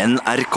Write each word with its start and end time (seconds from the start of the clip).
NRK. 0.00 0.56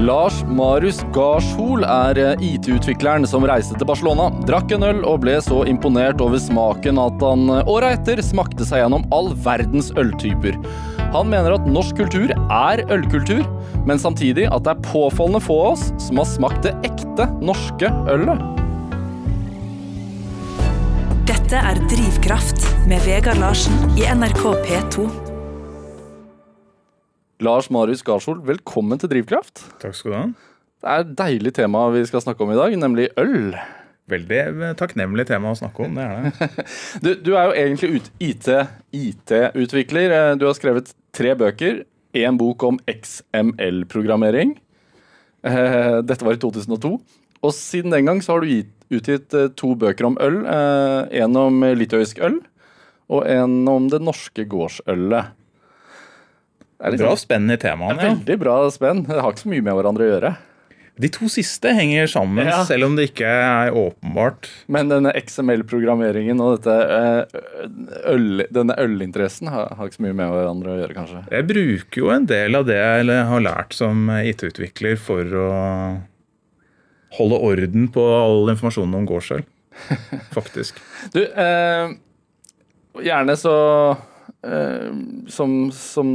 Lars 0.00 0.38
Marius 0.48 1.02
Garshol 1.12 1.84
er 1.84 2.18
eh, 2.20 2.44
IT-utvikleren 2.48 3.26
som 3.28 3.44
reiste 3.44 3.76
til 3.76 3.88
Barcelona, 3.88 4.30
drakk 4.48 4.72
en 4.72 4.86
øl 4.88 5.02
og 5.04 5.20
ble 5.26 5.36
så 5.44 5.62
imponert 5.68 6.22
over 6.24 6.40
smaken 6.40 7.00
at 7.02 7.24
han 7.24 7.50
året 7.50 7.72
åra 7.74 7.90
etter 7.96 8.22
smakte 8.24 8.64
seg 8.64 8.80
gjennom 8.80 9.04
all 9.12 9.32
verdens 9.44 9.90
øltyper. 10.00 10.56
Han 11.14 11.28
mener 11.30 11.56
at 11.56 11.66
norsk 11.68 11.98
kultur 11.98 12.32
er 12.32 12.82
ølkultur, 12.88 13.42
men 13.84 14.00
samtidig 14.00 14.46
at 14.48 14.64
det 14.64 14.72
er 14.74 14.86
påfallende 14.86 15.42
få 15.44 15.58
av 15.66 15.74
oss 15.74 15.84
som 16.06 16.22
har 16.22 16.30
smakt 16.30 16.64
det 16.64 16.72
ekte 16.86 17.28
norske 17.44 17.90
ølet. 18.14 18.40
Dette 21.28 21.60
er 21.60 21.82
Drivkraft 21.92 22.64
med 22.88 23.04
Vegard 23.04 23.42
Larsen 23.42 23.76
i 24.00 24.08
NRK 24.08 24.46
P2. 24.64 25.23
Lars 27.44 27.68
Marius 27.72 28.02
Garshol, 28.06 28.38
velkommen 28.46 29.00
til 29.00 29.10
Drivkraft. 29.10 29.64
Takk 29.82 29.96
skal 29.98 30.10
du 30.12 30.16
ha. 30.16 30.24
Det 30.84 30.90
er 30.92 31.02
et 31.04 31.14
deilig 31.18 31.52
tema 31.56 31.86
vi 31.94 32.02
skal 32.08 32.22
snakke 32.24 32.44
om 32.44 32.52
i 32.54 32.58
dag, 32.58 32.76
nemlig 32.80 33.08
øl. 33.20 33.56
Veldig 34.12 34.74
takknemlig 34.78 35.24
tema 35.30 35.52
å 35.54 35.56
snakke 35.58 35.86
om, 35.86 35.96
det 35.96 36.04
er 36.04 36.28
det. 36.28 36.48
Du, 37.04 37.10
du 37.24 37.30
er 37.40 37.48
jo 37.48 37.56
egentlig 37.56 37.90
IT, 38.22 38.48
IT-utvikler. 38.92 40.12
IT 40.12 40.40
Du 40.42 40.46
har 40.48 40.56
skrevet 40.58 40.92
tre 41.16 41.32
bøker. 41.40 41.82
Én 42.14 42.36
bok 42.38 42.62
om 42.68 42.78
XML-programmering. 42.90 44.54
Eh, 45.44 45.96
Dette 46.06 46.24
var 46.28 46.36
i 46.36 46.42
2002. 46.42 46.92
Og 47.44 47.52
siden 47.56 47.92
den 47.92 48.06
gang 48.08 48.20
så 48.24 48.36
har 48.36 48.44
du 48.44 48.52
gitt, 48.52 48.70
utgitt 48.94 49.34
eh, 49.34 49.48
to 49.58 49.72
bøker 49.80 50.06
om 50.12 50.20
øl. 50.22 50.44
eh, 50.46 51.24
En 51.24 51.40
om 51.40 51.64
litauisk 51.74 52.20
øl, 52.24 52.38
og 53.10 53.26
en 53.28 53.56
om 53.68 53.88
det 53.92 54.00
norske 54.04 54.46
gårdsølet. 54.48 55.32
Det 56.84 56.98
er 56.98 57.04
Bra 57.04 57.12
liksom, 57.14 57.22
spenn 57.24 57.50
i 57.50 57.56
temaene. 57.56 57.96
Ja. 58.00 58.10
veldig 58.14 58.36
bra 58.42 58.56
spenn. 58.70 59.04
Det 59.08 59.16
har 59.20 59.32
ikke 59.32 59.44
så 59.46 59.52
mye 59.54 59.64
med 59.64 59.74
hverandre 59.78 60.04
å 60.04 60.12
gjøre. 60.14 60.32
De 60.94 61.08
to 61.10 61.26
siste 61.26 61.72
henger 61.74 62.06
sammen, 62.06 62.46
Ja. 62.46 62.60
selv 62.68 62.86
om 62.86 62.94
det 62.94 63.08
ikke 63.10 63.26
er 63.26 63.72
åpenbart. 63.74 64.46
Men 64.70 64.86
denne 64.92 65.10
XML-programmeringen 65.18 66.38
og 66.44 66.60
dette 66.60 66.76
eh, 66.76 67.24
øl, 68.12 68.44
denne 68.54 68.76
ølinteressen 68.78 69.48
har, 69.50 69.72
har 69.74 69.88
ikke 69.90 69.98
så 69.98 70.04
mye 70.06 70.14
med 70.20 70.30
hverandre 70.30 70.70
å 70.70 70.78
gjøre, 70.84 70.94
kanskje. 70.94 71.24
Jeg 71.34 71.48
bruker 71.50 71.98
jo 72.04 72.10
en 72.14 72.26
del 72.30 72.54
av 72.60 72.68
det 72.68 72.76
jeg 72.78 73.26
har 73.32 73.42
lært 73.42 73.74
som 73.74 74.06
IT-utvikler 74.20 74.94
for 75.02 75.24
å 75.24 75.50
holde 77.18 77.42
orden 77.50 77.88
på 77.94 78.04
all 78.20 78.50
informasjonen 78.54 78.94
om 79.02 79.06
gårdsøl. 79.10 79.42
Faktisk. 80.34 80.78
Du, 81.14 81.20
eh, 81.26 81.90
gjerne 83.02 83.34
så 83.38 83.52
som, 85.32 85.54
som 85.72 86.08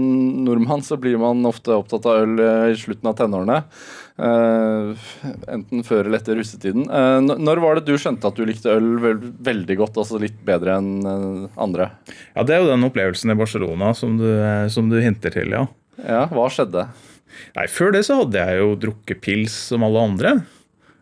nordmann 0.46 0.84
så 0.86 0.98
blir 1.02 1.18
man 1.22 1.46
ofte 1.50 1.74
opptatt 1.74 2.06
av 2.10 2.22
øl 2.24 2.42
eh, 2.44 2.66
i 2.74 2.78
slutten 2.78 3.10
av 3.10 3.16
tenårene. 3.18 3.58
Eh, 4.20 5.08
enten 5.54 5.84
før 5.88 6.06
eller 6.06 6.20
etter 6.20 6.36
russetiden. 6.40 6.90
Eh, 6.92 7.20
når 7.40 7.62
var 7.64 7.80
det 7.80 7.86
du 7.88 7.96
skjønte 8.00 8.28
at 8.28 8.40
du 8.40 8.44
likte 8.48 8.74
øl 8.76 8.90
vel, 9.04 9.22
veldig 9.50 9.78
godt, 9.80 10.00
altså 10.02 10.20
litt 10.22 10.40
bedre 10.48 10.76
enn 10.80 10.92
eh, 11.08 11.62
andre? 11.62 11.92
Ja, 12.36 12.44
Det 12.44 12.58
er 12.58 12.64
jo 12.64 12.72
den 12.74 12.88
opplevelsen 12.90 13.32
i 13.32 13.38
Barcelona 13.40 13.94
som 13.96 14.18
du, 14.20 14.28
som 14.74 14.92
du 14.92 15.00
hinter 15.04 15.34
til, 15.36 15.56
ja. 15.56 15.66
Ja, 16.04 16.26
hva 16.32 16.50
skjedde? 16.52 16.90
Nei, 17.56 17.68
Før 17.72 17.94
det 17.96 18.04
så 18.08 18.22
hadde 18.24 18.44
jeg 18.44 18.60
jo 18.62 18.76
drukket 18.88 19.24
pils 19.24 19.56
som 19.72 19.86
alle 19.88 20.04
andre. 20.12 20.36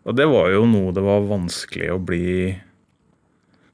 Og 0.08 0.16
det 0.16 0.28
var 0.30 0.52
jo 0.54 0.64
noe 0.68 0.94
det 0.94 1.04
var 1.04 1.26
vanskelig 1.28 1.90
å 1.92 2.00
bli 2.00 2.54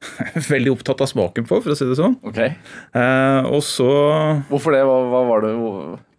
veldig 0.54 0.72
opptatt 0.74 1.00
av 1.04 1.08
smaken 1.10 1.46
på, 1.48 1.60
for 1.64 1.74
å 1.74 1.76
si 1.78 1.86
det 1.88 1.96
sånn. 1.98 2.16
Okay. 2.26 2.54
Eh, 2.96 3.46
og 3.50 3.62
så 3.66 3.88
Hvorfor 4.50 4.74
det? 4.76 4.82
Hva, 4.88 4.96
hva 5.12 5.22
var 5.28 5.44
det? 5.46 5.52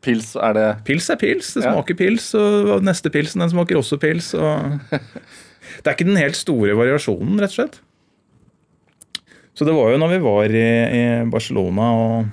Pils, 0.05 0.35
er 0.37 0.53
det 0.53 0.65
Pils 0.85 1.07
er 1.09 1.17
pils. 1.17 1.53
Det 1.55 1.63
Ja. 1.65 1.71
smaker 1.73 1.97
pils, 1.97 2.27
og 2.37 2.83
neste 2.85 3.09
pilsen 3.13 3.41
den 3.41 3.49
smaker 3.53 3.79
også 3.79 3.97
pils. 4.01 4.31
Og 4.37 4.79
det 4.91 5.87
er 5.89 5.95
ikke 5.95 6.05
den 6.11 6.19
helt 6.21 6.37
store 6.37 6.75
variasjonen, 6.77 7.39
rett 7.41 7.53
og 7.55 7.59
slett. 7.59 7.79
Så 9.55 9.63
det 9.65 9.73
var 9.73 9.93
jo 9.93 9.99
når 10.01 10.11
vi 10.17 10.23
var 10.25 10.51
i, 10.51 10.65
i 10.99 11.03
Barcelona 11.31 11.85
og 11.95 12.25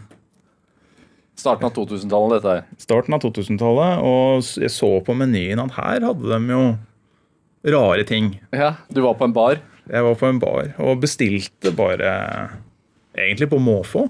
starten 1.38 1.66
av 1.66 1.72
2000-tallet, 1.74 2.38
dette 2.42 2.54
her? 2.54 2.64
starten 2.82 3.14
av 3.16 3.22
2000-tallet, 3.24 4.02
og 4.06 4.42
jeg 4.62 4.70
så 4.74 4.90
på 5.06 5.14
menyen 5.16 5.62
at 5.62 5.72
her 5.78 6.04
hadde 6.06 6.28
de 6.28 6.52
jo 6.52 6.62
rare 7.72 8.04
ting. 8.06 8.32
Ja, 8.54 8.72
du 8.90 9.00
var 9.06 9.14
på 9.18 9.26
en 9.28 9.34
bar. 9.34 9.58
Jeg 9.90 10.06
var 10.06 10.18
på 10.18 10.28
en 10.28 10.40
bar 10.42 10.74
og 10.82 11.00
bestilte 11.02 11.72
bare 11.74 12.10
egentlig 13.18 13.48
på 13.50 13.58
måfå. 13.62 14.06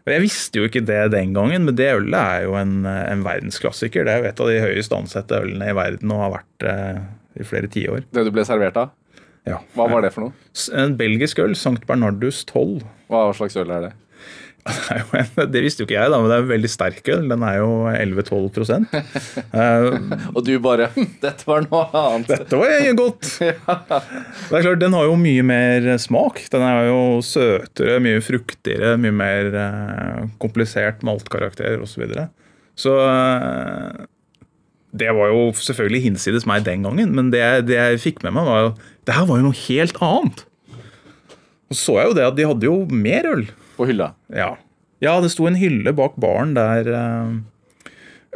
Og 0.00 0.12
Jeg 0.14 0.22
visste 0.24 0.60
jo 0.60 0.68
ikke 0.68 0.82
det 0.86 1.10
den 1.12 1.34
gangen, 1.36 1.66
men 1.66 1.76
det 1.76 1.90
ølet 1.92 2.16
er 2.16 2.46
jo 2.46 2.54
en, 2.58 2.86
en 2.86 3.24
verdensklassiker. 3.26 4.06
Det 4.06 4.12
er 4.12 4.22
jo 4.22 4.30
et 4.30 4.40
av 4.40 4.48
de 4.50 4.62
høyest 4.62 4.94
ansette 4.96 5.42
ølene 5.42 5.68
i 5.70 5.76
verden 5.76 6.14
og 6.14 6.22
har 6.24 6.32
vært 6.38 6.66
eh, 6.70 7.02
i 7.40 7.46
flere 7.46 7.68
tiår. 7.70 8.06
Det 8.14 8.24
du 8.26 8.32
ble 8.34 8.46
servert 8.48 8.78
av. 8.80 8.94
Ja. 9.48 9.60
Hva 9.76 9.86
var 9.90 10.04
det 10.04 10.12
for 10.14 10.26
noe? 10.26 10.34
En 10.76 10.96
belgisk 11.00 11.40
øl, 11.42 11.52
St. 11.56 11.82
Bernardus 11.88 12.42
12. 12.48 12.80
Hva 13.12 13.26
slags 13.36 13.56
øl 13.60 13.72
er 13.76 13.88
det? 13.88 13.92
Det, 15.52 15.62
visste 15.62 15.82
jo 15.82 15.86
ikke 15.86 15.96
jeg, 15.96 16.10
da, 16.12 16.18
men 16.20 16.30
det 16.30 16.36
er 16.36 16.44
en 16.44 16.50
veldig 16.50 16.70
sterk 16.70 17.08
øl. 17.14 17.24
Den 17.30 17.44
er 17.46 17.58
jo 17.60 17.70
11-12 17.90 18.84
uh, 19.54 19.96
Og 20.34 20.40
du 20.46 20.52
bare 20.62 20.90
«Hm, 20.94 21.08
Dette 21.22 21.48
var 21.48 21.64
noe 21.66 21.86
annet. 21.96 22.30
Dette 22.30 22.60
var 22.60 22.92
godt! 22.98 23.30
Det 24.50 24.58
er 24.58 24.66
klart, 24.66 24.80
Den 24.82 24.96
har 24.96 25.08
jo 25.08 25.16
mye 25.20 25.46
mer 25.46 25.88
smak. 26.02 26.42
Den 26.52 26.66
er 26.66 26.90
jo 26.90 27.00
søtere, 27.24 27.98
mye 28.02 28.22
fruktigere, 28.24 28.96
mye 29.00 29.14
mer 29.14 29.50
uh, 29.56 30.28
komplisert 30.42 31.04
maltkarakter 31.06 31.80
osv. 31.80 31.88
Så, 31.90 32.04
videre. 32.06 32.22
så 32.78 32.92
eh, 33.02 34.04
det 34.96 35.10
var 35.12 35.28
jo 35.34 35.50
selvfølgelig 35.52 36.00
hinsides 36.06 36.46
meg 36.48 36.64
den 36.64 36.86
gangen, 36.86 37.10
men 37.12 37.28
det, 37.34 37.42
det 37.68 37.76
jeg 37.76 38.00
fikk 38.00 38.22
med 38.24 38.32
meg, 38.38 38.46
var 38.48 38.62
jo 38.62 38.70
det 39.04 39.16
her 39.18 39.26
var 39.28 39.40
jo 39.40 39.48
noe 39.50 39.58
helt 39.66 40.00
annet. 40.06 40.44
Og 41.70 41.78
så 41.78 41.98
jeg 42.00 42.10
jo 42.10 42.16
det 42.18 42.26
at 42.26 42.38
de 42.38 42.46
hadde 42.50 42.66
jo 42.66 42.78
mer 42.90 43.28
øl. 43.30 43.44
På 43.80 43.86
hylla. 43.88 44.12
Ja. 44.28 44.52
ja, 45.00 45.14
det 45.24 45.32
sto 45.32 45.46
en 45.48 45.56
hylle 45.56 45.94
bak 45.96 46.18
baren 46.20 46.52
der 46.52 46.90
eh, 46.92 47.30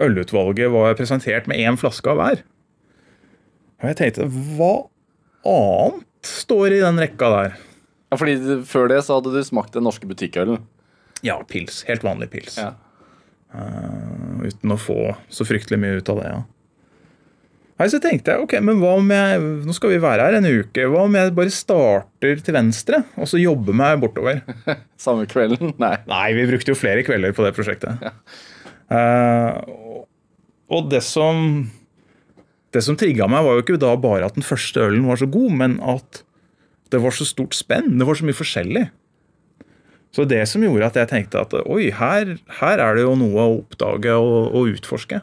ølutvalget 0.00 0.72
var 0.72 0.96
presentert 0.96 1.50
med 1.50 1.60
én 1.60 1.76
flaske 1.76 2.08
av 2.08 2.16
hver. 2.16 2.40
Og 3.82 3.90
jeg 3.90 3.98
tenkte, 3.98 4.28
hva 4.56 4.86
annet 5.44 6.08
står 6.24 6.78
i 6.78 6.80
den 6.80 7.02
rekka 7.02 7.28
der? 7.34 7.58
Ja, 8.08 8.16
fordi 8.16 8.62
Før 8.70 8.88
det 8.88 9.02
så 9.04 9.18
hadde 9.18 9.34
du 9.34 9.44
smakt 9.44 9.76
den 9.76 9.84
norske 9.84 10.08
butikkølen. 10.08 10.64
Ja, 11.26 11.36
pils. 11.48 11.82
Helt 11.90 12.04
vanlig 12.06 12.30
pils. 12.32 12.56
Ja. 12.60 12.72
Uh, 13.54 14.40
uten 14.48 14.72
å 14.72 14.80
få 14.80 15.12
så 15.28 15.44
fryktelig 15.46 15.78
mye 15.82 16.00
ut 16.00 16.08
av 16.10 16.22
det, 16.22 16.30
ja. 16.32 16.40
Nei, 17.84 17.90
Så 17.92 17.98
tenkte 18.00 18.32
jeg, 18.32 18.40
ok, 18.46 18.54
men 18.64 18.78
hva 18.80 18.94
om 18.96 19.10
jeg 19.12 19.40
Nå 19.68 19.74
skal 19.76 19.92
vi 19.92 19.98
være 20.00 20.24
her 20.24 20.38
en 20.38 20.46
uke. 20.48 20.86
Hva 20.88 21.02
om 21.04 21.16
jeg 21.18 21.34
bare 21.36 21.52
starter 21.52 22.40
til 22.40 22.56
venstre, 22.56 23.02
og 23.20 23.28
så 23.28 23.36
jobber 23.42 23.76
meg 23.76 24.00
bortover? 24.00 24.40
Samme 25.04 25.26
kvelden? 25.28 25.74
Nei. 25.82 25.98
Nei, 26.08 26.26
vi 26.38 26.46
brukte 26.48 26.72
jo 26.72 26.78
flere 26.80 27.04
kvelder 27.04 27.34
på 27.36 27.44
det 27.44 27.52
prosjektet. 27.58 28.00
Ja. 28.00 28.14
og- 29.68 30.08
og 30.74 30.88
det 30.90 31.02
som 31.04 31.70
Det 32.74 32.82
som 32.82 32.96
trigga 32.98 33.28
meg, 33.30 33.44
var 33.44 33.54
jo 33.54 33.62
ikke 33.62 33.78
da 33.78 33.92
bare 33.96 34.24
at 34.26 34.34
den 34.34 34.42
første 34.42 34.80
ølen 34.82 35.04
var 35.06 35.14
så 35.20 35.28
god, 35.30 35.52
men 35.52 35.76
at 35.80 36.24
det 36.90 36.98
var 37.00 37.10
så 37.14 37.22
stort 37.24 37.54
spenn. 37.54 37.98
Det 38.00 38.06
var 38.08 38.14
så 38.18 38.24
mye 38.26 38.34
forskjellig. 38.34 38.90
Så 40.10 40.24
det 40.26 40.40
som 40.50 40.62
gjorde 40.62 40.86
at 40.88 40.94
jeg 40.98 41.08
tenkte 41.12 41.38
at 41.40 41.54
oi, 41.70 41.90
her, 41.94 42.32
her 42.58 42.78
er 42.82 42.94
det 42.98 43.04
jo 43.04 43.14
noe 43.14 43.38
å 43.44 43.60
oppdage 43.60 44.10
og, 44.18 44.50
og 44.58 44.72
utforske. 44.74 45.20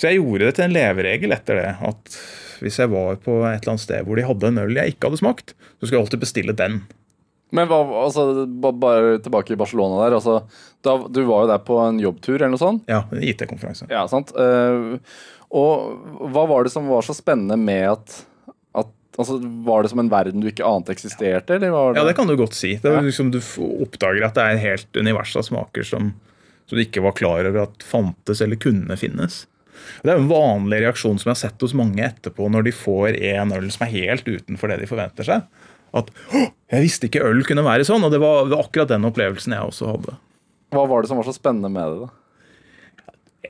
Så 0.00 0.08
jeg 0.08 0.22
gjorde 0.22 0.46
det 0.46 0.54
til 0.56 0.64
en 0.64 0.76
leveregel 0.76 1.34
etter 1.36 1.60
det. 1.60 1.72
At 1.84 2.16
hvis 2.64 2.78
jeg 2.80 2.92
var 2.92 3.20
på 3.20 3.42
et 3.44 3.60
eller 3.60 3.74
annet 3.74 3.84
sted 3.84 4.06
hvor 4.06 4.16
de 4.16 4.24
hadde 4.24 4.48
en 4.48 4.62
øl 4.62 4.78
jeg 4.78 4.94
ikke 4.94 5.10
hadde 5.10 5.20
smakt, 5.20 5.52
så 5.76 5.84
skulle 5.84 5.98
jeg 5.98 6.06
alltid 6.06 6.24
bestille 6.24 6.56
den. 6.56 6.80
Men 7.56 7.66
hva, 7.66 7.80
altså, 8.04 8.46
bare 8.78 9.18
tilbake 9.24 9.56
i 9.56 9.58
Barcelona 9.58 10.04
der. 10.04 10.16
Altså, 10.20 10.38
da, 10.86 10.94
du 11.10 11.20
var 11.26 11.44
jo 11.44 11.50
der 11.50 11.62
på 11.66 11.76
en 11.82 11.98
jobbtur 12.00 12.36
eller 12.38 12.54
noe 12.54 12.62
sånt? 12.62 12.86
Ja, 12.90 13.02
en 13.10 13.24
IT-konferanse. 13.26 13.90
Ja, 13.90 14.04
sant? 14.10 14.30
Eh, 14.38 14.96
og 15.50 16.30
hva 16.30 16.46
var 16.46 16.64
det 16.66 16.72
som 16.72 16.86
var 16.86 17.02
så 17.02 17.16
spennende 17.16 17.58
med 17.58 17.88
at, 17.90 18.20
at 18.78 18.92
altså, 19.18 19.40
Var 19.66 19.82
det 19.82 19.90
som 19.90 20.02
en 20.04 20.12
verden 20.12 20.44
du 20.44 20.46
ikke 20.46 20.66
ante 20.66 20.94
eksisterte, 20.94 21.58
det 21.58 21.72
Ja, 21.74 22.06
det 22.06 22.14
kan 22.16 22.30
du 22.30 22.36
godt 22.38 22.54
si. 22.54 22.76
Det 22.78 22.92
er 22.92 23.02
liksom 23.02 23.32
Du 23.34 23.40
oppdager 23.82 24.28
at 24.28 24.38
det 24.38 24.46
er 24.46 24.56
et 24.56 24.66
helt 24.68 25.00
univers 25.02 25.34
av 25.34 25.48
smaker 25.48 25.86
som, 25.86 26.12
som 26.70 26.78
du 26.78 26.84
ikke 26.86 27.02
var 27.02 27.18
klar 27.18 27.50
over 27.50 27.66
at 27.66 27.82
fantes 27.82 28.44
eller 28.46 28.62
kunne 28.62 28.94
finnes. 29.00 29.42
Det 30.02 30.12
er 30.12 30.20
en 30.20 30.30
vanlig 30.30 30.82
reaksjon 30.84 31.18
som 31.20 31.30
jeg 31.30 31.36
har 31.36 31.42
sett 31.42 31.64
hos 31.64 31.76
mange 31.76 32.04
etterpå 32.04 32.48
når 32.52 32.68
de 32.68 32.74
får 32.74 33.18
en 33.34 33.54
øl 33.56 33.68
som 33.72 33.86
er 33.86 33.94
helt 33.94 34.28
utenfor 34.28 34.72
det 34.72 34.80
de 34.82 34.90
forventer 34.90 35.26
seg. 35.26 35.46
At 35.96 36.10
'jeg 36.30 36.84
visste 36.84 37.08
ikke 37.08 37.24
øl 37.26 37.42
kunne 37.44 37.66
være 37.66 37.86
sånn'. 37.86 38.04
Og 38.06 38.12
det 38.12 38.20
var, 38.22 38.44
det 38.46 38.56
var 38.56 38.64
akkurat 38.64 38.92
den 38.92 39.08
opplevelsen 39.08 39.56
jeg 39.56 39.62
også 39.62 39.90
hadde. 39.90 40.16
Hva 40.70 40.86
var 40.86 41.02
det 41.02 41.10
som 41.10 41.18
var 41.18 41.26
så 41.26 41.34
spennende 41.34 41.70
med 41.70 41.82
det? 41.90 42.06
da? 42.06 42.08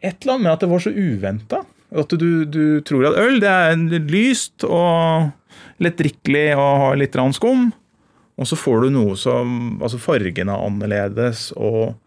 Et 0.01 0.17
eller 0.23 0.35
annet 0.35 0.45
med 0.47 0.53
at 0.53 0.61
det 0.61 0.71
var 0.71 0.81
så 0.81 0.91
uventa. 0.91 1.65
At 1.91 2.09
du, 2.09 2.45
du 2.47 2.81
tror 2.87 3.11
at 3.11 3.19
øl 3.19 3.41
det 3.43 3.51
er 3.51 4.09
lyst 4.09 4.65
og 4.65 5.33
lettdrikkelig 5.83 6.57
og 6.57 6.73
har 6.85 6.97
litt 7.01 7.19
skum. 7.35 7.73
Og 8.41 8.49
så 8.49 8.57
får 8.57 8.87
du 8.87 8.91
noe 8.95 9.17
som 9.21 9.83
Altså 9.83 9.99
fargen 10.01 10.49
er 10.49 10.67
annerledes, 10.67 11.51
og 11.57 11.99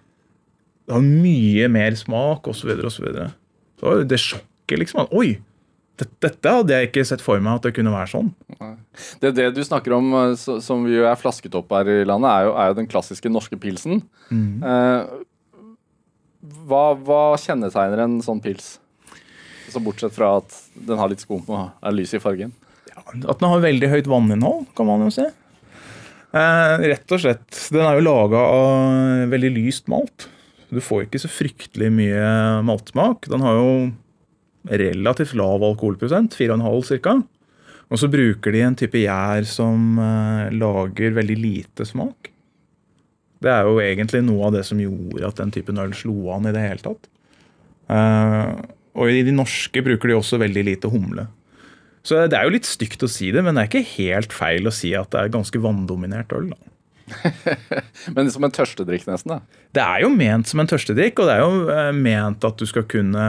det 0.88 0.96
har 0.96 1.04
mye 1.04 1.68
mer 1.72 1.96
smak, 1.96 2.48
osv., 2.48 2.74
osv. 2.84 3.06
Var 3.84 4.06
det 4.08 4.22
sjokket, 4.22 4.80
liksom. 4.80 5.04
At, 5.06 5.18
Oi! 5.18 5.36
Dette, 6.02 6.50
hadde 6.50 6.74
jeg 6.74 6.90
ikke 6.90 7.04
sett 7.06 7.22
for 7.22 7.42
meg 7.44 7.60
at 7.60 7.68
det 7.68 7.76
kunne 7.76 7.92
være 7.94 8.10
sånn. 8.10 8.32
Det, 9.22 9.30
det 9.38 9.52
du 9.54 9.62
snakker 9.64 9.94
om, 9.94 10.08
eh, 10.18 10.34
som 10.66 10.88
vi 10.88 10.98
er 10.98 11.20
flasket 11.20 11.54
opp 11.60 11.70
her 11.76 11.92
i 11.92 12.00
landet, 12.08 12.32
er 12.32 12.48
jo, 12.48 12.56
er 12.58 12.72
jo 12.72 12.78
den 12.80 12.90
klassiske 12.90 13.30
norske 13.32 13.60
pilsen. 13.62 14.02
Eh, 14.34 15.14
hva, 16.68 16.82
hva 16.98 17.22
kjennetegner 17.40 18.04
en 18.08 18.18
sånn 18.26 18.42
pils? 18.44 18.78
Så 19.70 19.82
bortsett 19.86 20.18
fra 20.18 20.40
at 20.42 20.58
den 20.90 21.00
har 21.00 21.10
litt 21.12 21.24
skum 21.24 21.46
og 21.46 21.70
er 21.70 21.96
lys 21.96 22.18
i 22.18 22.22
fargen. 22.22 22.52
At 22.98 23.40
den 23.40 23.50
har 23.50 23.64
veldig 23.64 23.90
høyt 23.94 24.10
vanninnhold, 24.10 24.68
kan 24.78 24.90
man 24.90 25.06
jo 25.06 25.14
si. 25.14 25.30
Eh, 26.34 26.76
rett 26.90 27.14
og 27.14 27.22
slett. 27.22 27.48
Den 27.70 27.86
er 27.86 28.00
jo 28.00 28.08
laga 28.10 28.42
av 28.42 29.30
veldig 29.34 29.54
lyst 29.62 29.90
malt. 29.92 30.28
Du 30.74 30.82
får 30.84 31.06
ikke 31.06 31.22
så 31.22 31.30
fryktelig 31.32 31.92
mye 31.94 32.26
maltsmak. 32.66 33.30
Den 33.32 33.44
har 33.46 33.60
jo 33.60 33.74
relativt 34.70 35.36
lav 35.38 35.64
alkoholprosent, 35.66 36.36
4,5 36.40 37.00
ca. 37.04 37.18
Og 37.92 38.00
så 38.00 38.10
bruker 38.10 38.56
de 38.56 38.62
en 38.66 38.78
type 38.80 39.02
gjær 39.04 39.46
som 39.46 40.00
eh, 40.02 40.54
lager 40.56 41.18
veldig 41.18 41.36
lite 41.38 41.86
smak. 41.86 42.32
Det 43.44 43.52
er 43.52 43.68
jo 43.68 43.82
egentlig 43.84 44.24
noe 44.24 44.48
av 44.48 44.56
det 44.56 44.64
som 44.66 44.80
gjorde 44.80 45.28
at 45.28 45.42
den 45.42 45.52
typen 45.54 45.82
øl 45.84 45.94
slo 45.98 46.16
an 46.34 46.48
i 46.48 46.54
det 46.56 46.64
hele 46.64 46.86
tatt. 46.86 47.10
Eh, 47.92 48.50
og 48.94 49.10
i 49.10 49.24
de 49.26 49.34
norske 49.36 49.84
bruker 49.84 50.10
de 50.10 50.18
også 50.18 50.40
veldig 50.42 50.64
lite 50.70 50.92
humle. 50.94 51.28
Så 52.04 52.20
det 52.28 52.38
er 52.38 52.48
jo 52.48 52.56
litt 52.56 52.68
stygt 52.68 53.04
å 53.06 53.12
si 53.12 53.30
det, 53.32 53.44
men 53.44 53.56
det 53.56 53.64
er 53.64 53.70
ikke 53.70 53.96
helt 53.96 54.36
feil 54.36 54.68
å 54.68 54.76
si 54.76 54.92
at 54.98 55.12
det 55.14 55.22
er 55.22 55.36
ganske 55.36 55.62
vanndominert 55.64 56.34
øl. 56.36 56.50
da. 56.52 56.73
Men 58.16 58.32
som 58.32 58.46
en 58.46 58.54
tørstedrikk, 58.54 59.08
nesten. 59.10 59.36
da. 59.36 59.64
Det 59.76 59.84
er 59.84 60.04
jo 60.06 60.12
ment 60.14 60.50
som 60.50 60.64
en 60.64 60.70
tørstedrikk, 60.70 61.20
og 61.20 61.30
det 61.30 61.36
er 61.36 61.44
jo 61.44 61.74
eh, 61.74 61.92
ment 61.98 62.48
at 62.48 62.60
du 62.60 62.66
skal 62.70 62.88
kunne 62.90 63.28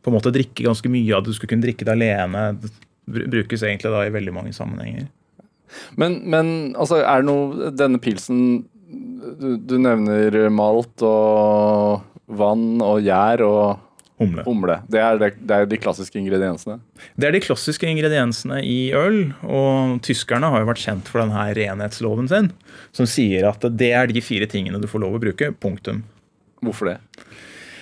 på 0.00 0.10
en 0.10 0.16
måte 0.16 0.32
drikke 0.32 0.64
ganske 0.64 0.90
mye 0.92 1.18
det. 1.18 1.32
Du 1.32 1.36
skal 1.36 1.50
kunne 1.50 1.66
drikke 1.66 1.86
det 1.86 1.96
alene. 1.96 2.44
Det 2.60 3.26
brukes 3.32 3.64
egentlig 3.66 3.92
da 3.92 4.04
i 4.06 4.14
veldig 4.14 4.34
mange 4.36 4.54
sammenhenger. 4.56 5.08
Men, 6.00 6.20
men 6.30 6.52
altså, 6.74 6.98
er 7.04 7.22
det 7.22 7.28
noe 7.28 7.68
Denne 7.78 8.00
pilsen 8.02 8.64
du, 9.38 9.54
du 9.54 9.76
nevner 9.78 10.34
malt 10.50 11.04
og 11.06 12.00
vann 12.40 12.80
og 12.82 13.04
gjær 13.04 13.44
og 13.46 13.89
Humle. 14.20 14.42
humle. 14.44 14.74
Det 14.92 15.00
er, 15.00 15.16
det, 15.16 15.30
det 15.48 15.56
er 15.56 15.68
de 15.68 15.78
klassiske 15.80 16.18
ingrediensene. 16.20 16.76
Det 17.16 17.28
er 17.28 17.32
de 17.32 17.40
klassiske 17.40 17.88
ingrediensene 17.88 18.58
i 18.60 18.92
øl, 18.92 19.30
og 19.48 19.96
tyskerne 20.04 20.50
har 20.52 20.60
jo 20.60 20.68
vært 20.68 20.82
kjent 20.82 21.08
for 21.08 21.22
denne 21.22 21.46
renhetsloven 21.56 22.28
sin, 22.28 22.50
som 22.96 23.08
sier 23.08 23.48
at 23.48 23.64
det 23.80 23.88
er 23.96 24.12
de 24.12 24.20
fire 24.24 24.48
tingene 24.50 24.80
du 24.82 24.88
får 24.90 25.00
lov 25.06 25.16
å 25.16 25.22
bruke. 25.22 25.48
Punktum. 25.56 26.02
Hvorfor 26.60 26.92
det? 26.92 26.98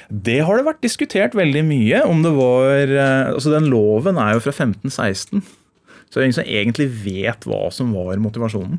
Det 0.08 0.38
har 0.46 0.56
det 0.56 0.69
vært 0.69 0.85
diskutert 0.87 1.35
veldig 1.37 1.64
mye. 1.67 2.05
om 2.06 2.23
det 2.23 2.32
var, 2.38 2.87
eh, 2.87 3.35
altså 3.35 3.50
Den 3.58 3.69
loven 3.69 4.17
er 4.17 4.38
jo 4.38 4.44
fra 4.46 4.55
1516. 4.55 5.43
Så 5.43 6.14
det 6.14 6.23
er 6.23 6.29
ingen 6.31 6.38
som 6.38 6.46
egentlig 6.46 6.88
vet 7.02 7.44
hva 7.44 7.67
som 7.75 7.90
var 7.93 8.17
motivasjonen. 8.17 8.79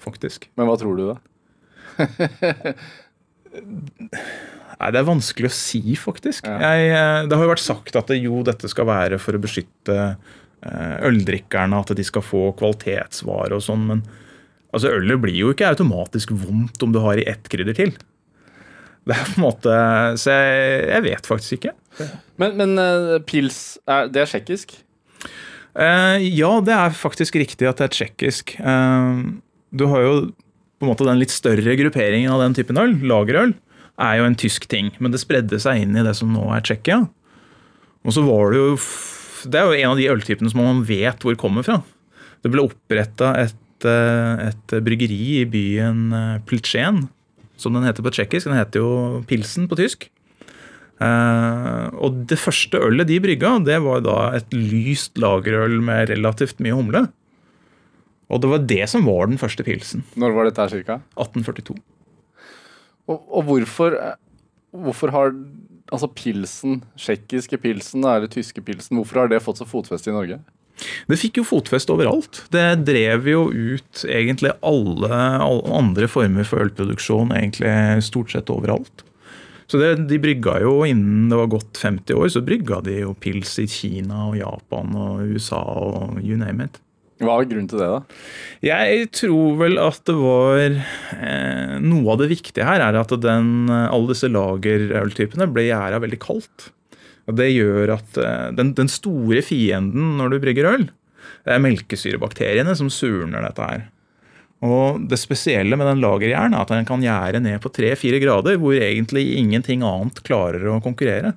Faktisk. 0.00 0.48
Men 0.56 0.66
hva 0.66 0.80
tror 0.80 0.96
du, 0.96 1.12
da? 1.12 1.18
Nei, 4.76 4.90
Det 4.92 5.00
er 5.00 5.08
vanskelig 5.08 5.50
å 5.50 5.56
si, 5.56 5.82
faktisk. 5.98 6.48
Ja. 6.48 6.56
Jeg, 6.60 6.90
eh, 6.92 7.20
det 7.28 7.38
har 7.38 7.46
jo 7.46 7.52
vært 7.54 7.64
sagt 7.64 7.96
at 7.96 8.12
det, 8.12 8.20
jo, 8.24 8.42
dette 8.46 8.68
skal 8.72 8.88
være 8.88 9.20
for 9.22 9.36
å 9.36 9.42
beskytte 9.42 9.96
eh, 9.96 10.96
øldrikkerne, 11.08 11.80
at 11.80 11.94
de 11.96 12.04
skal 12.06 12.24
få 12.24 12.50
kvalitetsvare 12.58 13.56
og 13.56 13.64
sånn. 13.64 13.86
Men 13.92 14.04
altså, 14.72 14.92
ølet 14.92 15.22
blir 15.22 15.38
jo 15.38 15.54
ikke 15.54 15.70
automatisk 15.72 16.34
vondt 16.36 16.84
om 16.84 16.92
du 16.92 17.00
har 17.04 17.20
i 17.20 17.28
ett 17.30 17.48
krydder 17.52 17.78
til. 17.78 17.96
Det 19.06 19.14
er 19.14 19.28
på 19.28 19.38
en 19.38 19.44
måte, 19.44 19.74
Så 20.18 20.34
jeg, 20.34 20.80
jeg 20.90 21.04
vet 21.06 21.28
faktisk 21.30 21.60
ikke. 21.60 21.76
Men, 22.42 22.56
men 22.58 22.80
eh, 22.82 23.18
pils, 23.24 23.78
er, 23.88 24.10
det 24.12 24.24
er 24.24 24.32
tsjekkisk? 24.32 24.74
Eh, 25.76 26.24
ja, 26.36 26.50
det 26.64 26.74
er 26.74 26.96
faktisk 26.96 27.36
riktig 27.38 27.68
at 27.68 27.80
det 27.80 27.88
er 27.88 27.94
tsjekkisk. 27.94 28.56
Eh, 28.60 29.22
du 29.76 29.86
har 29.92 30.04
jo 30.04 30.16
på 30.76 30.84
en 30.84 30.90
måte 30.90 31.06
den 31.08 31.20
litt 31.20 31.32
større 31.32 31.76
grupperingen 31.78 32.32
av 32.32 32.42
den 32.44 32.56
typen 32.56 32.80
øl, 32.80 32.98
lagerøl, 33.08 33.54
er 34.02 34.18
jo 34.20 34.28
en 34.28 34.38
tysk 34.38 34.68
ting. 34.70 34.92
Men 35.00 35.14
det 35.14 35.22
spredde 35.22 35.60
seg 35.62 35.82
inn 35.82 35.96
i 35.96 36.04
det 36.04 36.14
som 36.18 36.32
nå 36.32 36.46
er 36.54 36.64
Tsjekkia. 36.64 37.04
Og 38.06 38.14
så 38.14 38.22
var 38.26 38.52
det 38.52 38.62
jo 38.62 38.72
Det 39.46 39.60
er 39.60 39.68
jo 39.68 39.78
en 39.78 39.92
av 39.92 40.00
de 40.00 40.08
øltypene 40.10 40.50
som 40.50 40.62
man 40.64 40.82
vet 40.88 41.22
hvor 41.22 41.36
kommer 41.38 41.66
fra. 41.66 41.80
Det 42.42 42.50
ble 42.50 42.64
oppretta 42.66 43.32
et, 43.38 43.84
eh, 43.86 44.48
et 44.48 44.74
bryggeri 44.82 45.42
i 45.42 45.46
byen 45.46 46.12
eh, 46.12 46.40
Plitsjen, 46.48 47.04
som 47.56 47.76
den 47.76 47.86
heter 47.86 48.02
på 48.02 48.10
tsjekkisk. 48.10 48.48
Den 48.48 48.58
heter 48.58 48.82
jo 48.82 49.22
Pilsen 49.28 49.68
på 49.70 49.78
tysk. 49.78 50.08
Eh, 50.96 51.84
og 51.94 52.24
det 52.30 52.40
første 52.40 52.80
ølet 52.80 53.06
de 53.10 53.20
brygga, 53.22 53.58
det 53.62 53.78
var 53.84 54.02
da 54.02 54.18
et 54.38 54.50
lyst 54.56 55.20
lagerøl 55.20 55.78
med 55.84 56.10
relativt 56.10 56.58
mye 56.64 56.74
humle. 56.74 57.04
Og 58.32 58.42
det 58.42 58.50
var 58.50 58.64
det 58.66 58.84
som 58.90 59.06
var 59.06 59.28
den 59.30 59.38
første 59.38 59.62
pilsen. 59.66 60.02
Når 60.18 60.34
var 60.34 60.48
dette 60.48 60.64
her 60.64 60.72
cirka? 60.72 60.98
1842. 61.14 61.76
Og, 63.06 63.22
og 63.30 63.46
hvorfor, 63.48 63.96
eh, 64.00 64.18
hvorfor 64.74 65.14
har 65.14 65.32
altså 65.94 66.10
pilsen, 66.10 66.80
tsjekkiske 66.98 67.58
pilsen 67.62 68.04
eller 68.04 68.30
tyske 68.30 68.62
pilsen, 68.64 68.98
hvorfor 68.98 69.22
har 69.22 69.30
det 69.30 69.42
fått 69.44 69.62
så 69.62 69.68
fotfeste 69.68 70.10
i 70.10 70.16
Norge? 70.16 70.40
Det 71.08 71.16
fikk 71.16 71.40
jo 71.40 71.46
fotfeste 71.46 71.94
overalt. 71.94 72.42
Det 72.52 72.66
drev 72.84 73.28
jo 73.30 73.46
ut 73.48 74.02
egentlig 74.04 74.52
alle, 74.66 75.20
alle 75.40 75.76
andre 75.78 76.08
former 76.10 76.44
for 76.48 76.66
ølproduksjon 76.66 77.32
egentlig 77.36 77.72
stort 78.04 78.34
sett 78.34 78.52
overalt. 78.52 79.06
Så 79.66 79.80
det, 79.80 79.94
de 80.10 80.18
brygga 80.22 80.60
jo 80.62 80.78
innen 80.86 81.30
det 81.30 81.38
var 81.40 81.48
gått 81.50 81.80
50 81.80 82.14
år, 82.14 82.28
så 82.30 82.42
brygga 82.44 82.82
de 82.86 83.00
jo 83.00 83.14
pils 83.18 83.56
i 83.58 83.66
Kina 83.70 84.28
og 84.28 84.36
Japan 84.38 84.92
og 84.94 85.32
USA 85.32 85.62
og 85.62 86.20
you 86.22 86.38
name 86.38 86.68
it. 86.68 86.78
Hva 87.16 87.38
var 87.38 87.46
grunnen 87.48 87.68
til 87.70 87.80
det, 87.80 87.88
da? 87.88 88.22
Jeg 88.66 89.06
tror 89.16 89.54
vel 89.62 89.78
at 89.80 90.02
det 90.04 90.16
var 90.18 90.60
eh, 90.66 91.76
Noe 91.80 92.12
av 92.12 92.20
det 92.20 92.28
viktige 92.34 92.66
her 92.68 92.82
er 92.84 92.98
at 93.00 93.14
den, 93.22 93.70
alle 93.72 94.10
disse 94.10 94.28
lagerøltypene 94.28 95.48
ble 95.48 95.68
gjæra 95.70 96.02
veldig 96.04 96.20
kaldt. 96.20 96.70
Og 97.26 97.38
Det 97.40 97.48
gjør 97.54 97.96
at 97.96 98.20
eh, 98.20 98.52
den, 98.58 98.74
den 98.76 98.92
store 98.92 99.40
fienden 99.44 100.16
når 100.20 100.34
du 100.34 100.40
brygger 100.44 100.70
øl, 100.74 100.88
det 101.46 101.54
er 101.54 101.62
melkesyrebakteriene 101.62 102.74
som 102.78 102.90
surner 102.92 103.44
dette 103.46 103.64
her. 103.64 103.86
Og 104.66 105.02
Det 105.10 105.18
spesielle 105.20 105.76
med 105.78 105.88
den 105.88 106.02
lagerjern 106.04 106.54
er 106.56 106.64
at 106.64 106.72
den 106.72 106.86
kan 106.88 107.04
gjære 107.04 107.42
ned 107.44 107.60
på 107.64 107.72
3-4 107.76 108.20
grader, 108.22 108.60
hvor 108.60 108.76
egentlig 108.76 109.28
ingenting 109.40 109.84
annet 109.86 110.22
klarer 110.26 110.68
å 110.68 110.82
konkurrere. 110.84 111.34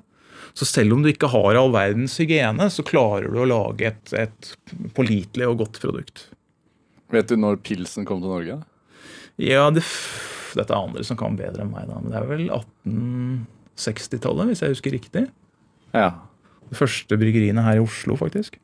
Så 0.57 0.66
selv 0.68 0.96
om 0.96 1.04
du 1.04 1.12
ikke 1.12 1.30
har 1.31 1.57
all 1.60 1.72
verdens 1.74 2.18
hygiene, 2.19 2.69
så 2.71 2.85
klarer 2.85 3.30
du 3.31 3.40
å 3.42 3.47
lage 3.50 3.92
et, 3.92 4.14
et 4.18 4.52
pålitelig 4.97 5.47
og 5.47 5.64
godt 5.64 5.80
produkt. 5.83 6.26
Vet 7.14 7.30
du 7.31 7.38
når 7.40 7.62
pilsen 7.66 8.06
kom 8.07 8.21
til 8.21 8.33
Norge? 8.33 8.59
Ja, 9.40 9.69
det, 9.73 9.85
dette 10.57 10.73
er 10.73 10.80
andre 10.80 11.06
som 11.07 11.18
kan 11.19 11.38
bedre 11.40 11.64
enn 11.64 11.73
meg, 11.73 11.88
da. 11.90 12.00
Men 12.02 12.12
det 12.12 12.19
er 12.19 12.30
vel 12.30 12.47
1860-tallet, 12.54 14.52
hvis 14.52 14.64
jeg 14.66 14.76
husker 14.76 14.95
riktig. 14.95 15.26
Ja. 15.95 16.12
Det 16.69 16.78
første 16.78 17.18
bryggeriene 17.18 17.64
her 17.66 17.80
i 17.80 17.83
Oslo, 17.83 18.18
faktisk. 18.19 18.59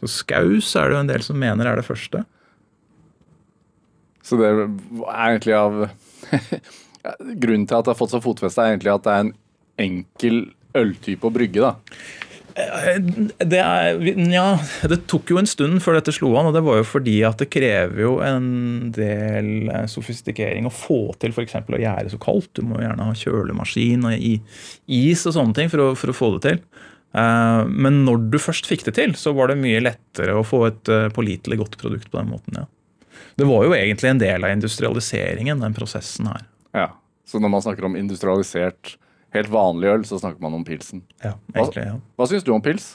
Så 0.00 0.08
Skaus 0.10 0.72
er 0.80 0.88
det 0.88 0.96
jo 0.96 1.02
en 1.04 1.10
del 1.10 1.24
som 1.24 1.38
mener 1.38 1.68
er 1.68 1.78
det 1.78 1.86
første. 1.86 2.24
Så 4.24 4.38
det 4.40 4.48
er 4.48 4.62
egentlig 4.62 5.56
av 5.56 5.82
Grunnen 7.40 7.64
til 7.64 7.78
at 7.78 7.86
det 7.86 7.92
har 7.94 7.96
fått 7.96 8.12
så 8.12 8.20
fotfeste, 8.20 8.60
er 8.60 8.74
egentlig 8.74 8.92
at 8.92 9.04
det 9.06 9.12
er 9.12 9.22
en 9.24 9.34
enkel 9.80 10.42
øltype 10.78 11.26
å 11.26 11.32
brygge, 11.34 11.62
da. 11.64 11.76
Det, 13.38 13.60
er, 13.62 14.00
ja, 14.34 14.46
det 14.90 14.98
tok 15.08 15.30
jo 15.32 15.38
en 15.40 15.48
stund 15.48 15.78
før 15.84 15.96
dette 15.96 16.12
slo 16.12 16.32
an, 16.36 16.48
og 16.50 16.56
det 16.56 16.62
var 16.66 16.80
jo 16.80 16.86
fordi 16.88 17.14
at 17.24 17.40
det 17.40 17.48
krever 17.52 18.02
jo 18.02 18.16
en 18.26 18.90
del 18.94 19.70
eh, 19.70 19.86
sofistikering 19.88 20.66
å 20.68 20.72
få 20.74 20.98
til 21.22 21.32
f.eks. 21.32 21.56
å 21.62 21.80
gjære 21.80 22.10
så 22.12 22.18
kaldt. 22.20 22.50
Du 22.58 22.66
må 22.66 22.82
gjerne 22.82 23.06
ha 23.06 23.16
kjølemaskin 23.16 24.08
og 24.10 24.26
is 24.90 25.26
og 25.30 25.36
sånne 25.38 25.56
ting 25.56 25.72
for 25.72 25.84
å, 25.84 25.88
for 25.96 26.12
å 26.12 26.16
få 26.16 26.32
det 26.36 26.42
til. 26.48 26.60
Eh, 27.14 27.62
Men 27.70 28.02
når 28.08 28.26
du 28.34 28.38
først 28.42 28.68
fikk 28.68 28.84
det 28.90 28.96
til, 28.98 29.14
så 29.16 29.32
var 29.36 29.52
det 29.52 29.60
mye 29.62 29.82
lettere 29.86 30.36
å 30.36 30.44
få 30.46 30.64
et 30.68 30.90
eh, 30.92 31.08
pålitelig 31.14 31.62
godt 31.62 31.78
produkt 31.80 32.10
på 32.10 32.18
den 32.20 32.34
måten. 32.34 32.60
ja. 32.64 32.66
Det 33.38 33.46
var 33.48 33.62
jo 33.64 33.72
egentlig 33.72 34.10
en 34.10 34.20
del 34.20 34.44
av 34.44 34.52
industrialiseringen, 34.52 35.62
den 35.62 35.76
prosessen 35.76 36.26
her. 36.28 36.42
Ja. 36.76 36.88
Så 37.24 37.38
når 37.38 37.52
man 37.54 37.62
snakker 37.62 37.86
om 37.86 37.94
industrialisert, 37.96 38.96
helt 39.36 39.50
vanlig 39.52 39.90
øl, 39.92 40.04
så 40.08 40.18
snakker 40.20 40.42
man 40.42 40.54
om 40.58 40.64
pilsen. 40.66 41.02
Ja, 41.22 41.34
egentlig, 41.54 41.84
ja. 41.86 41.98
Hva 42.18 42.26
syns 42.30 42.46
du 42.46 42.52
om 42.54 42.62
pils? 42.64 42.92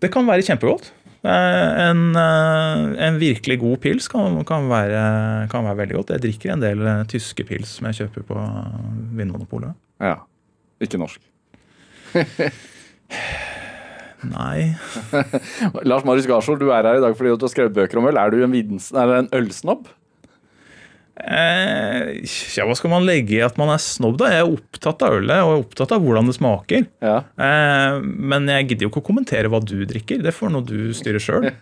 Det 0.00 0.10
kan 0.14 0.26
være 0.28 0.44
kjempegodt. 0.46 0.92
Eh, 1.26 1.88
En, 1.88 2.14
eh, 2.16 3.06
en 3.08 3.16
virkelig 3.18 3.58
god 3.60 3.80
pils 3.82 4.06
kan, 4.12 4.36
kan, 4.46 4.68
være, 4.70 5.48
kan 5.50 5.64
være 5.66 5.80
veldig 5.82 5.96
godt. 5.98 6.12
Jeg 6.14 6.22
drikker 6.26 6.52
en 6.54 6.62
del 6.62 6.84
eh, 6.86 7.02
tyske 7.10 7.44
pils 7.48 7.76
som 7.78 7.88
jeg 7.90 7.98
kjøper 8.04 8.26
på 8.28 8.36
Vinmonopolet. 9.18 9.74
Ja. 10.00 10.18
Ikke 10.80 11.00
norsk. 11.00 11.20
Nei. 14.26 14.74
Lars 15.90 16.04
Marius 16.06 16.26
Garsol, 16.28 16.58
du 16.60 16.70
er 16.72 16.86
her 16.86 16.98
i 16.98 17.04
dag 17.04 17.14
fordi 17.16 17.34
du 17.36 17.44
har 17.46 17.52
skrevet 17.52 17.74
bøker 17.76 18.00
om 18.00 18.08
øl. 18.10 18.18
Er 18.20 18.32
du 18.32 18.40
en, 18.42 18.52
videns, 18.54 18.88
er 18.96 19.12
en 19.20 19.28
ølsnobb? 19.36 19.88
Eh, 21.16 22.10
ja, 22.52 22.66
hva 22.68 22.74
skal 22.76 22.92
man 22.92 23.06
legge 23.08 23.38
i 23.38 23.44
at 23.44 23.56
man 23.56 23.70
er 23.72 23.80
snobb, 23.80 24.18
da? 24.20 24.28
Jeg 24.34 24.42
er 24.44 24.50
opptatt 24.52 25.04
av 25.06 25.14
ølet 25.16 25.32
og 25.40 25.48
jeg 25.48 25.56
er 25.56 25.62
opptatt 25.64 25.94
av 25.96 26.02
hvordan 26.04 26.28
det 26.28 26.34
smaker. 26.36 26.84
Ja. 27.04 27.16
Eh, 27.40 28.00
men 28.04 28.50
jeg 28.52 28.66
gidder 28.68 28.86
jo 28.86 28.90
ikke 28.92 29.00
å 29.00 29.06
kommentere 29.06 29.50
hva 29.52 29.62
du 29.64 29.78
drikker. 29.88 30.20
Det 30.24 30.34
får 30.36 30.52
nå 30.52 30.60
du 30.68 30.78
styre 30.96 31.22
sjøl. 31.22 31.50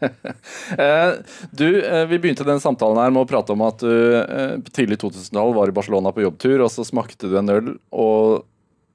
Eh, 0.74 1.12
du, 1.54 1.66
eh, 1.84 2.04
Vi 2.08 2.18
begynte 2.18 2.44
den 2.46 2.60
samtalen 2.62 2.98
her 2.98 3.12
med 3.14 3.24
å 3.24 3.28
prate 3.28 3.52
om 3.54 3.62
at 3.66 3.82
du 3.82 3.90
eh, 4.18 4.56
tidlig 4.74 4.98
2000-tall 5.02 5.52
var 5.54 5.70
i 5.70 5.74
Barcelona 5.76 6.10
på 6.14 6.24
jobbtur, 6.24 6.64
og 6.64 6.70
så 6.72 6.84
smakte 6.86 7.28
du 7.30 7.36
en 7.38 7.52
øl 7.52 7.68
og 7.92 8.44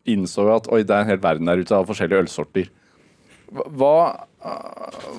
innså 0.10 0.48
at 0.56 0.68
oi, 0.74 0.82
det 0.84 0.96
er 0.96 1.06
en 1.06 1.12
hel 1.14 1.22
verden 1.24 1.50
der 1.50 1.62
ute 1.62 1.78
av 1.78 1.88
forskjellige 1.90 2.26
ølsorter. 2.26 2.70
Hva, 3.50 3.94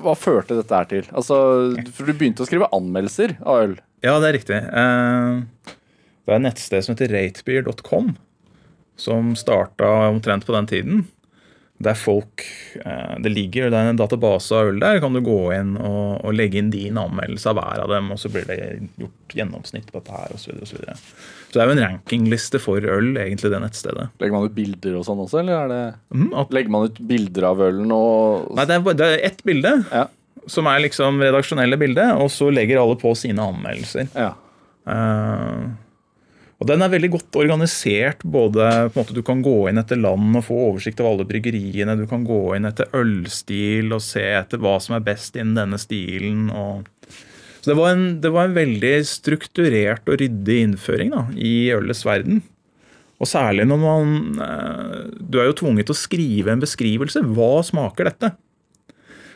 hva 0.03 0.15
førte 0.19 0.59
dette 0.59 0.77
her 0.77 0.91
til? 0.91 1.09
Altså, 1.17 1.39
for 1.95 2.11
Du 2.11 2.13
begynte 2.15 2.45
å 2.45 2.49
skrive 2.49 2.69
anmeldelser 2.77 3.39
av 3.41 3.63
øl. 3.65 3.79
Ja, 4.01 4.17
det 4.21 4.31
er 4.31 4.37
riktig. 4.39 4.57
Eh, 4.57 5.77
det 6.25 6.33
er 6.33 6.39
et 6.39 6.47
nettsted 6.47 6.85
som 6.87 6.95
heter 6.95 7.13
ratebeer.com, 7.13 8.15
som 9.01 9.33
starta 9.37 9.89
omtrent 10.09 10.47
på 10.49 10.55
den 10.57 10.69
tiden. 10.71 11.01
Der 11.81 11.97
folk 11.97 12.43
eh, 12.85 13.15
Det 13.25 13.31
ligger 13.33 13.71
det 13.73 13.79
er 13.79 13.89
en 13.89 13.97
database 13.97 14.53
av 14.53 14.69
øl 14.69 14.81
der. 14.83 14.99
Kan 15.01 15.15
du 15.17 15.23
gå 15.25 15.39
inn 15.57 15.79
og, 15.81 16.19
og 16.29 16.35
legge 16.37 16.61
inn 16.61 16.69
din 16.73 16.99
anmeldelse 17.01 17.49
av 17.53 17.57
hver 17.57 17.81
av 17.87 17.93
dem, 17.93 18.11
og 18.13 18.21
så 18.21 18.29
blir 18.33 18.45
det 18.49 18.59
gjort 19.01 19.37
gjennomsnitt 19.39 19.89
på 19.89 19.97
dette 19.97 20.13
her, 20.13 20.35
osv. 20.37 20.61
Så, 20.69 20.77
videre. 20.77 20.97
så 21.49 21.57
det 21.57 21.63
er 21.65 21.71
jo 21.71 21.77
en 21.79 21.83
rankingliste 21.87 22.61
for 22.61 22.85
øl, 22.85 23.15
egentlig, 23.17 23.53
det 23.55 23.63
nettstedet. 23.65 24.11
Legger 24.21 24.37
man 24.37 24.49
ut 24.51 24.57
bilder 24.59 25.01
og 25.01 25.07
sånn 25.09 25.25
også, 25.25 25.41
eller 25.41 25.57
er 25.57 25.73
det 25.73 25.83
Mm, 26.13 26.31
at, 26.37 26.53
Legger 26.53 26.75
man 26.77 26.89
ut 26.91 27.01
bilder 27.09 27.49
av 27.49 27.65
ølen 27.71 27.93
og 27.97 28.51
nei, 28.59 28.65
det 28.69 28.77
er, 28.77 28.97
det 29.01 29.09
er 29.09 29.29
ett 29.31 29.45
bilde, 29.49 29.77
Ja. 29.89 30.09
Som 30.51 30.67
er 30.71 30.83
liksom 30.87 31.21
redaksjonelle 31.23 31.79
bildet, 31.81 32.15
og 32.19 32.31
så 32.33 32.49
legger 32.53 32.81
alle 32.81 32.99
på 33.01 33.15
sine 33.19 33.45
anmeldelser. 33.53 34.11
ja. 34.17 34.35
Uh, 34.89 35.69
og 36.61 36.69
den 36.69 36.85
er 36.85 36.93
veldig 36.93 37.09
godt 37.15 37.39
organisert. 37.41 38.23
både 38.23 38.67
på 38.93 39.01
en 39.01 39.01
måte 39.01 39.17
Du 39.17 39.23
kan 39.25 39.41
gå 39.43 39.69
inn 39.69 39.81
etter 39.81 39.97
land 39.97 40.37
og 40.37 40.45
få 40.45 40.59
oversikt 40.69 41.01
over 41.01 41.15
alle 41.15 41.29
bryggeriene. 41.29 41.97
Du 41.97 42.07
kan 42.07 42.25
gå 42.25 42.55
inn 42.57 42.69
etter 42.69 42.91
ølstil 42.93 43.93
og 43.97 44.03
se 44.05 44.27
etter 44.37 44.61
hva 44.61 44.77
som 44.81 44.97
er 44.97 45.07
best 45.07 45.37
innen 45.41 45.57
denne 45.57 45.81
stilen. 45.81 46.51
Og 46.53 46.85
så 47.61 47.73
det 47.73 47.79
var, 47.79 47.95
en, 47.95 48.21
det 48.21 48.33
var 48.33 48.49
en 48.49 48.57
veldig 48.57 48.93
strukturert 49.09 50.09
og 50.09 50.21
ryddig 50.21 50.61
innføring 50.67 51.15
da, 51.17 51.25
i 51.37 51.73
ølets 51.73 52.05
verden. 52.05 52.43
Og 53.21 53.29
særlig 53.29 53.67
når 53.69 53.81
man 53.81 54.15
eh, 54.41 55.01
Du 55.21 55.41
er 55.41 55.51
jo 55.51 55.59
tvunget 55.61 55.89
til 55.89 55.97
å 55.97 56.03
skrive 56.03 56.53
en 56.53 56.63
beskrivelse. 56.63 57.25
Hva 57.37 57.65
smaker 57.65 58.09
dette? 58.13 58.35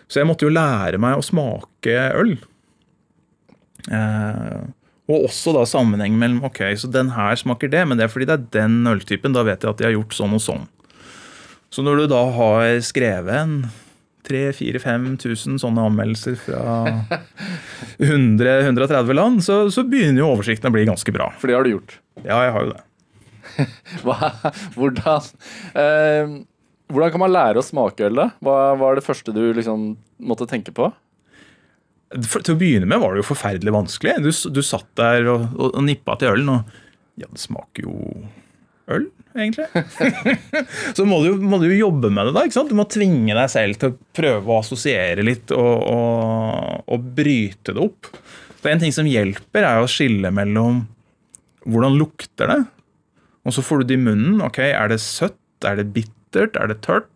Så 0.08 0.20
jeg 0.20 0.28
måtte 0.28 0.46
jo 0.46 0.52
lære 0.52 1.00
meg 1.00 1.18
å 1.18 1.24
smake 1.24 1.98
øl. 2.14 2.34
Eh, 3.92 4.64
og 5.04 5.26
også 5.28 5.52
da 5.52 5.64
sammenheng 5.68 6.16
mellom 6.20 6.46
ok, 6.48 6.62
så 6.80 6.88
den 6.88 7.12
her 7.12 7.36
smaker 7.36 7.68
det, 7.72 7.82
men 7.88 8.00
det 8.00 8.06
er 8.06 8.12
fordi 8.12 8.28
det 8.30 8.36
er 8.38 8.46
den 8.56 8.78
øltypen. 8.88 9.36
Da 9.36 9.44
vet 9.44 9.64
jeg 9.64 9.74
at 9.74 9.80
de 9.80 9.88
har 9.88 9.96
gjort 9.96 10.16
sånn 10.16 10.36
og 10.36 10.44
sånn. 10.44 10.68
Så 11.74 11.82
når 11.84 12.04
du 12.04 12.12
da 12.14 12.22
har 12.36 12.78
skrevet 12.86 13.34
en 13.34 13.56
3000-5000 14.24 15.58
sånne 15.60 15.84
anmeldelser 15.90 16.38
fra 16.40 17.04
100-130 17.98 19.12
land, 19.18 19.44
så, 19.44 19.64
så 19.74 19.84
begynner 19.84 20.22
jo 20.22 20.30
oversikten 20.32 20.70
å 20.70 20.74
bli 20.74 20.86
ganske 20.88 21.12
bra. 21.12 21.28
For 21.40 21.50
det 21.50 21.58
har 21.58 21.66
du 21.66 21.74
gjort. 21.74 21.98
Ja, 22.22 22.40
jeg 22.46 22.54
har 22.56 22.64
jo 22.64 22.72
det. 22.72 22.82
Hva, 24.04 24.30
hvordan, 24.78 25.28
eh, 25.78 26.38
hvordan 26.94 27.14
kan 27.14 27.22
man 27.24 27.34
lære 27.34 27.60
å 27.60 27.66
smake 27.66 28.06
øl, 28.06 28.20
da? 28.22 28.28
Hva 28.44 28.58
var 28.80 28.96
det 28.98 29.04
første 29.06 29.34
du 29.34 29.42
liksom 29.56 29.92
måtte 30.22 30.48
tenke 30.50 30.74
på? 30.74 30.88
For, 32.14 32.44
til 32.44 32.54
å 32.54 32.60
begynne 32.60 32.86
med 32.86 33.00
var 33.02 33.14
det 33.14 33.24
jo 33.24 33.30
forferdelig 33.32 33.74
vanskelig. 33.74 34.16
Du, 34.22 34.30
du 34.30 34.62
satt 34.62 34.86
der 35.00 35.26
og, 35.32 35.48
og, 35.58 35.68
og 35.72 35.84
nippa 35.86 36.14
til 36.20 36.36
ølen, 36.36 36.52
og 36.52 37.20
ja, 37.20 37.26
det 37.26 37.42
smaker 37.42 37.88
jo 37.88 37.96
øl, 38.94 39.08
egentlig. 39.34 39.66
så 40.96 41.06
må 41.08 41.20
du, 41.24 41.32
må 41.42 41.58
du 41.62 41.68
jo 41.70 41.80
jobbe 41.88 42.10
med 42.14 42.28
det, 42.28 42.34
da. 42.36 42.44
ikke 42.46 42.58
sant? 42.58 42.70
Du 42.70 42.78
må 42.78 42.86
tvinge 42.90 43.34
deg 43.34 43.50
selv 43.50 43.80
til 43.80 43.92
å 43.92 43.98
prøve 44.14 44.52
å 44.52 44.60
assosiere 44.60 45.26
litt 45.26 45.54
og, 45.56 45.74
og, 45.90 46.84
og 46.94 47.08
bryte 47.16 47.74
det 47.74 47.82
opp. 47.82 48.10
Så 48.60 48.70
En 48.70 48.80
ting 48.80 48.94
som 48.96 49.08
hjelper, 49.08 49.66
er 49.66 49.82
å 49.82 49.90
skille 49.90 50.30
mellom 50.34 50.84
hvordan 51.64 51.96
lukter 51.98 52.50
det, 52.50 52.60
og 53.44 53.52
så 53.56 53.64
får 53.64 53.82
du 53.82 53.90
det 53.90 53.96
i 53.98 54.04
munnen. 54.04 54.40
ok, 54.44 54.60
Er 54.70 54.92
det 54.92 55.02
søtt? 55.04 55.40
Er 55.64 55.78
det 55.80 55.90
bittert? 55.94 56.23
Er 56.38 56.70
det 56.70 56.80
tørt? 56.86 57.10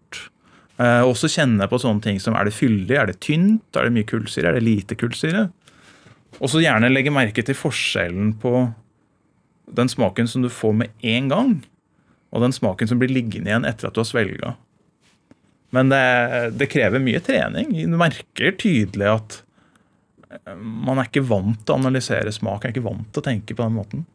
Eh, 0.78 1.02
også 1.02 1.30
kjenne 1.32 1.66
på 1.66 1.80
sånne 1.82 2.04
ting 2.04 2.20
som 2.22 2.36
er 2.38 2.46
det 2.46 2.54
fyldig, 2.54 2.94
er 2.94 3.10
det 3.10 3.18
tynt, 3.24 3.66
er 3.74 3.88
det 3.88 3.94
mye 3.96 4.06
kullsyre, 4.06 4.52
er 4.52 4.58
det 4.58 4.66
lite 4.66 4.98
kullsyre? 4.98 5.48
Og 6.38 6.52
så 6.52 6.62
gjerne 6.62 6.90
legge 6.92 7.10
merke 7.10 7.42
til 7.42 7.56
forskjellen 7.58 8.36
på 8.38 8.68
den 9.74 9.90
smaken 9.90 10.30
som 10.30 10.44
du 10.44 10.50
får 10.52 10.76
med 10.84 11.04
en 11.16 11.32
gang, 11.32 11.52
og 12.30 12.44
den 12.44 12.54
smaken 12.54 12.90
som 12.90 13.00
blir 13.00 13.10
liggende 13.10 13.50
igjen 13.50 13.66
etter 13.66 13.88
at 13.88 13.96
du 13.96 14.02
har 14.04 14.08
svelga. 14.08 14.54
Men 15.74 15.90
det, 15.92 16.04
det 16.56 16.70
krever 16.72 17.02
mye 17.02 17.20
trening. 17.24 17.74
Du 17.74 17.98
merker 18.00 18.54
tydelig 18.60 19.10
at 19.10 19.40
eh, 20.30 20.54
man 20.54 21.00
er 21.00 21.10
ikke 21.10 21.26
vant 21.26 21.58
til 21.64 21.74
å 21.74 21.80
analysere 21.82 22.32
smak, 22.32 22.64
er 22.64 22.76
ikke 22.76 22.86
vant 22.86 23.10
til 23.10 23.24
å 23.24 23.28
tenke 23.32 23.56
på 23.58 23.66
den 23.66 23.76
måten. 23.76 24.06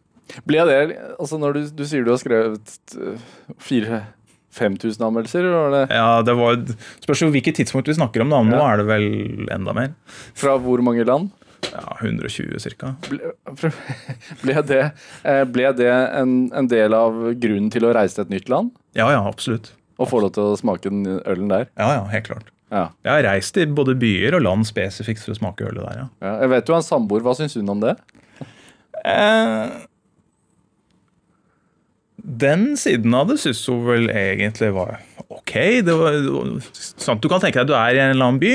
Ble 0.47 0.63
det, 0.65 0.79
altså 1.19 1.37
Når 1.37 1.57
du, 1.57 1.63
du 1.75 1.83
sier 1.85 2.05
du 2.05 2.13
har 2.13 2.21
skrevet 2.21 2.77
uh, 2.95 3.31
4000-5000 4.53 5.05
anmeldelser, 5.07 5.47
var 5.51 5.71
det 5.75 5.83
Ja, 5.95 6.21
det 6.25 6.35
var, 6.37 6.57
Spørs 7.03 7.21
jo 7.25 7.31
hvilket 7.33 7.55
tidspunkt 7.61 7.87
vi 7.89 7.95
snakker 7.97 8.21
om, 8.25 8.29
da. 8.33 8.41
Nå 8.45 8.57
Ja. 8.59 8.67
er 8.73 8.77
det 8.83 8.85
vel 8.87 9.47
enda 9.51 9.73
mer. 9.73 9.93
fra 10.33 10.57
hvor 10.59 10.81
mange 10.85 11.05
land? 11.05 11.31
Ja, 11.71 11.95
120 12.01 12.59
ca. 12.77 12.95
Ble, 13.09 13.71
ble 14.43 14.61
det, 14.67 14.81
eh, 15.23 15.43
ble 15.45 15.69
det 15.73 15.89
en, 16.19 16.51
en 16.53 16.67
del 16.67 16.93
av 16.93 17.13
grunnen 17.39 17.69
til 17.71 17.85
å 17.87 17.93
reise 17.95 18.15
til 18.19 18.25
et 18.27 18.33
nytt 18.35 18.49
land? 18.51 18.71
Ja, 18.93 19.07
ja, 19.11 19.21
absolutt. 19.25 19.71
Og 19.97 20.09
få 20.09 20.19
lov 20.21 20.33
til 20.35 20.43
å 20.43 20.57
smake 20.59 20.89
den 20.89 21.05
ølen 21.23 21.47
der? 21.49 21.69
Ja, 21.79 21.93
ja, 22.01 22.03
helt 22.11 22.27
klart. 22.27 22.49
Ja. 22.73 22.87
Jeg 23.05 23.11
har 23.13 23.23
reist 23.31 23.57
i 23.61 23.65
både 23.69 23.93
byer 23.95 24.35
og 24.35 24.41
land 24.43 24.65
spesifikt 24.67 25.21
for 25.23 25.31
å 25.35 25.37
smake 25.39 25.63
ølet 25.69 25.83
der, 25.85 25.97
ja. 26.03 26.07
ja. 26.25 26.33
Jeg 26.43 26.49
vet 26.49 26.67
jo 26.71 26.75
en 26.75 26.85
samboer. 26.85 27.21
Hva 27.23 27.35
syns 27.37 27.55
hun 27.55 27.69
om 27.69 27.79
det? 27.83 27.95
Eh, 29.05 29.69
den 32.23 32.77
siden 32.79 33.13
av 33.17 33.27
det 33.27 33.39
syns 33.43 33.65
hun 33.67 33.81
vel 33.87 34.05
egentlig 34.09 34.69
var 34.75 35.01
ok. 35.27 35.53
Det 35.83 35.95
var, 35.99 36.15
sant, 36.71 37.19
du 37.23 37.27
kan 37.31 37.41
tenke 37.43 37.59
deg 37.59 37.65
at 37.65 37.71
du 37.71 37.75
er 37.75 37.97
i 37.97 38.03
en 38.03 38.13
eller 38.15 38.29
annen 38.29 38.39
by, 38.43 38.53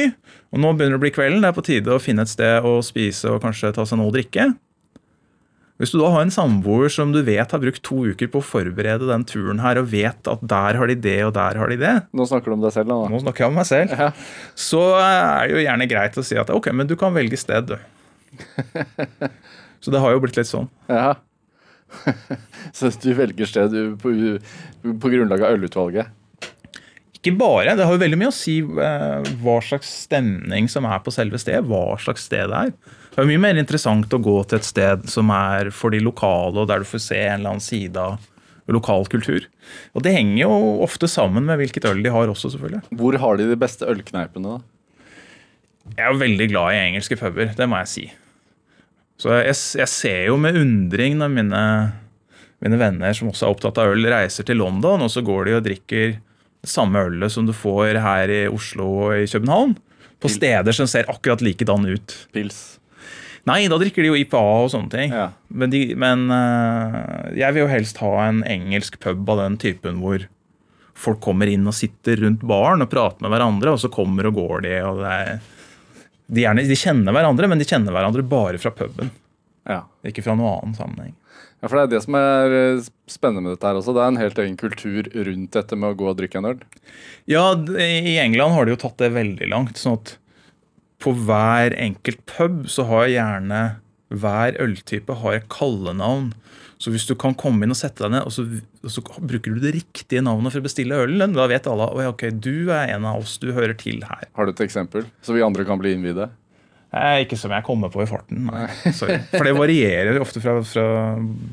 og 0.54 0.62
nå 0.62 0.70
begynner 0.72 0.96
det 0.96 1.02
å 1.02 1.04
bli 1.04 1.12
kvelden. 1.12 1.42
Det 1.44 1.50
er 1.50 1.56
på 1.58 1.66
tide 1.66 1.92
å 1.92 2.00
finne 2.00 2.24
et 2.24 2.32
sted 2.32 2.64
å 2.64 2.78
spise 2.86 3.28
og 3.34 3.42
kanskje 3.44 3.74
ta 3.76 3.84
seg 3.88 4.00
noe 4.00 4.08
å 4.08 4.14
drikke. 4.14 4.48
Hvis 5.78 5.92
du 5.94 6.00
da 6.00 6.08
har 6.10 6.24
en 6.24 6.32
samboer 6.34 6.90
som 6.90 7.12
du 7.14 7.20
vet 7.22 7.52
har 7.54 7.60
brukt 7.62 7.84
to 7.86 8.00
uker 8.10 8.26
på 8.32 8.40
å 8.40 8.46
forberede 8.46 9.06
den 9.06 9.22
turen 9.28 9.60
her, 9.62 9.78
og 9.78 9.92
vet 9.92 10.26
at 10.32 10.40
der 10.42 10.74
har 10.80 10.90
de 10.90 10.96
det 10.98 11.18
og 11.28 11.36
der 11.36 11.60
har 11.60 11.70
de 11.70 11.76
det, 11.78 11.92
Nå 12.18 12.26
snakker 12.26 12.50
du 12.50 12.56
om 12.56 12.64
deg 12.64 12.72
selv, 12.74 12.90
da. 12.90 12.96
nå 13.12 13.20
snakker 13.22 13.44
jeg 13.44 13.52
om 13.52 13.60
meg 13.60 13.68
selv, 13.68 13.92
Ja. 13.94 14.08
så 14.58 14.80
er 14.98 15.46
det 15.46 15.54
jo 15.54 15.62
gjerne 15.68 15.86
greit 15.92 16.18
å 16.18 16.24
si 16.26 16.40
at 16.40 16.50
ok, 16.50 16.72
men 16.74 16.88
du 16.90 16.96
kan 16.98 17.14
velge 17.14 17.38
sted, 17.38 17.70
du. 17.70 17.78
Så 19.80 19.92
det 19.94 20.00
har 20.02 20.10
jo 20.10 20.18
blitt 20.24 20.34
litt 20.40 20.48
sånn. 20.50 20.66
Ja. 20.90 21.12
Så 22.76 22.90
du 23.02 23.10
velger 23.16 23.48
sted 23.48 23.74
på, 24.02 24.14
på 24.84 25.12
grunnlag 25.12 25.44
av 25.44 25.58
ølutvalget? 25.58 26.14
Ikke 27.18 27.34
bare. 27.40 27.74
Det 27.74 27.86
har 27.86 27.96
jo 27.96 28.00
veldig 28.04 28.18
mye 28.20 28.30
å 28.30 28.34
si 28.36 28.60
eh, 28.62 29.28
hva 29.42 29.58
slags 29.64 29.90
stemning 30.04 30.68
som 30.70 30.86
er 30.86 31.02
på 31.02 31.12
selve 31.14 31.40
stedet. 31.42 31.66
Hva 31.66 31.98
slags 32.00 32.28
sted 32.28 32.52
det 32.52 32.60
er. 32.68 32.72
Det 33.10 33.24
er 33.24 33.30
mye 33.32 33.42
mer 33.42 33.58
interessant 33.58 34.14
å 34.14 34.20
gå 34.22 34.36
til 34.46 34.60
et 34.60 34.68
sted 34.68 35.08
som 35.10 35.32
er 35.34 35.72
for 35.74 35.90
de 35.90 35.98
lokale, 36.04 36.54
og 36.54 36.68
der 36.70 36.84
du 36.84 36.86
får 36.86 37.02
se 37.02 37.18
en 37.18 37.40
eller 37.40 37.56
annen 37.56 37.64
side 37.64 37.98
av 37.98 38.20
lokal 38.70 39.08
kultur. 39.10 39.48
Og 39.96 40.04
det 40.04 40.12
henger 40.14 40.44
jo 40.44 40.52
ofte 40.84 41.08
sammen 41.10 41.48
med 41.48 41.58
hvilket 41.58 41.88
øl 41.88 42.04
de 42.04 42.12
har 42.14 42.30
også, 42.30 42.52
selvfølgelig. 42.54 42.84
Hvor 43.00 43.18
har 43.24 43.40
de 43.40 43.48
de 43.48 43.58
beste 43.58 43.88
ølkneipene, 43.88 44.58
da? 44.58 44.62
Jeg 45.96 46.04
er 46.04 46.12
jo 46.12 46.20
veldig 46.20 46.48
glad 46.52 46.74
i 46.76 46.80
engelske 46.84 47.16
puber, 47.18 47.50
det 47.56 47.66
må 47.66 47.80
jeg 47.80 47.90
si. 47.90 48.06
Så 49.18 49.34
jeg, 49.34 49.56
jeg 49.80 49.90
ser 49.90 50.20
jo 50.28 50.38
med 50.40 50.56
undring 50.60 51.18
når 51.18 51.32
mine, 51.34 51.62
mine 52.62 52.78
venner 52.78 53.16
som 53.16 53.32
også 53.32 53.48
er 53.48 53.56
opptatt 53.56 53.80
av 53.82 53.92
øl, 53.92 54.06
reiser 54.06 54.46
til 54.46 54.60
London, 54.62 55.02
og 55.02 55.10
så 55.10 55.24
går 55.26 55.48
de 55.48 55.56
og 55.58 55.64
drikker 55.66 56.16
det 56.18 56.70
samme 56.70 57.02
ølet 57.08 57.34
som 57.34 57.46
du 57.46 57.54
får 57.54 57.98
her 58.02 58.30
i 58.30 58.40
Oslo 58.50 58.88
og 59.08 59.18
i 59.18 59.26
København. 59.30 59.76
På 60.18 60.30
steder 60.30 60.74
som 60.74 60.88
ser 60.90 61.06
akkurat 61.10 61.42
likedan 61.42 61.86
ut. 61.86 62.14
Pils. 62.34 62.78
Nei, 63.46 63.62
da 63.70 63.78
drikker 63.80 64.02
de 64.04 64.10
jo 64.10 64.16
IPA 64.18 64.40
og 64.64 64.72
sånne 64.72 64.90
ting. 64.92 65.14
Ja. 65.14 65.28
Men, 65.48 65.70
de, 65.72 65.82
men 65.98 66.26
eh, 66.34 67.36
jeg 67.38 67.54
vil 67.54 67.64
jo 67.64 67.70
helst 67.70 68.00
ha 68.02 68.10
en 68.26 68.42
engelsk 68.46 68.98
pub 69.02 69.30
av 69.30 69.44
den 69.44 69.58
typen 69.62 70.02
hvor 70.02 70.26
folk 70.98 71.20
kommer 71.22 71.50
inn 71.50 71.66
og 71.70 71.76
sitter 71.78 72.18
rundt 72.24 72.42
baren 72.46 72.82
og 72.82 72.90
prater 72.90 73.22
med 73.24 73.32
hverandre, 73.32 73.74
og 73.74 73.80
så 73.82 73.90
kommer 73.92 74.28
og 74.28 74.38
går 74.40 74.66
de. 74.66 74.74
og 74.82 75.02
det 75.04 75.14
er, 75.14 75.38
de, 76.28 76.42
gjerne, 76.44 76.66
de 76.68 76.76
kjenner 76.76 77.16
hverandre, 77.16 77.48
men 77.50 77.60
de 77.60 77.66
kjenner 77.68 77.94
hverandre 77.94 78.24
bare 78.28 78.60
fra 78.60 78.72
puben. 78.76 79.10
Ja. 79.68 79.82
Ikke 80.06 80.24
fra 80.24 80.36
noen 80.36 80.54
annen 80.54 80.76
sammenheng. 80.78 81.14
ja, 81.60 81.68
for 81.68 81.76
det 81.76 81.82
er 81.86 81.92
det 81.96 82.02
som 82.04 82.16
er 82.20 82.54
eh, 82.56 82.86
spennende 83.10 83.44
med 83.44 83.56
dette 83.56 83.68
her 83.68 83.80
også. 83.80 83.94
Det 83.96 84.04
er 84.04 84.12
en 84.12 84.22
helt 84.22 84.40
egen 84.44 84.56
kultur 84.60 85.10
rundt 85.28 85.56
dette 85.56 85.76
med 85.76 85.92
å 85.92 85.98
gå 85.98 86.08
og 86.12 86.16
drikke 86.20 86.40
en 86.40 86.50
øl. 86.52 86.62
Ja, 87.28 87.50
I 87.56 88.16
England 88.22 88.56
har 88.56 88.64
de 88.64 88.76
jo 88.76 88.82
tatt 88.84 88.98
det 89.02 89.12
veldig 89.16 89.50
langt. 89.52 89.80
sånn 89.80 89.98
at 90.00 90.16
på 90.98 91.12
hver 91.14 91.76
enkelt 91.78 92.24
pub 92.26 92.64
så 92.70 92.88
har 92.88 93.10
gjerne 93.12 93.60
hver 94.08 94.56
øltype 94.62 95.18
har 95.20 95.36
et 95.36 95.48
kallenavn. 95.52 96.32
Så 96.78 96.92
hvis 96.94 97.08
du 97.08 97.14
kan 97.18 97.34
komme 97.34 97.66
inn 97.66 97.74
og 97.74 97.78
sette 97.78 98.04
deg 98.04 98.12
ned, 98.14 98.26
og 98.28 98.30
så, 98.30 98.44
og 98.86 98.92
så 98.94 99.02
bruker 99.18 99.56
du 99.56 99.62
det 99.64 99.72
riktige 99.74 100.22
navnet 100.22 100.54
for 100.54 100.62
å 100.62 100.66
bestille 100.68 100.98
ølen, 101.02 101.34
da 101.34 101.48
vet 101.50 101.66
alle 101.66 101.88
at 101.90 102.12
ok, 102.12 102.28
du 102.38 102.70
er 102.70 102.92
en 102.94 103.06
av 103.10 103.24
oss, 103.24 103.34
du 103.42 103.48
hører 103.56 103.74
til 103.78 103.98
her. 104.06 104.28
Har 104.38 104.46
du 104.46 104.52
et 104.54 104.62
eksempel, 104.68 105.08
så 105.26 105.34
vi 105.34 105.42
andre 105.42 105.66
kan 105.66 105.80
bli 105.82 105.96
innvidde? 105.96 106.28
Eh, 106.94 107.24
ikke 107.26 107.36
som 107.36 107.52
jeg 107.52 107.66
kommer 107.66 107.90
på 107.92 108.00
i 108.00 108.08
farten, 108.08 108.46
nei. 108.48 108.62
Sorry. 108.96 109.18
For 109.34 109.44
det 109.44 109.56
varierer 109.58 110.22
ofte 110.22 110.40
fra, 110.40 110.54
fra 110.64 110.86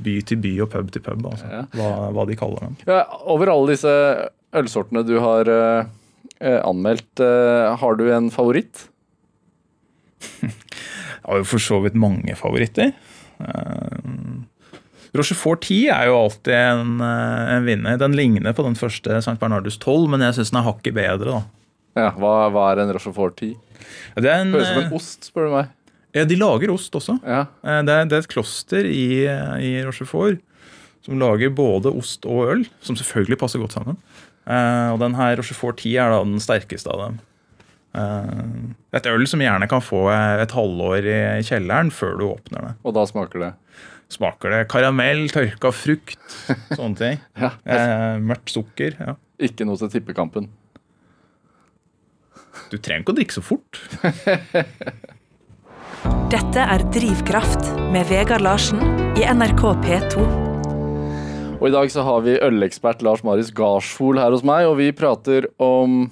by 0.06 0.14
til 0.30 0.40
by 0.46 0.54
og 0.64 0.70
pub 0.78 0.94
til 0.96 1.04
pub, 1.04 1.26
altså, 1.28 1.50
Ja. 1.52 1.64
hva, 1.76 1.90
hva 2.16 2.28
de 2.30 2.38
kaller 2.40 2.70
dem. 2.70 2.78
Ja, 2.88 3.02
over 3.34 3.52
alle 3.52 3.74
disse 3.74 3.92
ølsortene 4.56 5.04
du 5.10 5.18
har 5.20 5.50
eh, 5.52 5.90
eh, 6.40 6.62
anmeldt, 6.62 7.20
eh, 7.20 7.74
har 7.82 7.98
du 8.00 8.06
en 8.16 8.30
favoritt? 8.32 8.86
Jeg 10.46 11.32
har 11.32 11.42
jo 11.42 11.50
for 11.50 11.66
så 11.66 11.82
vidt 11.84 11.98
mange 11.98 12.36
favoritter. 12.38 12.94
Uh, 13.42 14.46
Rochefort 15.16 15.62
10 15.64 15.78
er 15.96 16.08
jo 16.10 16.16
alltid 16.26 16.54
en, 16.54 16.96
eh, 17.02 17.54
en 17.56 17.66
vinner. 17.68 17.98
Den 18.02 18.16
ligner 18.18 18.54
på 18.58 18.66
den 18.66 18.76
første 18.76 19.18
St. 19.22 19.38
Bernardus 19.40 19.78
12, 19.80 20.10
men 20.12 20.20
jeg 20.26 20.36
syns 20.40 20.52
den 20.52 20.60
er 20.62 20.68
hakket 20.68 20.94
bedre. 20.98 21.26
da. 21.38 21.44
Ja, 21.96 22.10
hva, 22.20 22.34
hva 22.52 22.66
er 22.74 22.82
en 22.84 22.92
Rochefort 22.98 23.38
10? 23.40 23.54
Det 24.20 24.28
er 24.28 24.42
en, 24.44 24.52
Høres 24.52 24.68
ut 24.68 24.74
som 24.74 24.82
eh, 24.84 24.88
en 24.90 24.98
ost, 24.98 25.30
spør 25.32 25.48
du 25.48 25.54
meg. 25.56 25.70
ja, 26.16 26.26
de 26.28 26.36
lager 26.40 26.74
ost 26.74 26.92
også. 27.00 27.20
Ja, 27.24 27.46
Eh, 27.64 27.82
Det 27.88 27.94
er, 27.96 28.06
det 28.12 28.14
er 28.18 28.26
et 28.26 28.28
kloster 28.34 28.84
i, 28.86 29.06
i 29.64 29.72
Rochefort 29.86 30.40
som 31.06 31.20
lager 31.22 31.52
både 31.54 31.92
ost 31.96 32.26
og 32.26 32.48
øl, 32.50 32.64
som 32.82 32.96
selvfølgelig 32.98 33.38
passer 33.38 33.60
godt 33.62 33.76
sammen. 33.78 33.96
Eh, 34.48 34.90
og 34.92 35.00
den 35.00 35.14
her 35.16 35.36
Rochefort 35.38 35.78
10 35.78 35.96
er 36.02 36.10
da 36.12 36.24
den 36.26 36.40
sterkeste 36.42 36.90
av 36.92 37.00
dem. 37.06 37.20
Eh, 37.96 38.98
et 38.98 39.06
øl 39.08 39.24
som 39.30 39.40
gjerne 39.40 39.68
kan 39.72 39.80
få 39.86 40.10
et 40.12 40.52
halvår 40.52 41.06
i 41.08 41.44
kjelleren 41.48 41.92
før 41.94 42.18
du 42.20 42.26
åpner 42.34 42.62
det. 42.70 42.74
Og 42.84 42.94
da 42.98 43.06
smaker 43.08 43.40
det. 43.40 43.54
Smaker 44.14 44.54
det 44.54 44.60
karamell, 44.72 45.26
tørka 45.34 45.72
frukt, 45.74 46.20
sånne 46.76 47.00
ting. 47.00 47.18
Ja, 47.42 47.50
Eh, 47.66 48.20
mørkt 48.22 48.54
sukker. 48.54 48.94
ja. 49.02 49.16
Ikke 49.42 49.66
noe 49.68 49.76
til 49.82 49.90
tippekampen. 49.92 50.46
Du 52.72 52.78
trenger 52.80 53.02
ikke 53.04 53.12
å 53.12 53.16
drikke 53.18 53.36
så 53.36 53.42
fort. 53.44 53.82
Dette 56.32 56.62
er 56.64 56.84
Drivkraft 56.94 57.68
med 57.94 58.08
Vegard 58.10 58.44
Larsen 58.46 58.82
i 59.20 59.26
NRK 59.26 59.64
P2. 59.84 60.26
Og 61.56 61.66
i 61.70 61.74
dag 61.74 61.90
så 61.92 62.04
har 62.06 62.22
vi 62.26 62.36
ølekspert 62.44 63.02
Lars 63.06 63.24
Marius 63.26 63.52
Garsfol 63.56 64.20
her 64.22 64.34
hos 64.36 64.44
meg, 64.46 64.68
og 64.70 64.78
vi 64.80 64.90
prater 64.96 65.48
om 65.62 66.06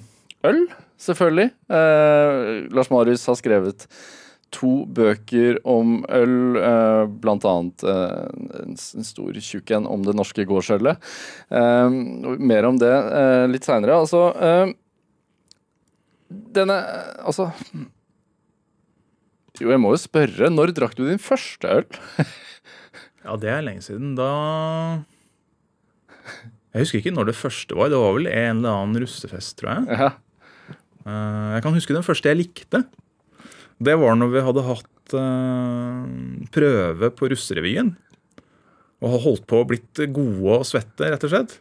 øl, 0.48 0.62
selvfølgelig. 1.00 1.50
Eh, 1.68 2.64
Lars 2.74 2.90
Marius 2.92 3.26
har 3.30 3.38
skrevet 3.38 3.86
to 4.54 4.84
bøker 4.94 5.58
om 5.68 5.98
øl, 6.12 6.36
eh, 6.60 7.02
blant 7.22 7.44
annet 7.48 7.84
eh, 7.88 8.62
en, 8.62 8.76
stor 8.78 9.36
tjukk 9.42 9.74
en 9.76 9.88
om 9.90 10.04
det 10.06 10.14
norske 10.16 10.46
gårdsølet. 10.48 11.02
Eh, 11.50 11.98
mer 12.38 12.68
om 12.70 12.78
det 12.80 12.92
eh, 12.94 13.44
litt 13.50 13.66
seinere. 13.66 13.98
Altså 14.04 14.30
Denne 16.54 16.78
Altså 17.22 17.50
Jo, 19.60 19.68
jeg 19.70 19.82
må 19.82 19.92
jo 19.94 20.00
spørre. 20.02 20.50
Når 20.50 20.74
drakk 20.74 20.96
du 20.98 21.04
din 21.06 21.22
første 21.22 21.80
øl? 21.80 21.86
Ja, 23.24 23.38
det 23.40 23.48
er 23.48 23.62
lenge 23.64 23.80
siden. 23.80 24.14
Da 24.18 24.30
Jeg 26.74 26.82
husker 26.82 27.00
ikke 27.00 27.14
når 27.14 27.30
det 27.30 27.38
første 27.38 27.78
var. 27.78 27.88
Det 27.92 28.00
var 28.02 28.18
vel 28.18 28.28
en 28.28 28.58
eller 28.60 28.74
annen 28.74 29.00
russefest, 29.04 29.56
tror 29.60 29.78
jeg. 29.78 30.00
Ja. 30.02 30.10
Jeg 31.04 31.64
kan 31.64 31.76
huske 31.76 31.96
den 31.96 32.04
første 32.04 32.30
jeg 32.30 32.40
likte. 32.40 32.82
Det 33.82 33.96
var 34.00 34.16
når 34.18 34.32
vi 34.32 34.44
hadde 34.46 34.66
hatt 34.68 35.14
eh, 35.18 36.02
prøve 36.54 37.10
på 37.16 37.30
russerevyen. 37.32 37.94
Og 39.04 39.20
holdt 39.24 39.46
på 39.50 39.60
å 39.60 39.68
blitt 39.68 40.00
gode 40.14 40.60
og 40.60 40.68
svette, 40.68 41.10
rett 41.10 41.26
og 41.26 41.32
slett. 41.32 41.58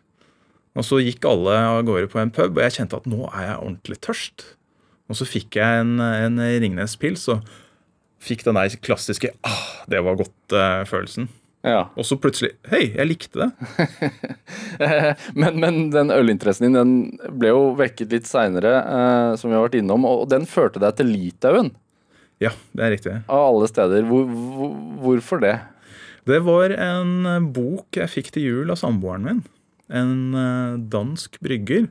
Og 0.74 0.86
så 0.88 1.00
gikk 1.04 1.26
alle 1.30 1.54
av 1.54 1.84
gårde 1.86 2.10
på 2.10 2.22
en 2.22 2.32
pub, 2.34 2.56
og 2.56 2.64
jeg 2.66 2.80
kjente 2.80 2.98
at 2.98 3.10
nå 3.10 3.28
er 3.30 3.50
jeg 3.50 3.60
ordentlig 3.60 4.00
tørst. 4.02 4.46
Og 5.12 5.20
så 5.20 5.28
fikk 5.28 5.60
jeg 5.60 5.84
en, 5.84 6.00
en 6.02 6.42
Ringnes-pils 6.64 7.28
og 7.34 7.44
fikk 8.24 8.46
den 8.48 8.58
der 8.58 8.76
klassiske 8.82 9.34
ah, 9.46 9.64
det 9.92 10.00
var 10.06 10.18
godt-følelsen. 10.18 11.28
ja. 11.68 11.86
og 11.96 12.08
så 12.08 12.18
plutselig 12.20 12.54
Hei, 12.72 12.86
jeg 12.96 13.10
likte 13.10 13.44
det. 13.44 13.50
men, 15.42 15.60
men 15.60 15.80
den 15.94 16.14
ølinteressen 16.16 16.70
din 16.70 16.80
den 16.80 17.38
ble 17.40 17.52
jo 17.52 17.64
vekket 17.80 18.16
litt 18.16 18.30
seinere, 18.30 18.74
eh, 18.82 19.30
som 19.40 19.52
vi 19.52 19.60
har 19.60 19.68
vært 19.68 19.78
innom, 19.82 20.08
og 20.08 20.26
den 20.32 20.48
førte 20.50 20.82
deg 20.84 20.96
til 20.98 21.12
Litauen, 21.12 21.74
Ja, 22.42 22.52
det 22.74 22.84
er 22.86 22.94
riktig. 22.96 23.14
av 23.28 23.44
alle 23.52 23.68
steder. 23.70 24.06
Hvor, 24.08 24.26
hvor, 24.26 24.74
hvorfor 25.04 25.44
det? 25.44 25.58
Det 26.30 26.40
var 26.46 26.72
en 26.72 27.28
eh, 27.28 27.50
bok 27.56 28.00
jeg 28.00 28.12
fikk 28.12 28.32
til 28.36 28.48
jul 28.48 28.72
av 28.74 28.80
samboeren 28.80 29.28
min. 29.28 29.42
En 29.92 30.16
eh, 30.40 30.78
dansk 30.92 31.40
brygger 31.44 31.90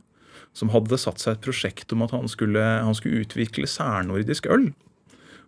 som 0.56 0.72
hadde 0.72 0.98
satt 1.00 1.20
seg 1.20 1.36
et 1.36 1.44
prosjekt 1.44 1.92
om 1.94 2.04
at 2.04 2.12
han 2.16 2.28
skulle, 2.28 2.60
han 2.60 2.96
skulle 2.96 3.24
utvikle 3.24 3.68
særnordisk 3.68 4.48
øl. 4.52 4.70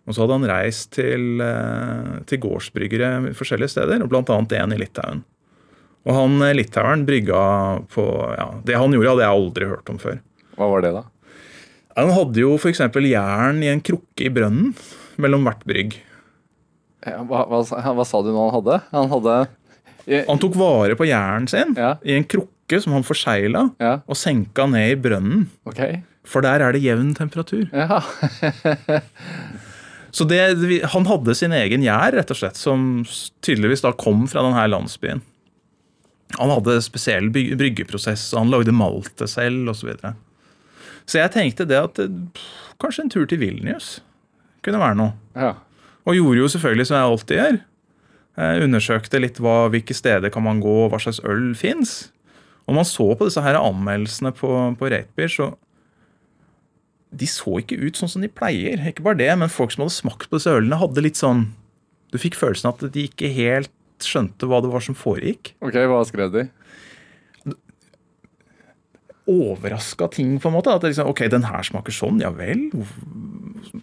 Og 0.05 0.13
så 0.13 0.21
hadde 0.21 0.37
han 0.37 0.49
reist 0.49 0.91
til, 0.97 1.41
eh, 1.41 2.11
til 2.29 2.41
gårdsbryggere 2.45 3.33
forskjellige 3.37 3.73
steder, 3.73 4.05
bl.a. 4.09 4.37
en 4.61 4.75
i 4.75 4.81
Litauen. 4.81 5.25
Og 6.05 6.13
han 6.13 6.37
litaueren 6.53 7.01
brygga 7.07 7.37
på 7.89 8.03
ja, 8.37 8.51
Det 8.61 8.75
han 8.77 8.93
gjorde, 8.93 9.15
hadde 9.15 9.23
jeg 9.25 9.37
aldri 9.39 9.69
hørt 9.71 9.87
om 9.89 9.97
før. 9.97 10.19
Hva 10.53 10.67
var 10.69 10.83
det, 10.85 10.91
da? 10.93 11.01
Han 11.95 12.11
hadde 12.11 12.41
jo 12.41 12.55
f.eks. 12.59 12.81
jern 13.07 13.61
i 13.63 13.69
en 13.71 13.81
krukke 13.85 14.25
i 14.27 14.31
brønnen 14.33 14.73
mellom 15.21 15.45
hvert 15.47 15.63
brygg. 15.67 15.95
Hva, 17.05 17.43
hva, 17.47 17.61
hva 17.61 18.05
sa 18.07 18.19
du 18.25 18.31
nå 18.33 18.47
han 18.49 18.55
hadde? 18.57 18.79
Han 18.91 19.11
hadde 19.11 19.35
Han 20.27 20.41
tok 20.41 20.55
vare 20.57 20.95
på 20.97 21.05
jernen 21.07 21.47
sin 21.49 21.75
Ja. 21.77 21.95
i 22.03 22.15
en 22.17 22.25
krukke 22.25 22.79
som 22.81 22.95
han 22.97 23.05
forsegla, 23.05 23.67
Ja, 23.79 23.99
og 24.09 24.17
senka 24.17 24.65
ned 24.69 24.95
i 24.95 24.97
brønnen. 24.99 25.45
Okay. 25.69 26.01
For 26.25 26.41
der 26.41 26.63
er 26.65 26.73
det 26.73 26.81
jevn 26.81 27.13
temperatur. 27.17 27.67
Ja. 27.71 28.01
Så 30.15 30.23
det, 30.23 30.39
Han 30.93 31.05
hadde 31.09 31.35
sin 31.35 31.51
egen 31.53 31.83
gjær, 31.83 32.15
rett 32.15 32.31
og 32.31 32.37
slett, 32.39 32.55
som 32.57 33.03
tydeligvis 33.45 33.83
da 33.83 33.91
kom 33.99 34.25
fra 34.31 34.41
denne 34.45 34.63
landsbyen. 34.71 35.21
Han 36.39 36.51
hadde 36.51 36.79
spesiell 36.83 37.27
bryggeprosess, 37.29 38.29
og 38.33 38.45
han 38.45 38.53
lagde 38.53 38.73
maltet 38.75 39.29
selv 39.31 39.69
osv. 39.75 39.91
Så, 41.05 41.19
jeg 41.21 41.31
tenkte 41.35 41.67
det 41.69 41.77
at 41.77 42.01
eh, 42.01 42.09
pff, 42.35 42.73
kanskje 42.81 43.05
en 43.05 43.13
tur 43.13 43.25
til 43.29 43.41
Vilnius 43.41 43.99
kunne 44.65 44.81
være 44.81 44.97
noe. 44.99 45.15
ja. 45.37 45.53
Og 46.05 46.13
gjorde 46.13 46.37
jo 46.37 46.47
selvfølgelig 46.53 46.85
som 46.85 46.95
jeg 46.99 47.09
alltid 47.09 47.39
gjør. 47.39 47.55
Jeg 48.37 48.65
undersøkte 48.67 49.19
litt 49.23 49.39
hva, 49.41 49.53
hvilke 49.73 49.95
steder 49.97 50.29
kan 50.29 50.43
man 50.45 50.59
gå, 50.61 50.73
hva 50.91 50.99
slags 51.01 51.17
øl 51.25 51.47
fins. 51.57 52.11
Og 52.69 52.75
man 52.77 52.85
så 52.85 53.07
på 53.17 53.25
disse 53.25 53.41
her 53.41 53.57
anmeldelsene 53.57 54.29
på, 54.37 54.51
på 54.77 54.89
Ratebeer, 54.91 55.31
så 55.33 55.47
De 57.15 57.25
så 57.31 57.57
ikke 57.61 57.77
ut 57.79 57.97
sånn 57.97 58.11
som 58.11 58.21
de 58.25 58.29
pleier. 58.29 58.81
Ikke 58.85 59.05
bare 59.05 59.17
det, 59.21 59.31
men 59.39 59.49
folk 59.49 59.71
som 59.73 59.85
hadde 59.85 59.95
smakt 59.95 60.29
på 60.29 60.37
disse 60.37 60.51
ølene, 60.53 60.77
hadde 60.81 61.05
litt 61.05 61.17
sånn 61.17 61.47
Du 62.13 62.19
fikk 62.21 62.37
følelsen 62.37 62.69
at 62.73 62.85
de 62.91 63.07
ikke 63.07 63.31
helt 63.33 63.71
skjønte 64.03 64.45
hva 64.45 64.59
det 64.61 64.69
var 64.73 64.83
som 64.83 64.97
foregikk. 64.99 65.55
OK, 65.63 65.79
hva 65.89 66.03
skrev 66.05 66.33
de? 66.33 66.45
Overraska 69.27 70.07
ting, 70.13 70.35
på 70.39 70.49
en 70.51 70.53
måte. 70.53 70.69
At 70.75 70.81
det 70.83 70.91
liksom, 70.93 71.07
ok, 71.09 71.23
den 71.33 71.47
her 71.49 71.63
smaker 71.65 71.93
sånn, 71.95 72.19
ja 72.21 72.29
vel. 72.35 72.67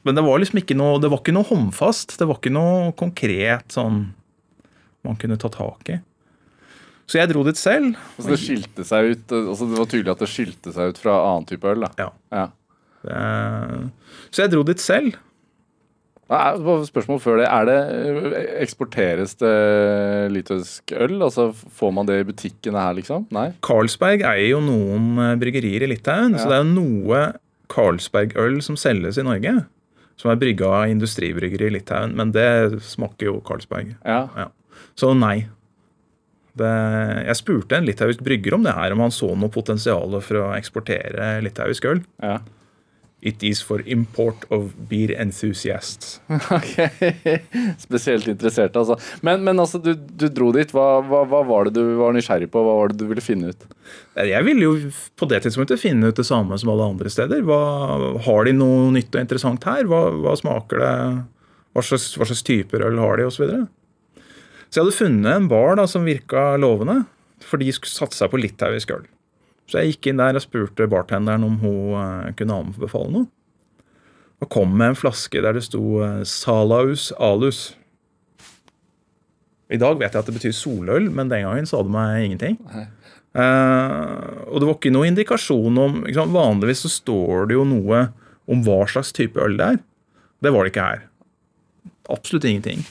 Men 0.07 0.15
det 0.15 0.23
var 0.25 0.39
liksom 0.39 0.61
ikke 0.63 0.77
noe 0.79 1.01
det 1.03 1.11
var 1.11 1.19
ikke 1.23 1.35
noe 1.35 1.49
håndfast. 1.49 2.15
Det 2.21 2.29
var 2.31 2.39
ikke 2.39 2.53
noe 2.55 2.93
konkret 2.99 3.75
sånn 3.75 4.05
man 5.03 5.17
kunne 5.19 5.35
ta 5.43 5.51
tak 5.51 5.89
i. 5.91 5.99
Så 7.11 7.19
jeg 7.19 7.29
dro 7.33 7.43
dit 7.45 7.59
selv. 7.59 7.97
Altså, 8.17 8.29
det 8.31 8.39
skilte 8.41 8.85
seg 8.87 9.11
ut 9.17 9.33
altså, 9.35 9.67
Det 9.69 9.79
var 9.81 9.89
tydelig 9.91 10.13
at 10.15 10.21
det 10.23 10.29
skilte 10.31 10.73
seg 10.73 10.93
ut 10.95 11.01
fra 11.03 11.17
annen 11.27 11.49
type 11.51 11.67
øl. 11.69 11.83
da. 11.83 11.91
Ja. 11.99 12.11
Ja. 12.31 12.47
Det- 13.03 13.91
Så 14.31 14.43
jeg 14.45 14.51
dro 14.55 14.63
dit 14.63 14.79
selv. 14.81 15.17
Spørsmål 16.89 17.21
før 17.23 17.41
det. 17.43 17.47
Er 17.51 17.69
det 17.69 17.77
eh, 18.33 18.49
Eksporteres 18.65 19.35
det 19.41 19.53
litauisk 20.33 20.95
øl? 20.97 21.17
Altså, 21.23 21.51
Får 21.53 21.93
man 21.95 22.09
det 22.09 22.21
i 22.23 22.27
butikkene 22.29 22.81
her, 22.81 22.97
liksom? 22.99 23.27
Nei? 23.35 23.51
Carlsberg 23.65 24.25
eier 24.25 24.55
jo 24.55 24.61
noen 24.65 25.13
eh, 25.21 25.35
bryggerier 25.41 25.85
i 25.87 25.91
Litauen, 25.93 26.39
så 26.39 26.49
det 26.51 26.59
er 26.59 26.65
jo 26.65 26.73
noe 26.73 27.23
Carlsberg-øl 27.73 28.61
som 28.65 28.77
selges 28.81 29.21
i 29.21 29.27
Norge. 29.27 29.55
Som 30.21 30.31
er 30.33 30.39
brygga 30.41 30.69
av 30.83 30.91
industribryggeri 30.93 31.71
i 31.71 31.75
Litauen, 31.79 32.13
men 32.19 32.33
det 32.35 32.49
smaker 32.85 33.31
jo 33.31 33.39
Carlsberg. 33.47 33.95
Ja. 34.05 34.27
Ja. 34.37 34.49
Så 34.99 35.13
nei. 35.17 35.47
Det, 36.53 36.69
jeg 37.25 37.39
spurte 37.39 37.79
en 37.79 37.87
litauisk 37.89 38.21
brygger 38.25 38.59
om 38.59 38.67
det 38.67 38.75
her, 38.77 38.93
om 38.93 39.01
han 39.01 39.15
så 39.15 39.31
noe 39.33 39.49
potensial 39.53 40.19
for 40.21 40.43
å 40.43 40.51
eksportere 40.57 41.39
litauisk 41.45 41.89
øl. 41.93 42.03
ja. 42.25 42.41
It 43.23 43.43
is 43.47 43.61
for 43.63 43.79
import 43.87 44.45
of 44.51 44.73
beer 44.91 45.13
enthusiasts. 45.15 46.21
Ok, 46.57 46.73
Spesielt 47.79 48.27
interessert, 48.27 48.75
altså. 48.77 48.97
Men, 49.23 49.45
men 49.47 49.63
altså, 49.63 49.79
du, 49.79 49.93
du 49.95 50.27
dro 50.27 50.49
dit. 50.57 50.73
Hva, 50.75 50.99
hva, 51.07 51.21
hva 51.31 51.43
var 51.47 51.69
det 51.69 51.77
du 51.77 51.95
var 52.01 52.17
nysgjerrig 52.17 52.51
på? 52.51 52.65
Hva 52.67 52.75
var 52.81 52.91
det 52.91 52.99
du 52.99 53.07
ville 53.13 53.23
finne 53.23 53.53
ut? 53.55 53.69
Jeg 54.19 54.43
ville 54.49 54.67
jo 54.67 54.91
på 55.15 55.29
det 55.31 55.45
tidspunktet 55.47 55.81
finne 55.81 56.11
ut 56.11 56.19
det 56.19 56.27
samme 56.27 56.59
som 56.59 56.73
alle 56.75 56.91
andre 56.97 57.13
steder. 57.15 57.47
Hva, 57.47 57.61
har 58.27 58.51
de 58.51 58.57
noe 58.59 58.91
nytt 58.99 59.15
og 59.15 59.23
interessant 59.23 59.71
her? 59.71 59.87
Hva, 59.87 60.03
hva 60.25 60.35
smaker 60.43 60.83
det? 60.83 60.93
Hva 61.73 61.87
slags, 61.87 62.11
slags 62.19 62.43
typer 62.45 62.83
øl 62.91 62.99
har 63.01 63.23
de, 63.23 63.31
osv. 63.31 63.39
Så, 63.39 63.47
videre. 63.47 64.27
så 64.67 64.81
jeg 64.81 64.83
hadde 64.83 64.99
funnet 64.99 65.37
en 65.37 65.51
bar 65.53 65.79
da, 65.79 65.87
som 65.89 66.11
virka 66.11 66.57
lovende, 66.59 67.05
for 67.47 67.63
de 67.63 67.71
skulle 67.71 67.95
satse 67.95 68.19
seg 68.19 68.35
på 68.35 68.43
litauisk 68.43 68.97
øl. 68.99 69.07
Så 69.71 69.81
jeg 69.81 69.95
gikk 69.95 70.11
inn 70.11 70.21
der 70.21 70.37
og 70.37 70.45
spurte 70.45 70.89
bartenderen 70.91 71.47
om 71.47 71.59
hun 71.63 71.95
eh, 71.99 72.33
kunne 72.39 72.59
anbefale 72.65 73.13
noe. 73.13 73.29
Og 74.43 74.51
kom 74.51 74.73
med 74.75 74.93
en 74.93 74.99
flaske 74.99 75.43
der 75.43 75.55
det 75.57 75.65
sto 75.69 76.01
eh, 76.03 76.23
Salaus 76.29 77.11
Alus. 77.23 77.71
I 79.73 79.79
dag 79.81 80.01
vet 80.01 80.13
jeg 80.13 80.21
at 80.21 80.29
det 80.29 80.37
betyr 80.37 80.57
soløl, 80.57 81.07
men 81.15 81.31
den 81.31 81.47
gangen 81.47 81.69
sa 81.69 81.81
det 81.85 81.95
meg 81.95 82.27
ingenting. 82.27 82.59
Uh, 83.33 84.45
og 84.53 84.59
det 84.61 84.67
var 84.69 84.75
ikke 84.75 84.91
noe 84.93 85.09
indikasjon 85.09 85.79
om 85.81 86.03
sant? 86.13 86.35
Vanligvis 86.35 86.83
så 86.85 86.91
står 86.93 87.47
det 87.49 87.57
jo 87.57 87.63
noe 87.65 88.03
om 88.53 88.61
hva 88.67 88.83
slags 88.91 89.15
type 89.17 89.41
øl 89.41 89.57
det 89.57 89.71
er. 89.73 89.79
Det 90.45 90.53
var 90.53 90.67
det 90.67 90.75
ikke 90.75 90.89
her. 90.91 91.07
Absolutt 92.13 92.45
ingenting. 92.51 92.85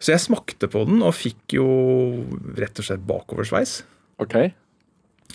Så 0.00 0.14
jeg 0.14 0.24
smakte 0.24 0.70
på 0.72 0.86
den 0.88 1.02
og 1.04 1.16
fikk 1.18 1.58
jo 1.58 1.66
rett 2.56 2.80
og 2.80 2.88
slett 2.88 3.04
bakoversveis. 3.04 3.80
Ok. 4.22 4.38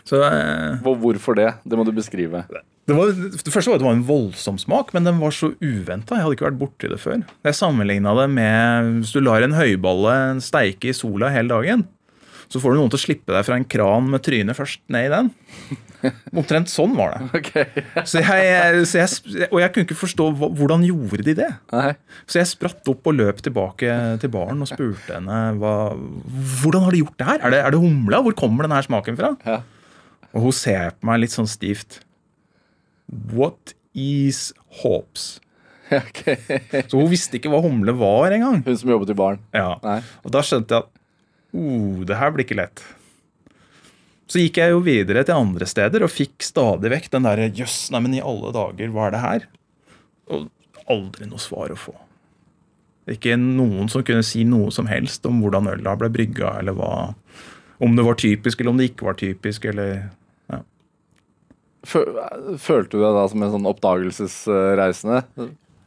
Så 0.08 0.22
eh, 0.26 0.82
Hvorfor 0.84 1.38
det? 1.38 1.50
Det 1.64 1.80
må 1.80 1.86
du 1.88 1.94
beskrive. 1.96 2.44
det, 2.50 2.96
var, 2.98 3.14
det 3.14 3.54
første 3.54 3.70
var 3.72 3.78
at 3.78 3.84
det 3.84 3.90
var 3.90 3.98
en 3.98 4.08
voldsom 4.08 4.60
smak, 4.62 4.94
men 4.96 5.08
den 5.08 5.22
var 5.22 5.36
så 5.36 5.54
uventa. 5.62 6.18
Jeg 6.18 6.26
hadde 6.26 6.38
ikke 6.38 6.50
vært 6.50 6.62
borti 6.62 6.92
det 6.92 7.00
før. 7.02 7.24
Jeg 7.48 7.60
sammenligna 7.60 8.16
det 8.24 8.28
med 8.34 8.92
hvis 9.00 9.16
du 9.16 9.22
lar 9.24 9.46
en 9.46 9.58
høyballe 9.58 10.18
steike 10.44 10.92
i 10.92 10.98
sola 10.98 11.32
hele 11.34 11.54
dagen. 11.54 11.88
Så 12.52 12.60
får 12.60 12.74
du 12.74 12.82
noen 12.82 12.92
til 12.92 13.00
å 13.00 13.06
slippe 13.06 13.32
deg 13.32 13.46
fra 13.48 13.56
en 13.56 13.64
kran 13.64 14.10
med 14.12 14.24
trynet 14.26 14.58
først 14.58 14.82
ned 14.92 15.08
i 15.08 15.12
den. 15.14 15.30
Omtrent 16.42 16.68
sånn 16.72 16.98
var 16.98 17.14
det. 17.14 17.28
Okay. 17.40 17.84
Så 18.10 18.20
jeg, 18.20 18.82
så 18.90 19.00
jeg, 19.00 19.48
og 19.48 19.62
jeg 19.62 19.72
kunne 19.72 19.88
ikke 19.88 20.00
forstå 20.02 20.26
hva, 20.36 20.50
hvordan 20.60 20.84
gjorde 20.84 21.24
de 21.30 21.36
det. 21.38 21.48
Nei. 21.72 21.94
Så 22.26 22.42
jeg 22.42 22.50
spratt 22.52 22.92
opp 22.92 23.08
og 23.08 23.16
løp 23.16 23.40
tilbake 23.46 23.96
til 24.20 24.34
baren 24.34 24.66
og 24.66 24.68
spurte 24.68 25.16
henne 25.16 25.38
hva, 25.62 25.76
hvordan 26.64 26.90
har 26.90 26.98
de 26.98 27.04
gjort 27.06 27.22
det 27.22 27.30
her. 27.30 27.40
Er 27.40 27.56
det, 27.56 27.62
er 27.64 27.76
det 27.76 27.84
humla? 27.86 28.20
Hvor 28.26 28.36
kommer 28.44 28.68
denne 28.68 28.82
smaken 28.84 29.20
fra? 29.22 29.32
Ja. 29.48 29.62
Og 30.32 30.48
hun 30.48 30.56
ser 30.56 30.96
på 30.98 31.10
meg 31.10 31.24
litt 31.24 31.36
sånn 31.36 31.50
stivt. 31.50 32.02
What 33.08 33.76
is 33.94 34.52
hops? 34.82 35.36
Okay. 35.92 36.38
Så 36.88 36.96
hun 36.96 37.10
visste 37.12 37.36
ikke 37.36 37.50
hva 37.52 37.58
humle 37.66 37.92
var 38.00 38.32
engang. 38.32 38.62
Hun 38.64 38.78
som 38.80 38.94
jobbet 38.94 39.10
i 39.12 39.16
baren. 39.20 39.42
Ja. 39.52 39.74
Nei. 39.84 39.98
Og 40.24 40.32
da 40.32 40.40
skjønte 40.48 40.78
jeg 40.78 40.86
at 40.86 41.02
oh, 41.52 41.98
det 42.08 42.16
her 42.16 42.32
blir 42.32 42.48
ikke 42.48 42.56
lett. 42.62 42.80
Så 44.32 44.40
gikk 44.40 44.62
jeg 44.62 44.72
jo 44.72 44.80
videre 44.86 45.26
til 45.28 45.36
andre 45.36 45.68
steder 45.68 46.06
og 46.06 46.14
fikk 46.14 46.46
stadig 46.48 46.94
vekk 46.94 47.10
den 47.12 47.28
derre 47.28 47.50
jøss, 47.52 47.90
nei, 47.92 48.00
men 48.06 48.16
i 48.16 48.24
alle 48.24 48.54
dager, 48.56 48.94
hva 48.94 49.10
er 49.10 49.16
det 49.18 49.24
her? 49.26 49.48
Og 50.32 50.48
aldri 50.96 51.28
noe 51.28 51.44
svar 51.44 51.74
å 51.76 51.80
få. 51.80 51.98
Ikke 53.12 53.36
noen 53.36 53.92
som 53.92 54.06
kunne 54.08 54.24
si 54.24 54.46
noe 54.48 54.72
som 54.72 54.88
helst 54.88 55.28
om 55.28 55.42
hvordan 55.44 55.68
øla 55.74 55.98
ble 56.00 56.08
brygga, 56.14 56.56
eller 56.62 56.78
hva 56.78 56.92
Om 57.82 57.96
det 57.98 58.04
var 58.06 58.16
typisk, 58.22 58.60
eller 58.62 58.72
om 58.72 58.80
det 58.80 58.92
ikke 58.92 59.08
var 59.08 59.16
typisk, 59.18 59.66
eller 59.66 60.12
Følte 61.88 62.94
du 62.94 63.02
deg 63.02 63.16
da 63.18 63.26
som 63.32 63.44
en 63.44 63.54
sånn 63.56 63.68
oppdagelsesreisende? 63.72 65.24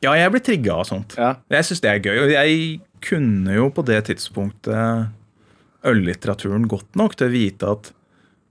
Ja, 0.04 0.14
jeg 0.18 0.32
ble 0.34 0.40
trigga 0.44 0.78
av 0.80 0.88
sånt. 0.88 1.14
Ja. 1.18 1.36
Jeg 1.52 1.68
syns 1.68 1.82
det 1.84 1.92
er 1.92 2.02
gøy. 2.02 2.16
Og 2.24 2.32
jeg 2.34 2.64
kunne 3.04 3.54
jo 3.56 3.68
på 3.72 3.84
det 3.86 4.00
tidspunktet 4.08 5.12
øllitteraturen 5.84 6.66
godt 6.68 6.96
nok 6.98 7.14
til 7.18 7.28
å 7.28 7.34
vite 7.34 7.70
at 7.76 7.92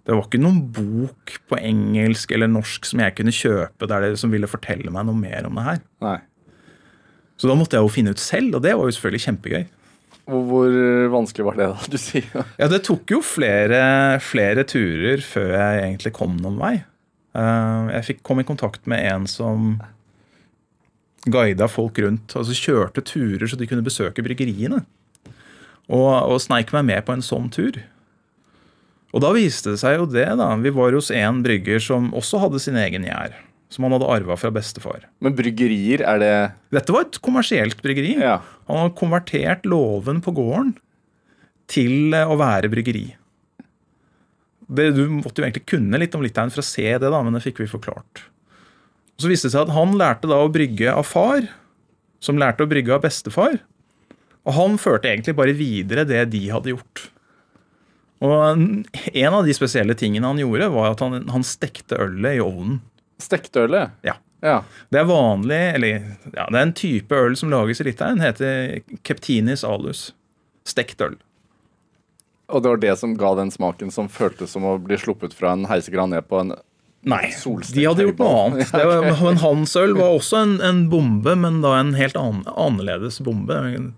det 0.04 0.16
var 0.18 0.26
ikke 0.28 0.42
noen 0.42 0.60
bok 0.76 1.38
på 1.48 1.58
engelsk 1.64 2.34
eller 2.36 2.50
norsk 2.52 2.86
som 2.90 3.00
jeg 3.00 3.16
kunne 3.16 3.34
kjøpe 3.34 3.88
der 3.88 4.04
det 4.04 4.18
som 4.20 4.34
ville 4.34 4.50
fortelle 4.52 4.92
meg 4.92 5.08
noe 5.08 5.16
mer 5.16 5.48
om 5.48 5.60
det 5.60 5.64
her. 5.68 5.80
Nei. 6.04 6.18
Så 7.40 7.50
da 7.50 7.56
måtte 7.58 7.80
jeg 7.80 7.86
jo 7.88 7.92
finne 7.92 8.14
ut 8.14 8.22
selv, 8.22 8.58
og 8.58 8.66
det 8.66 8.76
var 8.76 8.88
jo 8.88 8.96
selvfølgelig 8.96 9.24
kjempegøy. 9.26 9.64
Hvor, 10.24 10.44
hvor 10.48 10.76
vanskelig 11.12 11.48
var 11.48 11.58
det, 11.60 11.70
da? 11.72 11.88
Du 11.92 12.00
sier 12.00 12.28
Ja, 12.60 12.70
det 12.72 12.84
tok 12.88 13.12
jo 13.12 13.20
flere, 13.26 13.80
flere 14.24 14.64
turer 14.68 15.24
før 15.26 15.50
jeg 15.56 15.82
egentlig 15.88 16.14
kom 16.16 16.38
noen 16.40 16.60
vei. 16.62 16.76
Eh, 17.34 17.94
Jeg 17.98 18.08
fikk 18.10 18.24
kom 18.24 18.40
i 18.42 18.48
kontakt 18.48 18.86
med 18.90 19.04
en 19.10 19.28
som 19.28 19.78
guida 21.26 21.68
folk 21.72 22.00
rundt. 22.04 22.36
Altså 22.36 22.56
kjørte 22.58 23.04
turer 23.06 23.48
så 23.48 23.58
de 23.60 23.68
kunne 23.70 23.86
besøke 23.86 24.24
bryggeriene. 24.26 24.84
Og, 25.92 26.12
og 26.32 26.38
sneik 26.42 26.72
meg 26.76 26.86
med 26.88 27.06
på 27.08 27.16
en 27.16 27.26
sånn 27.26 27.50
tur. 27.54 27.82
Og 29.14 29.22
da 29.22 29.30
viste 29.36 29.74
det 29.76 29.82
seg 29.84 30.00
jo 30.00 30.06
det, 30.10 30.26
da. 30.40 30.48
Vi 30.58 30.72
var 30.74 30.96
hos 30.96 31.12
en 31.14 31.42
brygger 31.46 31.82
som 31.84 32.12
også 32.18 32.40
hadde 32.42 32.62
sin 32.64 32.80
egen 32.82 33.06
gjær. 33.06 33.36
Som 33.74 33.86
han 33.86 33.94
hadde 33.96 34.10
arva 34.10 34.38
fra 34.38 34.52
bestefar. 34.54 35.06
Men 35.22 35.36
bryggerier, 35.38 36.02
er 36.06 36.22
det 36.22 36.34
Dette 36.74 36.94
var 36.94 37.06
et 37.08 37.20
kommersielt 37.26 37.80
bryggeri. 37.82 38.16
Ja. 38.22 38.40
Han 38.70 38.84
har 38.84 38.96
konvertert 38.98 39.66
låven 39.70 40.22
på 40.22 40.34
gården 40.38 40.76
til 41.72 42.14
eh, 42.14 42.26
å 42.30 42.38
være 42.42 42.70
bryggeri. 42.74 43.06
Det, 44.70 44.92
du 44.96 45.08
måtte 45.10 45.42
jo 45.42 45.46
egentlig 45.48 45.66
kunne 45.70 46.00
litt 46.00 46.16
om 46.16 46.22
Litauen 46.24 46.52
for 46.54 46.64
å 46.64 46.68
se 46.68 46.86
det, 46.98 47.10
da, 47.10 47.20
men 47.24 47.34
det 47.36 47.44
fikk 47.44 47.60
vi 47.64 47.68
forklart. 47.72 48.24
Så 49.20 49.30
viste 49.30 49.48
det 49.50 49.54
seg 49.56 49.68
at 49.68 49.74
han 49.76 49.94
lærte 50.00 50.30
da 50.30 50.40
å 50.42 50.52
brygge 50.52 50.92
av 50.94 51.06
far, 51.06 51.46
som 52.24 52.40
lærte 52.40 52.64
å 52.66 52.70
brygge 52.70 52.94
av 52.96 53.02
bestefar. 53.04 53.60
Og 54.44 54.54
han 54.58 54.78
førte 54.82 55.08
egentlig 55.12 55.36
bare 55.38 55.54
videre 55.56 56.06
det 56.08 56.26
de 56.34 56.46
hadde 56.52 56.74
gjort. 56.74 57.10
Og 58.24 58.34
en- 58.54 58.86
av 59.34 59.46
de 59.46 59.54
spesielle 59.54 59.96
tingene 60.00 60.26
han 60.28 60.40
gjorde, 60.40 60.70
var 60.72 60.92
at 60.92 61.00
han, 61.04 61.28
han 61.28 61.44
stekte 61.44 62.00
ølet 62.00 62.38
i 62.38 62.44
ovnen. 62.44 62.80
Stekteølet? 63.20 63.92
Ja. 64.04 64.16
Ja. 64.44 64.62
Det 64.92 65.00
er 65.00 65.06
vanlig, 65.08 65.60
eller 65.76 66.02
ja, 66.34 66.46
det 66.52 66.58
er 66.58 66.66
en 66.66 66.74
type 66.76 67.16
øl 67.16 67.36
som 67.40 67.50
lages 67.52 67.80
i 67.80 67.86
Litauen. 67.88 68.20
heter 68.20 68.82
Keptinis 69.08 69.64
alus. 69.64 70.12
Stekt 70.68 71.00
øl. 71.02 71.16
Og 72.54 72.62
det 72.62 72.70
var 72.70 72.84
det 72.84 72.94
som 73.02 73.16
ga 73.18 73.34
den 73.40 73.52
smaken 73.54 73.92
som 73.94 74.12
føltes 74.12 74.54
som 74.54 74.66
å 74.68 74.78
bli 74.82 75.00
sluppet 75.02 75.34
fra 75.34 75.56
en 75.56 75.66
heisekran 75.70 76.14
ned 76.14 76.30
på 76.30 76.44
en 76.44 76.56
Nei, 77.04 77.34
de 77.36 77.84
hadde 77.84 78.06
gjort 78.06 78.20
noe 78.22 78.36
annet. 78.46 78.70
Det 78.72 78.84
var, 78.88 79.02
men 79.20 79.40
Hans 79.42 79.74
øl 79.76 79.92
var 79.98 80.14
også 80.16 80.38
en, 80.40 80.54
en 80.64 80.86
bombe, 80.88 81.34
men 81.36 81.58
da 81.60 81.74
en 81.76 81.90
helt 81.98 82.16
an, 82.16 82.46
annerledes 82.48 83.18
bombe. 83.26 83.58
En 83.60 83.90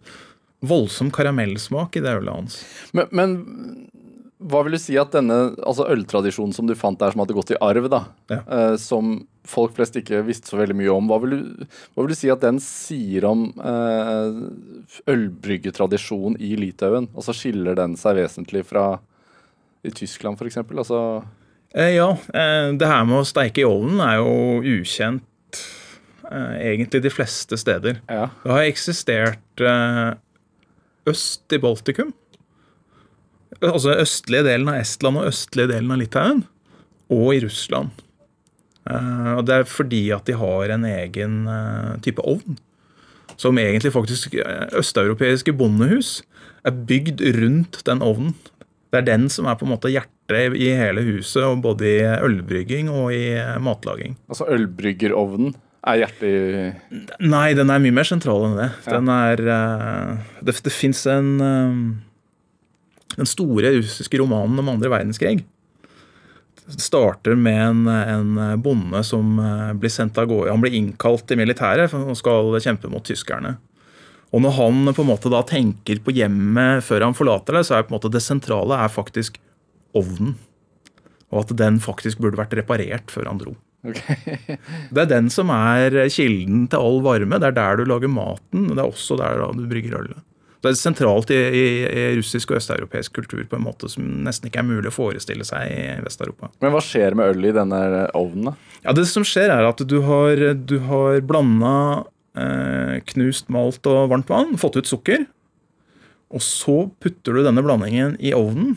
voldsom 0.65 1.11
karamellsmak 1.13 1.99
i 1.99 2.01
det 2.01 2.15
ølet 2.17 2.33
hans. 2.33 2.55
Men, 2.97 3.11
men 3.13 3.35
hva 4.45 4.61
vil 4.65 4.75
du 4.75 4.79
si 4.81 4.95
at 5.01 5.11
denne 5.15 5.55
altså 5.65 5.87
øltradisjonen 5.91 6.53
som 6.55 6.67
du 6.69 6.75
fant 6.77 6.99
der, 7.01 7.11
som 7.13 7.21
hadde 7.23 7.33
gått 7.37 7.51
i 7.55 7.57
arv, 7.61 7.87
da, 7.91 8.03
Ja. 8.31 8.39
eh, 8.45 8.75
som 8.81 9.27
folk 9.45 9.75
flest 9.77 9.95
ikke 9.99 10.23
visste 10.25 10.49
så 10.49 10.57
veldig 10.57 10.75
mye 10.79 10.93
om, 10.93 11.07
hva 11.09 11.19
vil 11.21 11.33
du, 11.35 11.65
hva 11.93 12.03
vil 12.05 12.13
du 12.13 12.17
si 12.17 12.29
at 12.33 12.41
den 12.41 12.57
sier 12.63 13.25
om 13.29 13.47
eh, 13.57 14.39
ølbryggetradisjon 15.11 16.37
i 16.41 16.55
Litauen? 16.59 17.07
Altså 17.15 17.33
Skiller 17.35 17.77
den 17.77 17.95
seg 17.99 18.17
vesentlig 18.19 18.65
fra 18.69 18.87
i 19.85 19.91
Tyskland, 19.93 20.39
f.eks.? 20.41 20.61
Altså, 20.65 21.01
Eh, 21.75 21.91
ja, 21.97 22.05
eh, 22.31 22.69
det 22.79 22.87
her 22.87 23.01
med 23.03 23.17
å 23.19 23.25
steike 23.27 23.59
i 23.59 23.65
ovnen 23.67 23.99
er 23.99 24.21
jo 24.21 24.61
ukjent 24.63 25.57
eh, 26.31 26.53
egentlig 26.71 27.01
de 27.03 27.11
fleste 27.11 27.57
steder. 27.59 27.97
ja. 28.07 28.29
Det 28.45 28.53
har 28.53 28.63
eksistert 28.63 29.59
eh, 29.59 30.13
øst 31.11 31.51
i 31.51 31.59
Baltikum. 31.59 32.13
Altså 33.63 33.95
østlige 34.01 34.45
delen 34.47 34.71
av 34.71 34.81
Estland 34.81 35.21
og 35.21 35.29
østlige 35.29 35.71
delen 35.71 35.93
av 35.93 36.01
Litauen. 36.01 36.43
Og 37.13 37.35
i 37.35 37.43
Russland. 37.43 37.93
Eh, 38.89 39.31
og 39.33 39.45
det 39.47 39.59
er 39.59 39.69
fordi 39.69 40.03
at 40.13 40.27
de 40.29 40.37
har 40.37 40.73
en 40.75 40.87
egen 40.89 41.43
eh, 41.49 41.93
type 42.05 42.23
ovn. 42.25 42.57
Som 43.41 43.59
egentlig 43.59 43.93
faktisk 43.95 44.37
eh, 44.39 44.67
Østeuropeiske 44.77 45.53
bondehus 45.57 46.19
er 46.65 46.75
bygd 46.89 47.23
rundt 47.39 47.81
den 47.87 48.03
ovnen. 48.05 48.35
Det 48.93 49.01
er 49.01 49.09
den 49.09 49.29
som 49.33 49.49
er 49.49 49.57
på 49.59 49.67
en 49.67 49.73
måte 49.73 49.91
hjertet 49.91 50.55
i 50.57 50.71
hele 50.73 51.03
huset, 51.05 51.43
og 51.43 51.61
både 51.65 51.85
i 51.85 51.99
ølbrygging 52.25 52.87
og 52.89 53.11
i 53.13 53.35
matlaging. 53.61 54.15
altså 54.29 54.47
ølbryggerovnen 54.49 55.53
er 55.85 55.99
hjertet 55.99 56.23
i 56.31 57.25
Nei, 57.27 57.53
den 57.57 57.69
er 57.69 57.81
mye 57.83 57.93
mer 57.93 58.07
sentral 58.07 58.47
enn 58.47 58.55
det. 58.57 58.69
Den 58.87 59.11
er 59.11 59.43
Det, 60.41 60.55
det 60.65 60.73
fins 60.73 61.03
en 61.11 61.35
Den 63.15 63.29
store 63.29 63.73
russiske 63.77 64.19
romanen 64.19 64.59
om 64.61 64.71
andre 64.73 64.91
verdenskrig. 64.91 65.43
Starter 66.65 67.37
med 67.37 67.61
en, 67.61 67.87
en 67.87 68.61
bonde 68.61 69.03
som 69.05 69.37
eh, 69.39 69.73
blir 69.77 69.93
sendt 69.93 70.17
av 70.17 70.29
gårde. 70.31 70.51
Han 70.51 70.63
blir 70.63 70.75
innkalt 70.75 71.31
i 71.31 71.37
militæret 71.39 71.93
han 71.93 72.17
skal 72.17 72.55
kjempe 72.63 72.89
mot 72.91 73.05
tyskerne. 73.05 73.55
Og 74.33 74.41
når 74.43 74.55
han 74.57 74.93
på 74.95 75.03
en 75.03 75.11
måte 75.11 75.31
da 75.31 75.43
tenker 75.47 76.01
på 76.03 76.11
hjemmet 76.15 76.83
før 76.83 77.05
han 77.07 77.15
forlater 77.15 77.59
det, 77.59 77.67
så 77.67 77.77
er 77.77 77.85
på 77.85 77.93
en 77.93 77.99
måte 77.99 78.11
det 78.11 78.23
sentrale 78.25 78.79
er 78.83 78.91
faktisk 78.91 79.37
ovnen. 79.95 80.33
Og 81.31 81.45
at 81.45 81.53
den 81.59 81.79
faktisk 81.83 82.19
burde 82.23 82.39
vært 82.39 82.55
reparert 82.57 83.13
før 83.13 83.29
han 83.31 83.39
dro. 83.39 83.55
Okay. 83.85 84.57
Det 84.93 85.03
er 85.03 85.09
den 85.11 85.27
som 85.29 85.51
er 85.53 85.93
kilden 86.09 86.65
til 86.71 86.81
all 86.81 87.03
varme. 87.05 87.37
Det 87.41 87.51
er 87.51 87.57
der 87.57 87.79
du 87.79 87.85
lager 87.89 88.09
maten, 88.09 88.69
og 88.69 88.73
det 88.73 88.81
er 88.81 88.87
også 88.89 89.17
der 89.19 89.43
du 89.53 89.67
brygger 89.69 89.99
ølet. 89.99 90.23
Det 90.65 90.73
er 90.73 90.79
sentralt 90.81 91.31
i, 91.33 91.37
i, 91.37 91.65
i 91.85 92.05
russisk 92.17 92.51
og 92.51 92.57
østeuropeisk 92.59 93.13
kultur 93.15 93.43
på 93.49 93.57
en 93.59 93.63
måte 93.65 93.89
som 93.91 94.03
nesten 94.25 94.49
ikke 94.49 94.61
er 94.63 94.67
mulig 94.67 94.89
å 94.91 94.95
forestille 94.95 95.45
seg 95.47 95.69
i 95.71 95.85
Vest-Europa. 96.05 96.49
Men 96.63 96.73
hva 96.75 96.81
skjer 96.83 97.15
med 97.17 97.35
ølet 97.35 97.51
i 97.51 97.55
denne 97.59 97.79
ovnen? 98.17 98.51
da? 98.51 98.79
Ja, 98.87 98.95
Det 98.97 99.05
som 99.09 99.25
skjer, 99.27 99.53
er 99.53 99.69
at 99.69 99.81
du 99.87 99.97
har, 100.07 100.41
du 100.57 100.77
har 100.89 101.21
blanda 101.25 101.75
eh, 102.37 102.99
knust 103.13 103.49
malt 103.53 103.85
og 103.89 104.09
varmt 104.11 104.29
vann, 104.33 104.57
fått 104.61 104.77
ut 104.81 104.89
sukker. 104.89 105.25
Og 106.35 106.41
så 106.43 106.89
putter 106.99 107.37
du 107.37 107.43
denne 107.45 107.63
blandingen 107.63 108.17
i 108.19 108.33
ovnen. 108.35 108.75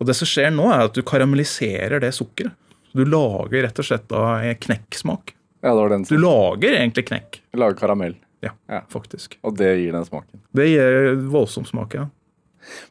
Og 0.00 0.08
det 0.08 0.14
som 0.18 0.28
skjer 0.28 0.52
nå, 0.54 0.68
er 0.72 0.86
at 0.88 0.96
du 0.96 1.02
karamelliserer 1.06 2.00
det 2.02 2.12
sukkeret. 2.16 2.54
Du 2.94 3.02
lager 3.02 3.64
rett 3.66 3.78
og 3.82 3.86
slett 3.88 4.04
da 4.06 4.38
knekksmak. 4.62 5.32
Ja, 5.64 5.72
det 5.72 5.80
var 5.80 5.90
den 5.90 6.04
Du 6.06 6.14
lager 6.20 6.76
egentlig 6.76 7.08
knekk. 7.08 7.40
lager 7.56 7.78
karamell. 7.80 8.14
Ja, 8.44 8.54
Ja. 8.70 8.80
faktisk. 8.92 9.38
Og 9.42 9.56
det 9.58 9.72
gir 9.80 9.92
den 9.96 10.06
smaken. 10.08 10.40
Det 10.54 10.68
gir 10.70 11.14
voldsom 11.32 11.66
smak, 11.68 11.94
ja. 11.98 12.06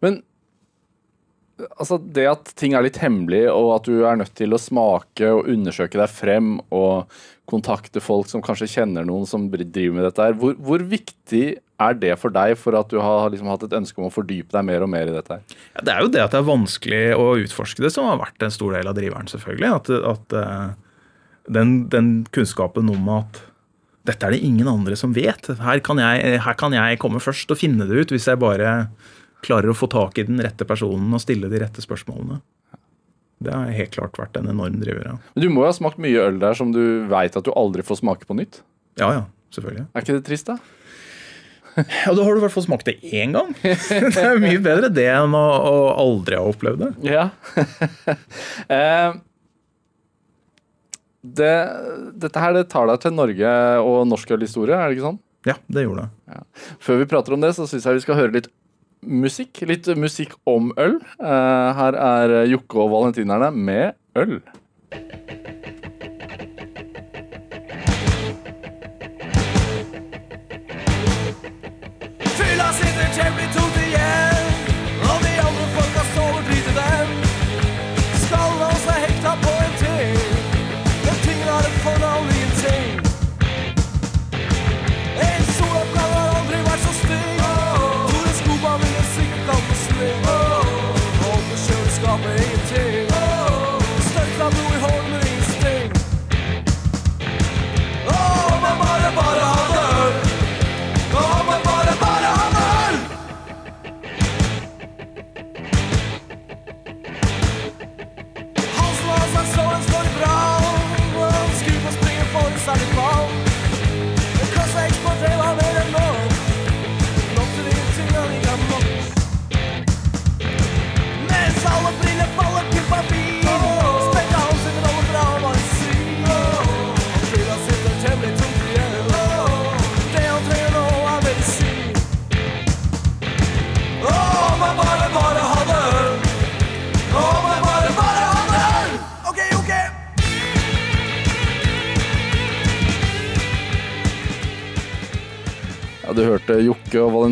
Men 0.04 0.22
altså, 1.80 1.98
det 2.14 2.26
at 2.30 2.52
ting 2.60 2.74
er 2.76 2.84
litt 2.86 2.98
hemmelig, 3.02 3.46
og 3.54 3.76
at 3.78 3.88
du 3.90 4.02
er 4.06 4.18
nødt 4.20 4.34
til 4.38 4.54
å 4.56 4.60
smake 4.62 5.30
og 5.32 5.50
undersøke 5.54 6.00
deg 6.02 6.10
frem 6.12 6.56
og 6.74 7.08
kontakte 7.50 8.00
folk 8.02 8.30
som 8.32 8.42
kanskje 8.44 8.70
kjenner 8.72 9.06
noen 9.06 9.28
som 9.28 9.50
driver 9.52 9.94
med 9.98 10.06
dette 10.08 10.24
her, 10.30 10.36
hvor, 10.40 10.56
hvor 10.64 10.80
viktig 10.88 11.58
er 11.84 11.98
det 12.00 12.14
for 12.22 12.32
deg 12.32 12.56
for 12.58 12.78
at 12.80 12.88
du 12.94 13.00
har 13.04 13.28
liksom 13.34 13.50
hatt 13.52 13.66
et 13.68 13.76
ønske 13.76 14.00
om 14.00 14.08
å 14.08 14.14
fordype 14.14 14.54
deg 14.56 14.64
mer 14.70 14.86
og 14.86 14.90
mer 14.94 15.10
i 15.12 15.16
dette 15.16 15.36
her? 15.36 15.58
Ja, 15.76 15.82
Det 15.84 15.94
er 15.94 16.06
jo 16.06 16.12
det 16.14 16.22
at 16.24 16.32
det 16.36 16.40
er 16.40 16.48
vanskelig 16.48 17.02
å 17.20 17.26
utforske 17.44 17.84
det 17.84 17.92
som 17.96 18.08
har 18.08 18.22
vært 18.22 18.46
en 18.48 18.54
stor 18.56 18.78
del 18.78 18.88
av 18.88 18.96
driveren, 18.98 19.28
selvfølgelig. 19.28 19.74
At, 19.76 19.92
at 20.14 20.38
eh, 20.40 20.70
den, 21.52 21.74
den 21.92 22.14
kunnskapen 22.34 22.90
om 22.94 23.10
at 23.20 23.42
dette 24.08 24.28
er 24.28 24.36
det 24.36 24.42
ingen 24.44 24.68
andre 24.68 24.98
som 25.00 25.14
vet. 25.16 25.48
Her 25.64 25.80
kan, 25.86 26.00
jeg, 26.04 26.40
her 26.44 26.58
kan 26.60 26.74
jeg 26.76 27.00
komme 27.02 27.22
først 27.24 27.52
og 27.54 27.60
finne 27.60 27.88
det 27.88 28.04
ut 28.04 28.12
hvis 28.16 28.28
jeg 28.28 28.42
bare 28.42 28.74
klarer 29.44 29.72
å 29.72 29.76
få 29.78 29.88
tak 29.92 30.18
i 30.20 30.26
den 30.28 30.40
rette 30.44 30.68
personen 30.68 31.12
og 31.16 31.22
stille 31.24 31.50
de 31.52 31.62
rette 31.64 31.84
spørsmålene. 31.84 32.42
Det 33.44 33.52
har 33.52 33.72
helt 33.76 33.92
klart 33.96 34.16
vært 34.20 34.38
en 34.40 34.48
enorm 34.54 34.78
driver. 34.80 35.04
Ja, 35.04 35.16
Men 35.36 35.44
du 35.44 35.50
må 35.52 35.66
jo 35.66 35.72
ha 35.72 35.76
smakt 35.76 36.00
mye 36.00 36.22
øl 36.30 36.38
der 36.40 36.56
som 36.56 36.72
du 36.72 36.80
veit 37.12 37.36
at 37.36 37.44
du 37.44 37.52
aldri 37.60 37.84
får 37.84 38.00
smake 38.00 38.28
på 38.30 38.38
nytt. 38.40 38.62
ja, 39.00 39.10
ja 39.20 39.24
selvfølgelig. 39.54 39.84
Er 39.94 40.02
ikke 40.06 40.16
det 40.18 40.24
trist, 40.26 40.48
da? 40.50 40.56
Ja, 42.06 42.14
Da 42.14 42.24
har 42.24 42.36
du 42.36 42.40
i 42.40 42.44
hvert 42.44 42.54
fall 42.54 42.66
smakt 42.68 42.86
det 42.88 42.96
én 43.02 43.34
gang. 43.34 43.52
Det 43.64 44.22
er 44.22 44.40
mye 44.42 44.62
bedre 44.62 44.90
det 44.94 45.08
enn 45.10 45.34
å, 45.38 45.42
å 45.70 45.76
aldri 46.02 46.38
ha 46.38 46.44
opplevd 46.50 46.84
det. 46.84 46.92
Ja. 47.10 47.28
det, 51.24 51.54
dette 52.20 52.42
her 52.44 52.56
det 52.58 52.66
tar 52.72 52.90
deg 52.90 53.00
til 53.04 53.16
Norge 53.16 53.54
og 53.80 54.02
norsk 54.12 54.36
ølhistorie, 54.36 54.76
er 54.76 54.92
det 54.92 54.98
ikke 54.98 55.08
sånn? 55.08 55.22
Ja, 55.48 55.56
det 55.72 55.86
gjorde 55.86 56.06
det. 56.06 56.42
Før 56.84 57.00
vi 57.02 57.08
prater 57.12 57.36
om 57.36 57.44
det, 57.44 57.54
så 57.56 57.68
syns 57.68 57.88
jeg 57.88 58.00
vi 58.00 58.04
skal 58.06 58.20
høre 58.20 58.36
litt 58.36 58.50
musikk. 59.04 59.64
Litt 59.68 59.88
musikk 60.00 60.36
om 60.48 60.72
øl. 60.80 61.00
Eh, 61.20 61.70
her 61.80 62.00
er 62.00 62.36
Jokke 62.52 62.80
og 62.80 62.94
Valentinerne 62.94 63.52
med 63.56 63.98
øl. 64.20 64.38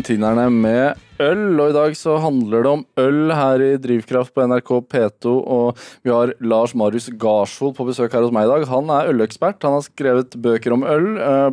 Valentinerne 0.02 0.48
med 0.50 0.98
øl, 1.22 1.60
og 1.60 1.70
i 1.70 1.74
dag 1.76 1.92
så 1.94 2.16
handler 2.18 2.64
det 2.64 2.70
om 2.72 2.80
øl 2.98 3.30
her 3.30 3.62
i 3.62 3.76
Drivkraft 3.78 4.34
på 4.34 4.42
NRK 4.50 4.70
P2. 4.90 5.30
Og 5.30 5.78
vi 6.02 6.10
har 6.10 6.32
Lars 6.40 6.74
Marius 6.74 7.06
Garsvold 7.06 7.76
på 7.76 7.86
besøk 7.86 8.12
her 8.12 8.24
hos 8.24 8.34
meg 8.34 8.48
i 8.48 8.50
dag. 8.50 8.66
Han 8.66 8.90
er 8.90 9.12
ølekspert. 9.12 9.62
Han 9.62 9.76
har 9.78 9.86
skrevet 9.86 10.34
bøker 10.34 10.74
om 10.74 10.82
øl, 10.82 11.06
eh, 11.22 11.50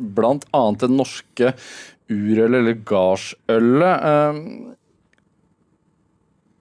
blant 0.00 0.46
annet 0.54 0.80
det 0.80 0.90
norske 0.94 1.52
urølet, 2.08 2.56
eller 2.62 2.80
gardsølet. 2.88 3.96
eh. 4.00 4.32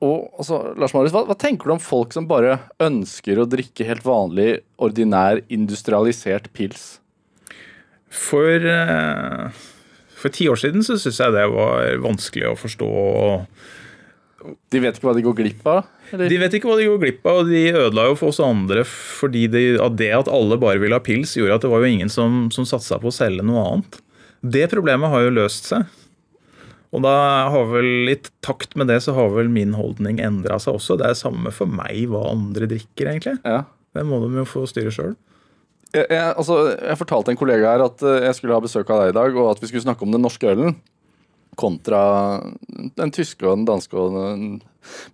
Og 0.03 0.27
altså, 0.37 0.75
Lars 0.75 0.93
Marius, 0.93 1.13
hva, 1.15 1.23
hva 1.23 1.39
tenker 1.39 1.71
du 1.71 1.77
om 1.77 1.79
folk 1.79 2.11
som 2.11 2.27
bare 2.27 2.59
ønsker 2.83 3.39
å 3.39 3.47
drikke 3.47 3.87
helt 3.87 4.03
vanlig, 4.03 4.59
ordinær, 4.75 5.39
industrialisert 5.47 6.51
pils? 6.51 6.99
For, 8.11 8.59
eh, 8.59 9.63
for 10.23 10.33
ti 10.33 10.47
år 10.51 10.59
siden 10.59 10.85
så 10.85 10.95
syns 10.99 11.19
jeg 11.19 11.35
det 11.35 11.47
var 11.51 11.97
vanskelig 12.03 12.47
å 12.51 12.59
forstå. 12.59 12.91
De 14.71 14.81
vet 14.83 14.97
ikke 14.97 15.07
hva 15.07 15.15
de 15.17 15.23
går 15.25 15.35
glipp 15.37 15.67
av? 15.69 15.89
Eller? 16.13 16.29
De 16.31 16.37
vet 16.41 16.55
ikke 16.57 16.69
hva 16.69 16.77
de 16.79 16.87
går 16.89 17.01
glipp 17.01 17.27
av, 17.27 17.41
og 17.41 17.51
de 17.51 17.63
ødela 17.71 18.07
jo 18.09 18.15
for 18.19 18.33
oss 18.33 18.41
andre 18.43 18.83
fordi 18.87 19.45
de, 19.51 19.63
at 19.81 19.97
det 19.99 20.11
at 20.15 20.31
alle 20.31 20.59
bare 20.61 20.81
ville 20.81 20.95
ha 20.95 21.03
pils, 21.03 21.35
gjorde 21.39 21.59
at 21.59 21.65
det 21.65 21.71
var 21.71 21.83
jo 21.83 21.91
ingen 21.91 22.11
som, 22.11 22.47
som 22.53 22.67
satsa 22.67 22.99
på 23.01 23.11
å 23.11 23.15
selge 23.15 23.45
noe 23.47 23.63
annet. 23.67 23.99
Det 24.43 24.67
problemet 24.71 25.11
har 25.11 25.25
jo 25.25 25.35
løst 25.39 25.71
seg. 25.71 25.87
Og 26.93 27.01
da 27.01 27.13
har 27.49 27.69
vel 27.71 28.11
i 28.11 28.17
takt 28.45 28.75
med 28.77 28.91
det 28.91 28.99
så 29.01 29.15
har 29.17 29.31
vel 29.33 29.47
min 29.49 29.73
holdning 29.73 30.19
endra 30.21 30.59
seg 30.61 30.77
også. 30.77 30.99
Det 30.99 31.07
er 31.09 31.17
samme 31.17 31.49
for 31.55 31.71
meg 31.71 32.05
hva 32.11 32.27
andre 32.29 32.67
drikker, 32.69 33.09
egentlig. 33.09 33.39
Ja. 33.47 33.63
Det 33.93 34.03
må 34.05 34.19
de 34.21 34.29
jo 34.37 34.45
få 34.49 34.67
styre 34.69 34.93
sjøl. 34.93 35.15
Jeg, 35.93 36.07
jeg, 36.09 36.33
altså, 36.33 36.57
jeg 36.73 36.97
fortalte 36.97 37.33
en 37.33 37.37
kollega 37.37 37.75
her 37.75 37.85
at 37.85 38.01
eh, 38.01 38.25
jeg 38.27 38.39
skulle 38.39 38.57
ha 38.57 38.63
besøk 38.63 38.89
av 38.89 39.03
deg 39.03 39.13
i 39.13 39.17
dag, 39.19 39.35
og 39.37 39.51
at 39.51 39.61
vi 39.61 39.69
skulle 39.69 39.85
snakke 39.85 40.05
om 40.05 40.13
den 40.13 40.23
norske 40.25 40.49
ølen. 40.49 40.77
Kontra 41.59 41.99
den 42.97 43.11
tyske 43.13 43.45
og 43.45 43.59
den 43.59 43.67
danske 43.67 43.97
og 43.99 44.15
den 44.17 44.45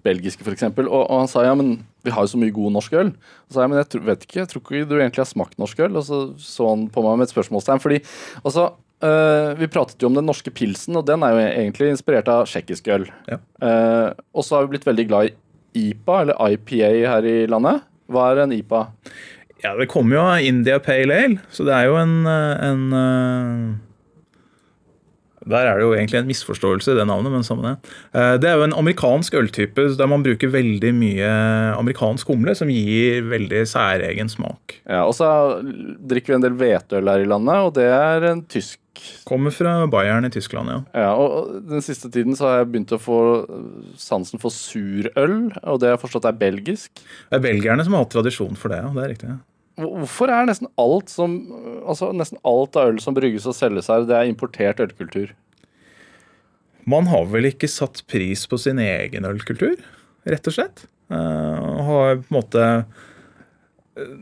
belgiske, 0.06 0.46
f.eks. 0.46 0.70
Og, 0.72 0.94
og 0.96 1.15
han 1.18 1.28
sa 1.32 1.44
ja, 1.44 1.56
men 1.58 1.82
vi 2.08 2.13
har 2.15 2.24
jo 2.24 2.32
så 2.32 2.39
mye 2.39 2.56
god 2.56 2.78
norsk 2.78 2.96
øl. 3.02 3.10
Og 3.12 3.56
sa 3.56 3.65
jeg, 3.65 3.72
men 3.74 3.82
jeg 3.82 3.89
tror, 3.92 4.06
vet 4.08 4.24
ikke, 4.24 4.38
jeg 4.39 4.52
tror 4.52 4.63
ikke 4.63 4.86
du 4.88 4.96
egentlig 4.98 5.24
har 5.26 5.30
smakt 5.30 5.60
norsk 5.60 5.82
øl. 5.84 6.00
Og 6.00 6.06
så 6.08 6.22
så 6.39 6.70
han 6.72 6.88
på 6.94 7.04
meg 7.06 7.20
med 7.20 7.28
et 7.28 7.34
spørsmålstegn. 7.34 7.84
Fordi 7.84 8.00
altså, 8.39 8.70
eh, 9.04 9.52
vi 9.60 9.72
pratet 9.72 10.00
jo 10.00 10.08
om 10.08 10.15
den 10.15 10.30
norske 10.30 10.54
pilsen, 10.56 10.96
og 10.96 11.04
den 11.10 11.28
er 11.28 11.36
jo 11.36 11.44
egentlig 11.50 11.92
inspirert 11.92 12.32
av 12.32 12.48
tsjekkisk 12.48 12.88
øl. 12.96 13.10
Ja. 13.28 13.42
Uh, 13.60 14.08
og 14.32 14.48
så 14.48 14.56
har 14.56 14.65
vi 14.65 14.78
blitt 14.78 14.88
veldig 14.88 15.08
glad 15.12 15.34
i 15.76 15.89
IPA, 15.89 16.22
eller 16.24 16.56
IPA 16.56 16.94
her 17.12 17.28
i 17.28 17.38
landet. 17.52 17.84
Hva 18.10 18.32
er 18.32 18.46
en 18.46 18.56
IPA? 18.56 18.88
Ja, 19.62 19.76
det 19.76 19.89
kommer 19.91 20.15
jo 20.15 20.22
av 20.24 20.41
India 20.41 20.80
Pale 20.80 21.15
Ale, 21.15 21.38
så 21.52 21.65
det 21.67 21.76
er 21.76 21.89
jo 21.89 21.98
en, 22.00 22.15
eh, 22.28 22.67
en 22.69 22.84
eh, 22.95 23.88
Der 25.47 25.65
er 25.69 25.78
det 25.80 25.86
jo 25.88 25.93
egentlig 25.95 26.19
en 26.19 26.28
misforståelse 26.28 26.91
i 26.91 26.97
det 26.99 27.06
navnet, 27.08 27.32
men 27.32 27.43
samme 27.47 27.63
det. 27.63 27.91
Eh, 28.13 28.38
Det 28.38 28.49
er 28.49 28.58
jo 28.58 28.63
en 28.67 28.73
amerikansk 28.73 29.34
øltype 29.39 29.86
der 29.97 30.08
man 30.08 30.23
bruker 30.23 30.52
veldig 30.52 30.91
mye 30.93 31.30
amerikansk 31.80 32.28
humle, 32.28 32.56
som 32.56 32.67
gir 32.67 33.21
veldig 33.23 33.63
særegen 33.67 34.30
smak. 34.30 34.80
Ja, 34.88 35.06
og 35.06 35.13
så 35.15 35.30
drikker 36.10 36.34
vi 36.34 36.39
en 36.39 36.41
del 36.47 36.58
hveteøl 36.60 37.08
her 37.10 37.23
i 37.23 37.30
landet, 37.30 37.56
og 37.56 37.73
det 37.80 37.88
er 37.88 38.32
en 38.34 38.43
tysk. 38.52 38.80
Kommer 39.23 39.54
fra 39.56 39.86
Bayern 39.88 40.25
i 40.28 40.30
Tyskland, 40.34 40.67
ja. 40.67 40.80
Ja, 40.93 41.12
og 41.15 41.62
Den 41.69 41.80
siste 41.82 42.10
tiden 42.12 42.36
så 42.36 42.49
har 42.49 42.58
jeg 42.60 42.71
begynt 42.73 42.91
å 42.91 42.99
få 42.99 43.19
sansen 43.95 44.41
for 44.41 44.52
surøl, 44.52 45.54
og 45.63 45.80
det 45.80 45.88
har 45.88 45.95
jeg 45.97 46.04
forstått 46.04 46.28
er 46.28 46.36
belgisk. 46.36 46.91
Det 47.30 47.38
er 47.39 47.45
belgierne 47.45 47.86
som 47.86 47.93
har 47.95 48.04
hatt 48.04 48.12
tradisjon 48.12 48.58
for 48.60 48.67
det, 48.73 48.82
ja. 48.84 48.89
Det 48.91 49.04
er 49.06 49.13
riktig. 49.13 49.30
Hvor- 49.30 49.45
Hvorfor 49.80 50.32
er 50.34 50.48
nesten 50.50 50.68
alt 50.82 51.12
som 51.12 51.36
Altså 51.88 52.12
nesten 52.15 52.39
alt 52.48 52.76
av 52.80 52.92
øl 52.92 53.00
som 53.04 53.15
brygges 53.15 53.48
og 53.50 53.56
selges 53.58 53.88
her, 53.92 54.04
det 54.08 54.18
er 54.18 54.30
importert 54.30 54.82
ølkultur? 54.84 55.32
Man 56.89 57.10
har 57.12 57.28
vel 57.30 57.50
ikke 57.52 57.70
satt 57.70 58.02
pris 58.10 58.46
på 58.50 58.58
sin 58.62 58.80
egen 58.82 59.28
ølkultur, 59.28 59.78
rett 60.30 60.50
og 60.50 60.56
slett. 60.56 60.86
Uh, 61.10 61.80
har 61.86 62.20
på 62.22 62.28
en 62.30 62.36
måte 62.36 62.65
eh, 63.98 64.13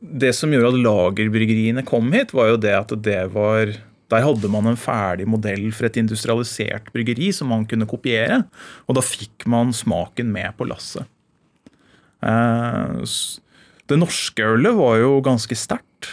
det 0.00 0.32
som 0.36 0.52
gjorde 0.52 0.72
at 0.72 0.80
lagerbryggeriene 0.84 1.84
kom 1.88 2.08
hit, 2.14 2.32
var 2.36 2.52
jo 2.52 2.60
det 2.60 2.72
at 2.76 2.94
det 3.04 3.20
var 3.34 3.74
Der 4.10 4.24
hadde 4.24 4.48
man 4.50 4.66
en 4.66 4.80
ferdig 4.80 5.26
modell 5.28 5.68
for 5.76 5.86
et 5.86 5.98
industrialisert 6.00 6.88
bryggeri 6.90 7.28
som 7.36 7.52
man 7.52 7.62
kunne 7.70 7.86
kopiere. 7.86 8.40
Og 8.88 8.96
da 8.98 9.04
fikk 9.06 9.46
man 9.46 9.70
smaken 9.76 10.32
med 10.34 10.56
på 10.58 10.66
lasset. 10.66 11.06
S- 13.06 13.38
Det 13.90 13.98
norske 13.98 14.44
ølet 14.54 14.76
var 14.78 14.98
jo 15.02 15.16
ganske 15.26 15.56
sterkt. 15.58 16.10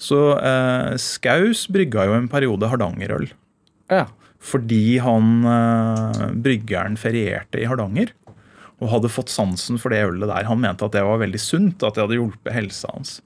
Så 0.00 0.18
eh, 0.40 0.96
Skaus 1.00 1.66
brygga 1.70 2.06
jo 2.08 2.16
en 2.16 2.30
periode 2.32 2.70
hardangerøl. 2.72 3.28
Ja. 3.92 4.06
Fordi 4.40 4.98
han 5.04 5.44
eh, 5.44 6.22
bryggeren 6.40 6.96
ferierte 7.00 7.60
i 7.60 7.68
Hardanger. 7.68 8.14
Og 8.80 8.88
hadde 8.94 9.10
fått 9.12 9.28
sansen 9.28 9.76
for 9.80 9.92
det 9.92 10.06
ølet 10.08 10.30
der. 10.30 10.46
Han 10.48 10.62
mente 10.62 10.86
at 10.86 10.94
det 10.96 11.04
var 11.04 11.20
veldig 11.20 11.40
sunt, 11.42 11.84
at 11.84 11.98
det 11.98 12.06
hadde 12.06 12.16
hjulpet 12.16 12.54
helsa 12.56 12.88
hans. 12.94 13.18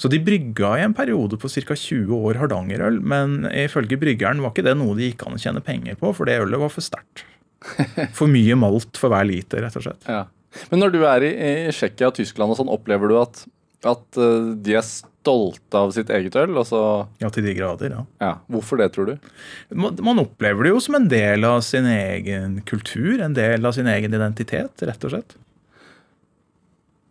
Så 0.00 0.10
de 0.10 0.18
brygga 0.24 0.72
i 0.78 0.84
en 0.86 0.96
periode 0.96 1.38
på 1.38 1.50
ca. 1.52 1.76
20 1.76 2.10
år 2.16 2.40
hardangerøl, 2.40 2.98
men 3.04 3.44
ifølge 3.52 3.98
bryggeren 4.00 4.40
var 4.42 4.54
ikke 4.54 4.64
det 4.66 4.74
noe 4.80 4.96
de 4.98 5.10
gikk 5.10 5.26
an 5.28 5.36
å 5.36 5.42
tjene 5.42 5.62
penger 5.62 5.98
på, 6.00 6.10
for 6.16 6.26
det 6.26 6.40
ølet 6.40 6.62
var 6.64 6.72
for 6.72 6.84
sterkt. 6.84 7.26
For 8.14 8.30
mye 8.30 8.54
malt 8.54 8.94
for 9.00 9.10
hver 9.10 9.24
liter, 9.26 9.64
rett 9.64 9.74
og 9.74 9.82
slett. 9.82 10.04
Ja. 10.06 10.20
Men 10.70 10.82
når 10.82 10.94
du 10.94 11.02
er 11.06 11.24
i, 11.26 11.30
i 11.68 11.74
Tsjekkia 11.74 12.10
og 12.10 12.16
Tyskland, 12.18 12.52
og 12.54 12.58
sånn, 12.60 12.72
opplever 12.72 13.10
du 13.10 13.18
at, 13.20 13.42
at 13.86 14.18
eh, 14.20 14.52
de 14.64 14.76
er 14.80 14.86
stolte 14.86 15.76
av 15.80 15.92
sitt 15.96 16.10
eget 16.14 16.38
øl? 16.40 16.54
Altså, 16.56 16.80
Ja, 17.22 17.30
til 17.34 17.44
de 17.48 17.54
grader, 17.58 17.98
ja. 17.98 18.04
ja. 18.24 18.32
Hvorfor 18.52 18.80
det, 18.80 18.90
tror 18.94 19.10
du? 19.12 19.28
Man 19.76 19.98
man 20.04 20.22
opplever 20.24 20.66
det 20.68 20.72
jo 20.72 20.80
som 20.84 20.96
en 20.98 21.10
del 21.12 21.44
av 21.48 21.60
sin 21.66 21.86
egen 21.90 22.60
kultur, 22.68 23.20
en 23.24 23.36
del 23.36 23.68
av 23.68 23.76
sin 23.76 23.90
egen 23.90 24.16
identitet, 24.16 24.86
rett 24.88 25.04
og 25.04 25.14
slett. 25.14 25.36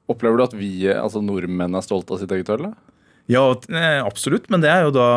Opplever 0.07 0.39
du 0.39 0.45
at 0.47 0.55
vi, 0.55 0.71
altså 0.95 1.21
nordmenn, 1.21 1.75
er 1.75 1.83
stolte 1.83 2.15
av 2.15 2.21
sitt 2.23 2.31
eget 2.31 2.49
øl? 2.55 2.69
da? 2.69 2.75
Ja, 3.27 3.41
eh, 3.51 3.99
absolutt, 4.07 4.45
men 4.49 4.61
det 4.63 4.69
er 4.71 4.85
jo 4.85 4.93
da 4.95 5.07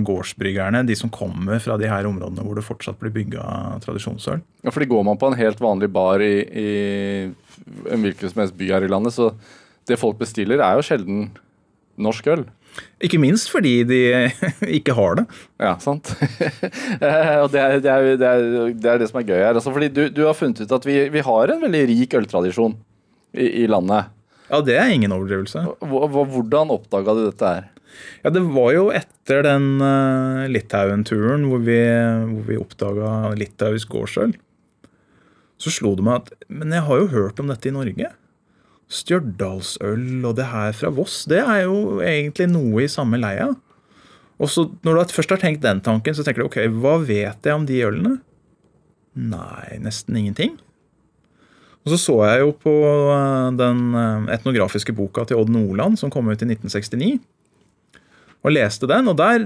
gårdsbryggerne, 0.00 0.86
de 0.88 0.94
som 0.96 1.10
kommer 1.12 1.60
fra 1.60 1.76
de 1.76 1.90
her 1.90 2.06
områdene 2.08 2.40
hvor 2.46 2.56
det 2.56 2.64
fortsatt 2.64 2.96
blir 3.00 3.12
bygga 3.12 3.44
tradisjonsøl. 3.84 4.40
Ja, 4.64 4.72
fordi 4.72 4.88
Går 4.88 5.04
man 5.04 5.20
på 5.20 5.28
en 5.28 5.36
helt 5.36 5.60
vanlig 5.60 5.90
bar 5.92 6.24
i, 6.24 6.32
i 6.48 6.70
en 7.90 8.04
hvilken 8.06 8.32
som 8.32 8.42
helst 8.42 8.56
by 8.58 8.70
her 8.72 8.86
i 8.86 8.90
landet, 8.90 9.16
så 9.16 9.32
det 9.88 10.00
folk 10.00 10.18
bestiller, 10.20 10.60
er 10.62 10.78
jo 10.78 10.86
sjelden 10.86 11.28
norsk 11.98 12.28
øl. 12.34 12.44
Ikke 13.02 13.18
minst 13.20 13.50
fordi 13.50 13.80
de 13.88 14.00
ikke 14.78 14.94
har 14.94 15.20
det. 15.20 15.26
Ja, 15.60 15.76
sant? 15.82 16.12
Eh, 16.98 17.36
og 17.38 17.52
det 17.52 17.60
er 17.62 17.78
det, 17.78 17.90
er, 17.90 18.06
det, 18.18 18.28
er, 18.28 18.70
det 18.74 18.88
er 18.90 19.00
det 19.00 19.06
som 19.10 19.20
er 19.20 19.26
gøy 19.28 19.38
her. 19.38 19.54
Altså, 19.54 19.70
fordi 19.74 19.88
du, 19.94 20.00
du 20.10 20.24
har 20.26 20.34
funnet 20.34 20.64
ut 20.64 20.72
at 20.74 20.86
vi, 20.86 20.96
vi 21.14 21.22
har 21.22 21.52
en 21.52 21.60
veldig 21.62 21.82
rik 21.90 22.16
øltradisjon 22.18 22.74
i, 23.38 23.46
i 23.62 23.66
landet. 23.70 24.10
Ja, 24.48 24.60
det 24.64 24.78
er 24.80 24.90
ingen 24.90 25.14
overdrivelse. 25.14 25.62
Hvordan 25.84 26.72
oppdaga 26.74 27.14
du 27.14 27.22
dette 27.28 27.52
her? 27.52 27.68
Ja, 28.24 28.32
Det 28.34 28.42
var 28.50 28.72
jo 28.74 28.88
etter 28.94 29.44
den 29.46 29.68
uh, 29.82 30.48
Litauen-turen 30.50 31.46
hvor 31.50 31.62
vi, 31.64 31.78
hvor 32.32 32.44
vi 32.48 32.58
oppdaga 32.60 33.12
litauisk 33.38 33.94
gårdsøl. 33.94 34.34
Så 35.58 35.72
slo 35.74 35.94
det 35.98 36.04
meg 36.06 36.22
at 36.22 36.48
Men 36.48 36.74
jeg 36.74 36.86
har 36.86 37.00
jo 37.00 37.12
hørt 37.12 37.40
om 37.42 37.50
dette 37.50 37.70
i 37.70 37.74
Norge. 37.74 38.10
Stjørdalsøl 38.88 40.24
og 40.24 40.36
det 40.38 40.46
her 40.48 40.72
fra 40.76 40.92
Voss, 40.94 41.24
det 41.28 41.42
er 41.42 41.66
jo 41.66 41.98
egentlig 42.00 42.46
noe 42.52 42.86
i 42.86 42.92
samme 42.92 43.20
leia. 43.20 43.50
Og 44.38 44.48
så 44.52 44.64
når 44.86 45.02
du 45.02 45.16
først 45.16 45.34
har 45.34 45.42
tenkt 45.42 45.64
den 45.66 45.82
tanken, 45.84 46.14
så 46.14 46.24
tenker 46.24 46.44
du 46.44 46.48
ok, 46.48 46.62
hva 46.80 46.94
vet 47.02 47.44
jeg 47.44 47.58
om 47.58 47.66
de 47.68 47.82
ølene? 47.84 48.14
Nei, 49.18 49.76
nesten 49.82 50.16
ingenting. 50.16 50.54
Og 51.84 51.92
så 51.92 51.98
så 52.00 52.16
jeg 52.28 52.42
jo 52.44 52.54
på 52.62 52.72
eh, 52.84 53.50
den 53.58 53.82
eh, 53.96 54.32
etnografiske 54.36 54.94
boka 54.96 55.24
til 55.26 55.40
Odd 55.40 55.52
Nordland 55.52 55.98
som 56.00 56.12
kom 56.12 56.28
ut 56.30 56.42
i 56.42 56.48
1969 56.48 57.18
og 58.46 58.54
leste 58.54 58.86
den, 58.86 59.08
og 59.10 59.16
der 59.18 59.44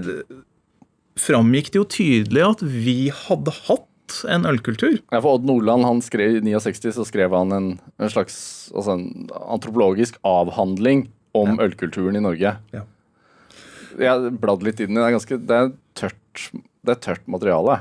framgikk 1.19 1.71
det 1.73 1.81
jo 1.81 1.89
tydelig 1.89 2.43
at 2.45 2.63
vi 2.65 2.97
hadde 3.15 3.55
hatt 3.65 3.87
en 4.31 4.47
ølkultur. 4.49 4.99
Ja, 5.13 5.21
for 5.21 5.37
Odd 5.39 5.47
Nordland 5.49 5.87
han 5.87 6.03
skrev 6.05 6.39
i 6.39 6.43
69 6.47 6.93
så 6.99 7.07
skrev 7.09 7.35
han 7.37 7.53
en, 7.57 7.69
en 7.99 8.13
slags 8.13 8.37
altså 8.75 8.97
en 8.99 9.07
antropologisk 9.43 10.19
avhandling 10.27 11.07
om 11.37 11.57
ølkulturen 11.65 12.19
i 12.19 12.25
Norge. 12.25 12.57
Ja. 12.75 12.83
Jeg 14.01 14.33
bladde 14.41 14.65
litt 14.69 14.81
i 14.81 14.87
den. 14.89 14.97
Det 14.99 15.05
er 15.05 15.15
ganske 15.17 15.39
det 15.49 15.57
er 15.59 15.71
tørt, 15.99 16.45
det 16.85 16.95
er 16.95 17.01
tørt 17.05 17.25
materiale. 17.31 17.81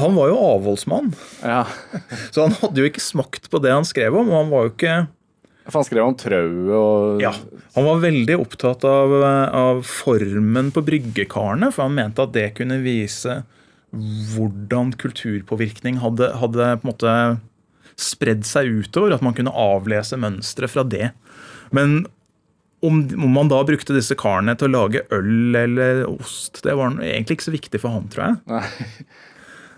Han 0.00 0.14
var 0.16 0.30
jo 0.32 0.38
avholdsmann, 0.54 1.12
Ja. 1.44 1.64
så 2.32 2.46
han 2.46 2.56
hadde 2.62 2.80
jo 2.84 2.88
ikke 2.88 3.02
smakt 3.04 3.50
på 3.52 3.60
det 3.62 3.72
han 3.74 3.88
skrev 3.88 4.16
om. 4.16 4.30
og 4.32 4.38
han 4.44 4.52
var 4.52 4.68
jo 4.68 4.74
ikke... 4.74 4.98
For 5.70 5.78
han 5.82 5.86
skrev 5.86 6.02
om 6.08 6.14
trauet 6.18 6.70
og 6.74 7.20
Ja, 7.22 7.30
Han 7.76 7.84
var 7.86 8.00
veldig 8.02 8.36
opptatt 8.42 8.82
av, 8.88 9.12
av 9.54 9.82
formen 9.86 10.72
på 10.74 10.82
bryggekarene, 10.82 11.68
for 11.70 11.84
han 11.86 11.94
mente 11.98 12.24
at 12.24 12.32
det 12.34 12.48
kunne 12.56 12.80
vise 12.82 13.42
hvordan 13.90 14.92
kulturpåvirkning 15.00 15.98
hadde, 16.02 16.28
hadde 16.38 16.68
på 16.80 16.86
en 16.86 16.90
måte 16.92 17.14
spredd 18.00 18.46
seg 18.48 18.70
utover. 18.84 19.16
At 19.16 19.24
man 19.26 19.34
kunne 19.36 19.54
avlese 19.54 20.18
mønstre 20.20 20.68
fra 20.70 20.84
det. 20.86 21.10
Men 21.74 22.04
om, 22.86 23.02
om 23.12 23.32
man 23.34 23.50
da 23.50 23.58
brukte 23.66 23.92
disse 23.96 24.16
karene 24.18 24.54
til 24.56 24.70
å 24.70 24.76
lage 24.78 25.02
øl 25.12 25.56
eller 25.58 26.04
ost, 26.08 26.62
det 26.64 26.76
var 26.78 26.94
egentlig 27.02 27.36
ikke 27.38 27.48
så 27.50 27.56
viktig 27.56 27.80
for 27.82 27.92
han, 27.98 28.06
tror 28.12 28.30
jeg. 28.30 28.70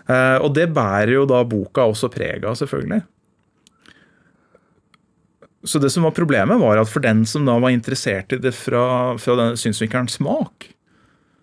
Eh, 0.03 0.37
og 0.43 0.49
det 0.55 0.69
bærer 0.75 1.13
jo 1.15 1.25
da 1.29 1.41
boka 1.47 1.85
også 1.87 2.09
preg 2.11 2.43
av, 2.43 2.57
selvfølgelig. 2.59 3.01
Så 5.63 5.79
det 5.79 5.93
som 5.93 6.03
var 6.03 6.11
problemet, 6.15 6.59
var 6.59 6.81
at 6.81 6.89
for 6.91 7.03
den 7.03 7.21
som 7.29 7.45
da 7.47 7.55
var 7.63 7.71
interessert 7.71 8.33
i 8.35 8.39
det 8.43 8.51
fra, 8.55 9.15
fra 9.15 9.35
den 9.39 9.55
synsvinkelen 9.59 10.09
smak, 10.11 10.69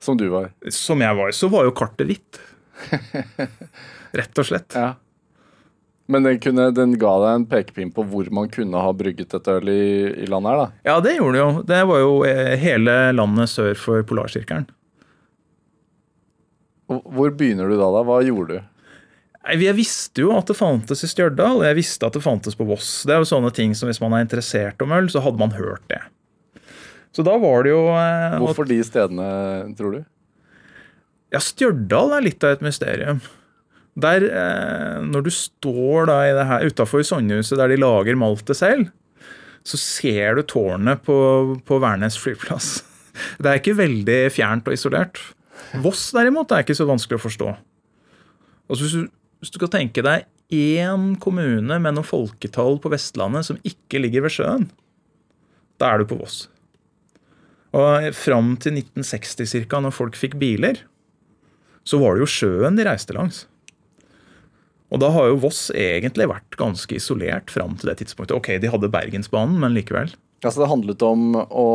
Som 0.01 0.17
du 0.21 0.27
var. 0.33 0.51
som 0.69 1.01
jeg 1.01 1.17
var, 1.17 1.33
så 1.33 1.49
var 1.49 1.65
jo 1.65 1.73
kartet 1.77 2.07
hvitt. 2.09 2.41
Rett 4.21 4.41
og 4.43 4.47
slett. 4.49 4.75
Ja. 4.75 4.95
Men 6.11 6.25
den, 6.27 6.41
kunne, 6.43 6.65
den 6.75 6.97
ga 6.99 7.13
deg 7.23 7.37
en 7.39 7.45
pekepinn 7.47 7.93
på 7.95 8.03
hvor 8.11 8.27
man 8.35 8.49
kunne 8.51 8.81
ha 8.83 8.91
brygget 8.99 9.31
dette 9.31 9.53
øl 9.61 9.69
i, 9.71 9.83
i 10.25 10.27
landet 10.27 10.51
her, 10.51 10.59
da. 10.65 10.69
Ja, 10.89 10.97
det 11.05 11.13
gjorde 11.21 11.37
det 11.37 11.43
jo. 11.45 11.51
Det 11.69 11.79
var 11.93 12.01
jo 12.03 12.13
eh, 12.27 12.55
hele 12.59 12.97
landet 13.15 13.53
sør 13.53 13.77
for 13.79 14.03
Polarsirkelen. 14.09 14.67
Hvor 16.91 17.31
begynner 17.39 17.71
du 17.71 17.77
da, 17.79 17.87
da? 17.95 18.03
Hva 18.07 18.19
gjorde 18.27 18.57
du? 18.59 18.67
Jeg 19.55 19.73
visste 19.79 20.21
jo 20.25 20.33
at 20.37 20.51
det 20.51 20.57
fantes 20.59 21.01
i 21.07 21.09
Stjørdal, 21.09 21.61
og 21.63 21.65
jeg 21.69 21.79
visste 21.79 22.09
at 22.11 22.17
det 22.19 22.23
fantes 22.25 22.59
på 22.59 22.67
Voss. 22.69 22.91
Det 23.09 23.15
er 23.15 23.23
jo 23.23 23.29
sånne 23.31 23.53
ting 23.57 23.73
som 23.79 23.89
Hvis 23.89 24.03
man 24.03 24.13
er 24.19 24.27
interessert 24.27 24.83
om 24.85 24.93
øl, 24.93 25.07
så 25.13 25.23
hadde 25.25 25.41
man 25.41 25.55
hørt 25.57 25.87
det. 25.89 26.01
Så 27.17 27.23
da 27.27 27.37
var 27.43 27.65
det 27.67 27.73
jo 27.73 27.87
eh, 27.95 28.27
at- 28.35 28.43
Hvorfor 28.43 28.67
de 28.69 28.81
stedene, 28.87 29.31
tror 29.79 29.95
du? 29.97 30.03
Ja, 31.31 31.41
Stjørdal 31.43 32.17
er 32.17 32.27
litt 32.27 32.45
av 32.47 32.57
et 32.57 32.65
mysterium. 32.65 33.21
Der, 34.01 34.25
eh, 34.25 34.99
når 35.07 35.27
du 35.27 35.31
står 35.35 36.09
da 36.11 36.19
i 36.27 36.35
det 36.35 36.47
her 36.47 36.67
utafor 36.67 37.05
Sonnehuset 37.07 37.59
der 37.59 37.71
de 37.71 37.79
lager 37.81 38.19
maltet 38.19 38.59
selv, 38.59 38.91
så 39.67 39.77
ser 39.77 40.39
du 40.39 40.43
tårnet 40.47 41.03
på, 41.05 41.17
på 41.67 41.81
Værnes 41.83 42.17
flyplass. 42.19 42.81
Det 43.43 43.51
er 43.51 43.59
ikke 43.59 43.77
veldig 43.77 44.19
fjernt 44.33 44.69
og 44.71 44.77
isolert. 44.77 45.19
Voss 45.83 46.07
derimot 46.15 46.53
er 46.55 46.63
ikke 46.65 46.77
så 46.79 46.87
vanskelig 46.89 47.19
å 47.19 47.25
forstå. 47.27 47.49
Altså, 48.71 48.87
hvis, 48.87 48.95
du, 48.95 49.11
hvis 49.43 49.53
du 49.53 49.59
skal 49.59 49.73
tenke 49.75 50.05
deg 50.07 50.25
én 50.51 51.13
kommune 51.23 51.77
med 51.83 51.97
noen 51.97 52.07
folketall 52.07 52.79
på 52.83 52.91
Vestlandet 52.95 53.47
som 53.51 53.59
ikke 53.67 54.01
ligger 54.01 54.25
ved 54.25 54.35
sjøen, 54.35 54.71
da 55.83 55.93
er 55.93 56.01
du 56.01 56.09
på 56.09 56.19
Voss. 56.23 56.45
Og 57.77 58.09
fram 58.17 58.55
til 58.63 58.79
1960 58.79 59.53
cirka, 59.53 59.83
når 59.83 59.95
folk 59.95 60.17
fikk 60.19 60.39
biler, 60.41 60.81
så 61.91 61.99
var 61.99 62.15
det 62.15 62.25
jo 62.25 62.31
sjøen 62.31 62.79
de 62.79 62.87
reiste 62.87 63.17
langs. 63.17 63.45
Og 64.91 65.03
da 65.03 65.11
har 65.15 65.29
jo 65.31 65.41
Voss 65.45 65.69
egentlig 65.75 66.29
vært 66.31 66.57
ganske 66.59 66.97
isolert 66.99 67.51
fram 67.53 67.77
til 67.79 67.91
det 67.91 68.01
tidspunktet. 68.01 68.35
Ok, 68.37 68.53
de 68.63 68.71
hadde 68.71 68.91
Bergensbanen, 68.91 69.59
men 69.63 69.77
likevel. 69.77 70.11
Altså, 70.43 70.63
det 70.63 70.71
handlet 70.71 71.05
om 71.07 71.37
å 71.37 71.69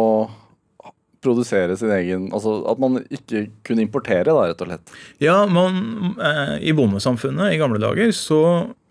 produsere 1.25 1.73
sin 1.79 1.89
egen 1.89 2.27
Altså 2.35 2.59
at 2.69 2.81
man 2.81 2.99
ikke 3.13 3.47
kunne 3.65 3.85
importere, 3.85 4.27
da, 4.29 4.49
rett 4.49 4.61
og 4.61 4.69
slett. 4.69 4.97
Ja, 5.23 5.37
man, 5.49 6.15
eh, 6.21 6.57
I 6.69 6.75
bondesamfunnet 6.77 7.53
i 7.53 7.61
gamle 7.61 7.81
dager 7.81 8.11
så 8.15 8.41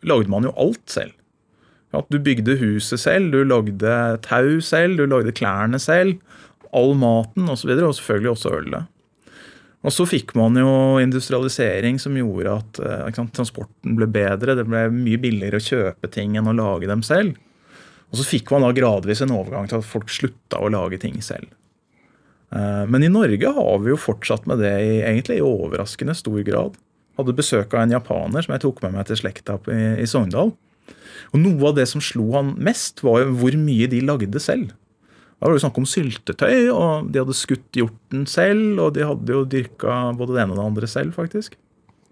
lagde 0.05 0.33
man 0.33 0.49
jo 0.49 0.55
alt 0.61 0.83
selv. 0.91 1.15
At 1.95 2.09
du 2.11 2.19
bygde 2.19 2.57
huset 2.59 2.99
selv, 3.05 3.31
du 3.31 3.45
lagde 3.47 3.99
tau 4.25 4.59
selv, 4.65 4.99
du 4.99 5.07
lagde 5.07 5.37
klærne 5.37 5.79
selv. 5.79 6.19
All 6.75 6.97
maten 6.99 7.47
osv., 7.47 7.53
og, 7.53 7.59
så 7.61 7.71
videre, 7.71 7.91
og 7.93 7.99
selvfølgelig 8.01 8.33
også 8.33 8.57
ølet. 8.57 8.91
Og 9.85 9.93
så 9.93 10.07
fikk 10.09 10.33
man 10.39 10.57
jo 10.57 10.69
industrialisering 11.03 11.99
som 12.01 12.17
gjorde 12.17 12.55
at 12.57 12.79
eh, 12.81 13.11
sant, 13.17 13.35
transporten 13.37 13.99
ble 13.99 14.09
bedre. 14.09 14.57
Det 14.57 14.65
ble 14.69 14.87
mye 14.95 15.21
billigere 15.21 15.61
å 15.61 15.67
kjøpe 15.67 16.09
ting 16.13 16.39
enn 16.41 16.49
å 16.49 16.57
lage 16.57 16.89
dem 16.89 17.03
selv. 17.05 17.37
Og 18.09 18.21
så 18.21 18.25
fikk 18.29 18.53
man 18.55 18.65
da 18.65 18.73
gradvis 18.77 19.21
en 19.25 19.35
overgang 19.35 19.69
til 19.69 19.81
at 19.81 19.89
folk 19.89 20.09
slutta 20.13 20.61
å 20.63 20.71
lage 20.73 21.01
ting 21.03 21.21
selv. 21.25 21.51
Eh, 22.55 22.85
Men 22.89 23.05
i 23.05 23.13
Norge 23.13 23.53
har 23.59 23.79
vi 23.85 23.93
jo 23.93 24.01
fortsatt 24.01 24.49
med 24.49 24.63
det 24.65 24.75
i, 24.81 24.95
egentlig 25.03 25.41
i 25.41 25.45
overraskende 25.45 26.17
stor 26.17 26.41
grad. 26.47 26.79
Hadde 27.19 27.37
besøk 27.37 27.75
av 27.75 27.85
en 27.85 27.95
japaner 27.95 28.47
som 28.47 28.55
jeg 28.57 28.65
tok 28.65 28.81
med 28.87 28.97
meg 28.97 29.11
til 29.11 29.21
slekta 29.21 29.59
i, 29.69 29.83
i 30.03 30.09
Sogndal. 30.09 30.55
Og 31.35 31.41
noe 31.43 31.69
av 31.71 31.77
det 31.77 31.87
som 31.91 32.03
slo 32.05 32.31
han 32.35 32.55
mest, 32.63 33.03
var 33.05 33.21
jo 33.23 33.37
hvor 33.41 33.57
mye 33.59 33.89
de 33.91 34.01
lagde 34.05 34.41
selv. 34.43 34.73
Da 35.45 35.51
var 35.51 35.59
det 35.59 35.61
snakk 35.61 35.77
om 35.77 35.85
syltetøy, 35.85 36.71
og 36.73 37.11
de 37.13 37.21
hadde 37.21 37.35
skutt 37.37 37.77
hjorten 37.77 38.23
selv, 38.25 38.79
og 38.81 38.95
de 38.97 39.03
hadde 39.05 39.35
jo 39.35 39.43
dyrka 39.45 39.97
både 40.17 40.33
det 40.33 40.41
ene 40.41 40.55
og 40.55 40.57
det 40.57 40.65
andre 40.71 40.89
selv, 40.89 41.13
faktisk. 41.19 41.59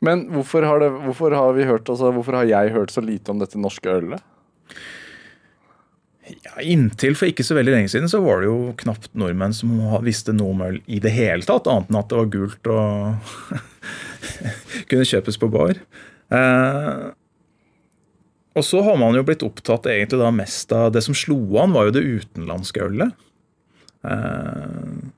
Men 0.05 0.27
hvorfor 0.35 0.67
har, 0.69 0.83
det, 0.83 0.91
hvorfor 1.07 1.33
har 1.33 1.55
vi 1.57 1.65
hørt, 1.65 1.89
altså, 1.89 2.11
hvorfor 2.13 2.37
har 2.37 2.51
jeg 2.51 2.75
hørt 2.75 2.93
så 2.93 3.01
lite 3.01 3.33
om 3.33 3.41
dette 3.41 3.57
norske 3.57 3.89
ølet? 3.89 4.21
Ja, 6.29 6.59
inntil 6.61 7.17
for 7.17 7.33
ikke 7.33 7.47
så 7.49 7.57
veldig 7.57 7.73
lenge 7.73 7.95
siden 7.95 8.13
så 8.13 8.21
var 8.21 8.43
det 8.43 8.51
jo 8.51 8.75
knapt 8.85 9.09
nordmenn 9.17 9.57
som 9.57 9.81
visste 10.05 10.37
noe 10.37 10.53
om 10.53 10.61
øl 10.69 10.79
i 10.85 11.01
det 11.01 11.15
hele 11.17 11.49
tatt, 11.49 11.73
annet 11.73 11.89
enn 11.89 12.03
at 12.03 12.13
det 12.13 12.21
var 12.21 12.31
gult 12.37 12.71
og 12.77 13.33
kunne 14.93 15.09
kjøpes 15.09 15.41
på 15.41 15.49
bar. 15.57 15.81
Eh, 16.37 17.03
og 18.53 18.67
så 18.67 18.83
har 18.85 18.99
man 19.01 19.17
jo 19.17 19.25
blitt 19.27 19.45
opptatt 19.47 19.89
egentlig 19.89 20.21
da 20.21 20.31
mest 20.35 20.73
av 20.77 20.93
Det 20.93 21.03
som 21.05 21.17
slo 21.17 21.39
an, 21.63 21.73
var 21.73 21.89
jo 21.89 21.97
det 21.97 22.05
utenlandske 22.05 22.85
ølet. 22.85 23.15
Eh, 24.05 25.13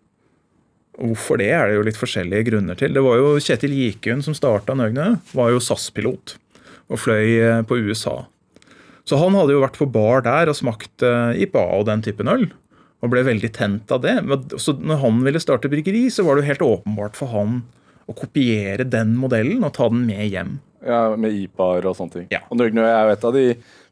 hvorfor 1.00 1.40
det, 1.40 1.50
er 1.50 1.68
det 1.68 1.78
jo 1.78 1.86
litt 1.88 1.98
forskjellige 1.98 2.48
grunner 2.50 2.78
til. 2.78 2.94
Det 2.94 3.02
var 3.02 3.18
jo 3.18 3.34
Kjetil 3.42 3.74
Gikun 3.74 4.22
som 4.22 4.36
starta 4.36 4.76
Nøgne, 4.78 5.16
var 5.34 5.50
jo 5.50 5.62
SAS-pilot 5.62 6.36
og 6.92 7.00
fløy 7.00 7.26
eh, 7.40 7.62
på 7.66 7.80
USA. 7.88 8.22
Så 9.04 9.18
han 9.20 9.34
hadde 9.36 9.56
jo 9.56 9.64
vært 9.64 9.80
på 9.80 9.88
bar 9.90 10.22
der 10.24 10.52
og 10.52 10.58
smakt 10.58 11.04
eh, 11.04 11.42
IPA 11.44 11.64
og 11.78 11.88
den 11.90 12.04
typen 12.04 12.30
øl. 12.30 12.46
Og 13.04 13.10
ble 13.12 13.24
veldig 13.26 13.50
tent 13.52 13.90
av 13.92 14.00
det. 14.00 14.14
Så 14.62 14.78
når 14.80 15.02
han 15.02 15.18
ville 15.26 15.42
starte 15.42 15.68
bryggeri, 15.68 16.06
så 16.12 16.24
var 16.24 16.36
det 16.36 16.44
jo 16.44 16.50
helt 16.52 16.68
åpenbart 16.70 17.18
for 17.18 17.34
han 17.34 17.58
å 18.08 18.14
kopiere 18.16 18.86
den 18.88 19.12
modellen 19.20 19.64
og 19.64 19.74
ta 19.76 19.90
den 19.92 20.06
med 20.08 20.24
hjem. 20.28 20.54
Ja, 20.84 21.16
Med 21.16 21.32
IPA-er 21.32 21.88
og 21.88 21.96
sånne 21.98 22.18
ting. 22.18 22.28
Ja. 22.34 22.42
Og 22.50 22.60
Nøgnø 22.60 22.84
er 22.84 23.08
jo 23.08 23.14
et 23.14 23.26
av 23.28 23.36
de 23.36 23.44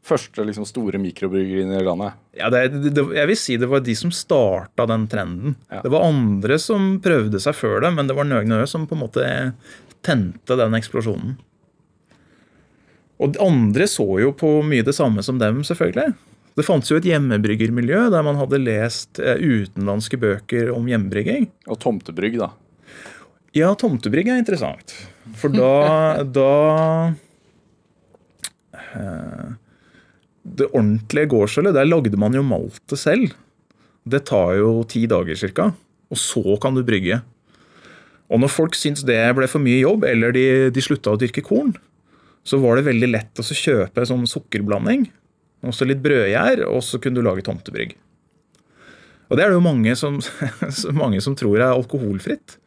første 0.03 0.43
liksom, 0.45 0.65
store 0.67 0.99
mikrobryggeriene 1.01 1.79
i 1.79 1.85
landet. 1.85 2.19
Ja, 2.37 2.49
det, 2.53 2.67
det, 2.93 3.05
jeg 3.15 3.29
vil 3.29 3.39
si 3.39 3.55
det 3.59 3.69
var 3.71 3.83
de 3.85 3.95
som 3.97 4.11
starta 4.13 4.85
den 4.89 5.07
trenden. 5.11 5.55
Ja. 5.71 5.81
Det 5.85 5.93
var 5.93 6.05
andre 6.09 6.59
som 6.61 6.97
prøvde 7.03 7.41
seg 7.43 7.55
før 7.57 7.79
det, 7.85 7.93
men 7.95 8.11
det 8.11 8.17
var 8.17 8.27
Nøgnø 8.29 8.61
som 8.69 8.87
på 8.89 8.97
en 8.97 9.03
måte 9.05 9.25
tente 10.03 10.59
den 10.59 10.77
eksplosjonen. 10.77 11.37
Og 13.23 13.39
andre 13.41 13.87
så 13.87 14.05
jo 14.19 14.33
på 14.35 14.57
mye 14.67 14.83
det 14.83 14.95
samme 14.97 15.23
som 15.23 15.39
dem, 15.39 15.61
selvfølgelig. 15.63 16.11
Det 16.57 16.65
fantes 16.67 16.91
jo 16.91 16.99
et 16.99 17.07
hjemmebryggermiljø 17.07 18.09
der 18.13 18.25
man 18.25 18.37
hadde 18.37 18.59
lest 18.61 19.21
eh, 19.21 19.39
utenlandske 19.39 20.19
bøker 20.21 20.69
om 20.73 20.89
hjemmebrygging. 20.89 21.47
Og 21.71 21.79
tomtebrygg, 21.81 22.37
da. 22.41 22.51
Ja, 23.57 23.71
tomtebrygg 23.77 24.29
er 24.29 24.41
interessant. 24.41 24.93
For 25.39 25.53
da, 25.53 26.23
da 26.27 27.13
eh, 28.73 29.53
Det 30.43 30.67
ordentlige 30.71 31.31
gårdsølet, 31.31 31.75
der 31.75 31.87
lagde 31.87 32.19
man 32.19 32.35
jo 32.35 32.43
maltet 32.45 32.99
selv. 32.99 33.31
Det 34.03 34.25
tar 34.27 34.57
jo 34.59 34.81
ti 34.89 35.05
dager 35.07 35.39
ca. 35.39 35.71
Og 36.11 36.19
så 36.19 36.57
kan 36.61 36.75
du 36.75 36.83
brygge. 36.85 37.21
Og 38.33 38.41
når 38.41 38.51
folk 38.51 38.75
syntes 38.77 39.05
det 39.07 39.19
ble 39.37 39.47
for 39.49 39.63
mye 39.63 39.81
jobb, 39.81 40.05
eller 40.09 40.33
de, 40.35 40.45
de 40.73 40.83
slutta 40.83 41.13
å 41.13 41.19
dyrke 41.19 41.43
korn, 41.45 41.73
så 42.43 42.59
var 42.59 42.77
det 42.77 42.87
veldig 42.87 43.09
lett 43.11 43.39
å 43.39 43.45
kjøpe 43.45 44.05
sånn 44.07 44.25
sukkerblanding, 44.27 45.05
og 45.63 45.75
så 45.75 45.87
litt 45.87 46.01
brødgjær, 46.03 46.65
og 46.67 46.81
så 46.83 46.99
kunne 46.99 47.21
du 47.21 47.25
lage 47.25 47.45
tomtebrygg. 47.47 47.93
Og 49.29 49.37
det 49.39 49.45
er 49.45 49.53
det 49.53 49.57
jo 49.57 49.65
mange 49.65 49.93
som, 49.97 50.19
mange 51.03 51.21
som 51.23 51.37
tror 51.39 51.61
er 51.61 51.71
alkoholfritt. 51.71 52.57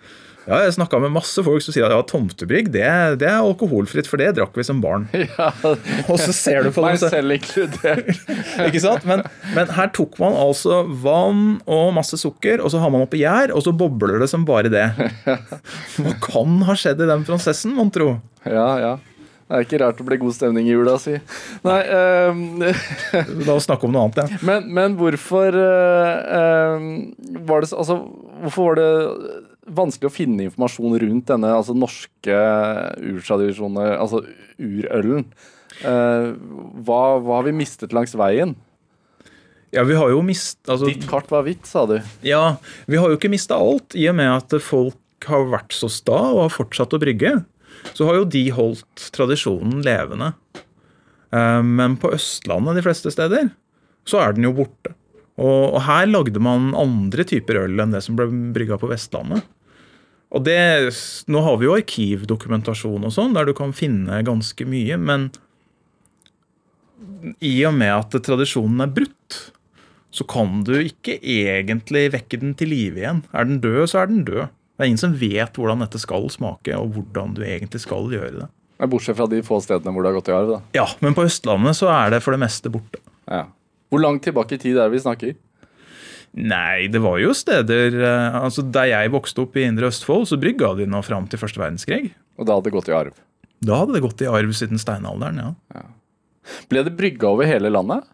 Ja, 0.47 0.61
jeg 0.63 0.77
snakka 0.77 1.01
med 1.03 1.11
masse 1.11 1.43
folk 1.43 1.65
som 1.65 1.75
sier 1.75 1.89
at 1.89 1.95
ja, 1.95 2.03
tomtebrygg 2.07 2.69
det, 2.75 2.85
det 3.19 3.27
er 3.27 3.41
alkoholfritt, 3.43 4.07
for 4.07 4.21
det 4.23 4.29
drakk 4.37 4.55
vi 4.55 4.67
som 4.67 4.79
barn. 4.83 5.09
Ja, 5.27 5.49
Og 6.13 6.21
så 6.23 6.31
ser 6.37 6.63
du 6.63 6.71
på 6.75 6.85
dem 6.87 7.01
selv 7.03 7.35
inkludert. 7.35 8.13
ikke 8.69 8.83
sant? 8.85 9.03
Men, 9.09 9.25
men 9.57 9.73
her 9.75 9.91
tok 9.97 10.15
man 10.23 10.37
altså 10.39 10.85
vann 11.03 11.59
og 11.67 11.91
masse 11.97 12.19
sukker, 12.21 12.63
og 12.63 12.71
så 12.71 12.79
har 12.83 12.93
man 12.95 13.03
oppi 13.09 13.25
gjær, 13.25 13.51
og 13.57 13.65
så 13.67 13.75
bobler 13.75 14.23
det 14.23 14.31
som 14.31 14.47
bare 14.47 14.71
det. 14.71 14.87
Hva 15.27 16.15
kan 16.23 16.61
ha 16.69 16.79
skjedd 16.79 17.03
i 17.03 17.11
den 17.11 17.27
prosessen, 17.27 17.75
mon 17.75 17.91
tro? 17.95 18.15
Ja, 18.47 18.71
ja. 18.83 18.95
Det 19.47 19.55
er 19.55 19.63
ikke 19.63 19.79
rart 19.79 19.99
det 20.01 20.05
blir 20.09 20.19
god 20.19 20.35
stemning 20.35 20.67
i 20.67 20.73
jula 20.73 20.97
si. 20.99 21.13
Nei, 21.63 21.77
um, 22.35 22.39
La 23.47 23.55
oss 23.55 23.69
snakke 23.69 23.87
om 23.87 23.93
noe 23.95 24.09
annet, 24.09 24.19
ja. 24.35 24.41
men, 24.47 24.65
men 24.75 24.97
hvorfor 24.99 25.55
uh, 25.55 26.79
um, 26.79 26.89
var 27.47 27.63
det 27.63 27.71
så- 27.71 27.79
Altså, 27.79 28.01
hvorfor 28.43 28.73
var 28.73 28.81
det 28.81 28.89
vanskelig 29.67 30.11
å 30.11 30.15
finne 30.15 30.47
informasjon 30.47 30.99
rundt 31.03 31.31
denne 31.31 31.51
altså 31.57 31.75
norske 31.77 32.39
urtradisjonen, 33.15 33.81
altså 33.97 34.23
urølen? 34.63 35.27
Eh, 35.83 36.29
hva, 36.87 37.01
hva 37.21 37.41
har 37.41 37.49
vi 37.49 37.57
mistet 37.57 37.95
langs 37.97 38.15
veien? 38.17 38.55
Ja, 39.75 39.83
vi 39.85 39.97
har 39.99 40.13
jo 40.13 40.23
mist... 40.25 40.61
Altså, 40.71 40.89
Ditt 40.89 41.09
kart 41.11 41.29
var 41.33 41.45
hvitt, 41.45 41.67
sa 41.69 41.85
du. 41.91 41.99
Ja, 42.25 42.57
vi 42.87 43.01
har 43.01 43.11
jo 43.11 43.19
ikke 43.19 43.33
mista 43.33 43.59
alt, 43.59 43.97
i 43.99 44.07
og 44.09 44.17
med 44.17 44.31
at 44.31 44.57
folk 44.63 45.27
har 45.27 45.49
vært 45.51 45.75
så 45.75 45.91
sta 45.93 46.17
og 46.31 46.45
har 46.45 46.55
fortsatt 46.55 46.95
å 46.97 47.01
brygge. 47.03 47.35
Så 47.93 48.07
har 48.09 48.21
jo 48.21 48.29
de 48.31 48.45
holdt 48.55 49.09
tradisjonen 49.15 49.83
levende. 49.85 50.33
Eh, 51.35 51.63
Men 51.67 51.99
på 52.01 52.15
Østlandet 52.17 52.79
de 52.79 52.87
fleste 52.87 53.13
steder, 53.13 53.51
så 54.07 54.23
er 54.23 54.37
den 54.37 54.47
jo 54.49 54.55
borte. 54.57 54.95
Og, 55.37 55.77
her 55.85 56.07
lagde 56.09 56.41
man 56.41 56.71
andre 56.79 57.27
typer 57.29 57.59
øl 57.67 57.83
enn 57.83 57.93
det 57.93 58.01
som 58.07 58.17
ble 58.17 58.31
brygga 58.57 58.79
på 58.81 58.89
Vestlandet. 58.89 59.45
Og 60.35 60.43
det, 60.47 60.57
Nå 61.31 61.43
har 61.45 61.59
vi 61.61 61.69
jo 61.69 61.77
arkivdokumentasjon 61.77 63.07
og 63.07 63.13
sånn, 63.15 63.37
der 63.37 63.47
du 63.47 63.55
kan 63.57 63.75
finne 63.77 64.23
ganske 64.27 64.67
mye, 64.69 64.99
men 64.99 65.29
i 67.45 67.55
og 67.69 67.75
med 67.77 67.93
at 67.93 68.17
tradisjonen 68.27 68.83
er 68.85 68.93
brutt, 68.93 69.39
så 70.15 70.25
kan 70.29 70.63
du 70.67 70.75
ikke 70.81 71.19
egentlig 71.21 72.07
vekke 72.15 72.41
den 72.41 72.55
til 72.59 72.71
live 72.73 73.03
igjen. 73.03 73.23
Er 73.37 73.49
den 73.49 73.61
død, 73.63 73.83
så 73.93 74.03
er 74.03 74.11
den 74.11 74.25
død. 74.27 74.53
Det 74.77 74.85
er 74.85 74.91
ingen 74.91 75.01
som 75.01 75.17
vet 75.21 75.57
hvordan 75.57 75.83
dette 75.85 76.01
skal 76.01 76.29
smake, 76.33 76.77
og 76.77 76.97
hvordan 76.97 77.35
du 77.37 77.43
egentlig 77.45 77.83
skal 77.85 78.09
gjøre 78.13 78.33
det. 78.43 78.49
Bortsett 78.93 79.17
fra 79.17 79.29
de 79.31 79.41
få 79.45 79.59
stedene 79.65 79.93
hvor 79.95 80.05
det 80.05 80.11
har 80.11 80.19
gått 80.19 80.29
i 80.29 80.37
arv. 80.37 80.51
da. 80.53 80.59
Ja, 80.77 80.87
Men 81.01 81.17
på 81.17 81.25
Østlandet 81.25 81.79
så 81.79 81.89
er 81.93 82.13
det 82.13 82.23
for 82.25 82.37
det 82.37 82.43
meste 82.43 82.73
borte. 82.73 83.01
Ja. 83.25 83.47
Hvor 83.89 84.03
langt 84.03 84.25
tilbake 84.27 84.57
i 84.57 84.61
tid 84.61 84.77
er 84.77 84.89
det 84.89 84.99
vi 84.99 85.05
snakker? 85.05 85.37
Nei, 86.37 86.89
det 86.93 87.01
var 87.01 87.17
jo 87.23 87.33
steder 87.33 87.95
eh, 87.97 88.35
altså 88.37 88.61
Der 88.69 88.91
jeg 88.91 89.13
vokste 89.15 89.47
opp 89.47 89.55
i 89.57 89.65
Indre 89.65 89.89
Østfold, 89.89 90.27
så 90.29 90.37
brygga 90.41 90.75
de 90.77 90.89
nå 90.91 91.01
fram 91.07 91.29
til 91.33 91.41
første 91.41 91.63
verdenskrig. 91.63 92.11
Og 92.37 92.49
da 92.49 92.59
hadde 92.59 92.69
det 92.69 92.75
gått 92.77 92.91
i 92.93 92.97
arv. 92.97 93.17
Da 93.65 93.79
hadde 93.81 93.97
det 93.97 94.03
gått 94.05 94.21
i 94.21 94.29
arv 94.29 94.53
siden 94.57 94.81
steinalderen, 94.81 95.41
ja. 95.41 95.87
Ble 96.71 96.85
det 96.87 96.93
brygga 96.99 97.33
over 97.33 97.49
hele 97.49 97.73
landet? 97.73 98.05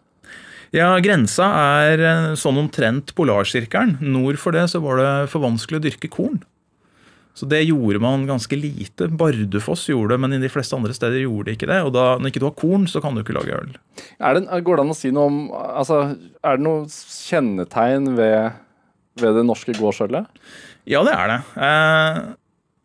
Ja, 0.73 0.87
Grensa 1.03 1.51
er 1.83 2.01
eh, 2.01 2.31
sånn 2.39 2.57
omtrent 2.63 3.11
polarsirkelen. 3.17 3.99
Nord 4.01 4.39
for 4.41 4.55
det 4.55 4.65
så 4.71 4.81
var 4.81 4.97
det 5.01 5.11
for 5.29 5.43
vanskelig 5.43 5.81
å 5.81 5.85
dyrke 5.85 6.09
korn. 6.09 6.39
Så 7.33 7.47
det 7.49 7.63
gjorde 7.65 8.01
man 8.01 8.27
ganske 8.29 8.57
lite. 8.57 9.07
Bardufoss 9.09 9.87
gjorde 9.89 10.13
det, 10.13 10.21
men 10.21 10.35
i 10.35 10.41
de 10.41 10.51
fleste 10.53 10.77
andre 10.77 10.93
steder 10.93 11.23
gjorde 11.23 11.49
de 11.49 11.55
ikke 11.57 11.69
det. 11.69 11.79
Og 11.87 11.93
da, 11.95 12.05
når 12.21 12.29
ikke 12.29 12.43
du 12.43 12.45
har 12.45 12.59
korn, 12.59 12.85
så 12.89 13.01
kan 13.01 13.15
du 13.15 13.23
ikke 13.23 13.33
lage 13.33 13.57
øl. 13.57 13.71
Er 14.21 14.37
det, 14.37 14.43
går 14.65 14.77
det 14.77 14.85
an 14.85 14.93
å 14.93 14.97
si 14.97 15.09
noe 15.13 15.31
om 15.31 15.39
altså, 15.53 16.03
Er 16.45 16.59
det 16.59 16.65
noe 16.67 16.85
kjennetegn 16.85 18.11
ved, 18.19 18.61
ved 19.21 19.37
det 19.39 19.45
norske 19.47 19.73
gårdsølet? 19.79 20.29
Ja, 20.89 21.01
det 21.07 21.15
er 21.17 21.31
det. 21.31 21.39
Eh, 21.65 22.19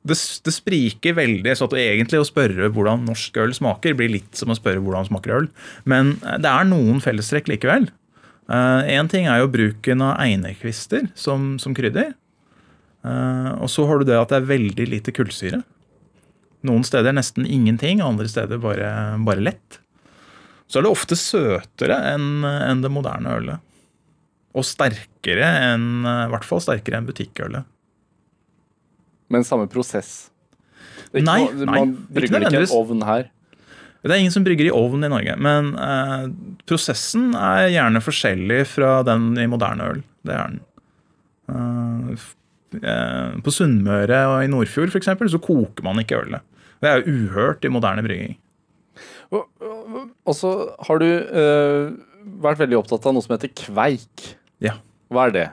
det, 0.09 0.17
det 0.47 0.55
spriker 0.55 1.19
veldig, 1.19 1.57
så 1.59 1.69
at 1.69 1.77
egentlig 1.83 2.23
å 2.23 2.29
spørre 2.29 2.71
hvordan 2.73 3.05
norsk 3.09 3.37
øl 3.43 3.53
smaker, 3.53 3.99
blir 3.99 4.15
litt 4.15 4.39
som 4.39 4.55
å 4.55 4.57
spørre 4.57 4.81
hvordan 4.81 5.11
smaker 5.11 5.35
øl. 5.43 5.51
Men 5.85 6.17
eh, 6.23 6.39
det 6.41 6.55
er 6.55 6.71
noen 6.71 7.05
fellestrekk 7.05 7.53
likevel. 7.53 7.91
Én 8.49 9.11
ting 9.13 9.27
er 9.29 9.43
jo 9.43 9.51
bruken 9.53 10.01
av 10.01 10.15
einekvister 10.25 11.11
som, 11.13 11.59
som 11.61 11.75
krydder. 11.77 12.15
Eh, 13.09 13.51
og 13.57 13.71
så 13.73 13.87
har 13.89 14.01
du 14.01 14.09
det 14.09 14.19
at 14.19 14.33
det 14.33 14.43
er 14.43 14.51
veldig 14.51 14.89
lite 14.93 15.15
kullsyre. 15.17 15.63
Noen 16.69 16.85
steder 16.87 17.15
nesten 17.15 17.47
ingenting, 17.47 18.03
andre 18.03 18.29
steder 18.29 18.61
bare, 18.61 18.91
bare 19.25 19.45
lett. 19.45 19.81
Så 20.69 20.81
er 20.81 20.85
det 20.85 20.93
ofte 20.93 21.17
søtere 21.17 21.97
enn 22.13 22.45
en 22.45 22.85
det 22.85 22.91
moderne 22.93 23.39
ølet. 23.39 23.65
Og 24.59 24.67
sterkere 24.67 25.47
enn 25.71 26.03
I 26.03 26.29
hvert 26.33 26.45
fall 26.45 26.61
sterkere 26.61 26.99
enn 26.99 27.09
butikkølet. 27.09 27.69
Men 29.33 29.45
samme 29.47 29.69
prosess? 29.71 30.31
Ikke 31.13 31.25
Nei, 31.25 31.41
man, 31.47 31.65
nei, 31.65 31.81
Man 31.81 31.93
brygger 32.13 32.47
ikke 32.49 32.65
ikke 32.65 32.79
ovn 32.81 33.05
her. 33.09 33.29
Det 33.99 34.15
er 34.15 34.23
ingen 34.23 34.33
som 34.33 34.45
brygger 34.47 34.69
i 34.69 34.73
ovn 34.75 35.05
i 35.05 35.11
Norge, 35.11 35.35
men 35.43 35.73
eh, 35.83 36.29
prosessen 36.69 37.33
er 37.35 37.67
gjerne 37.75 38.01
forskjellig 38.01 38.61
fra 38.71 39.01
den 39.07 39.33
i 39.43 39.49
moderne 39.51 39.89
øl. 39.93 40.03
Det 40.25 40.37
er 40.37 40.53
den. 40.53 40.61
Eh, 41.51 42.13
eh, 42.15 42.29
på 42.71 43.53
Sunnmøre 43.55 44.19
og 44.29 44.43
i 44.45 44.51
Nordfjord 44.53 44.95
eksempel, 44.99 45.31
så 45.33 45.41
koker 45.41 45.87
man 45.87 46.03
ikke 46.03 46.19
ølet. 46.21 46.45
Det 46.83 46.91
er 46.91 47.01
jo 47.01 47.15
uhørt 47.15 47.65
i 47.65 47.71
moderne 47.73 48.05
brygging. 48.05 48.37
Og 49.33 50.35
så 50.37 50.51
har 50.89 51.01
du 51.01 51.07
øh, 51.09 51.89
vært 52.45 52.61
veldig 52.63 52.79
opptatt 52.81 53.09
av 53.09 53.17
noe 53.17 53.25
som 53.25 53.35
heter 53.37 53.53
kveik. 53.57 54.29
Ja. 54.65 54.77
Hva 55.13 55.29
er 55.29 55.35
det? 55.35 55.47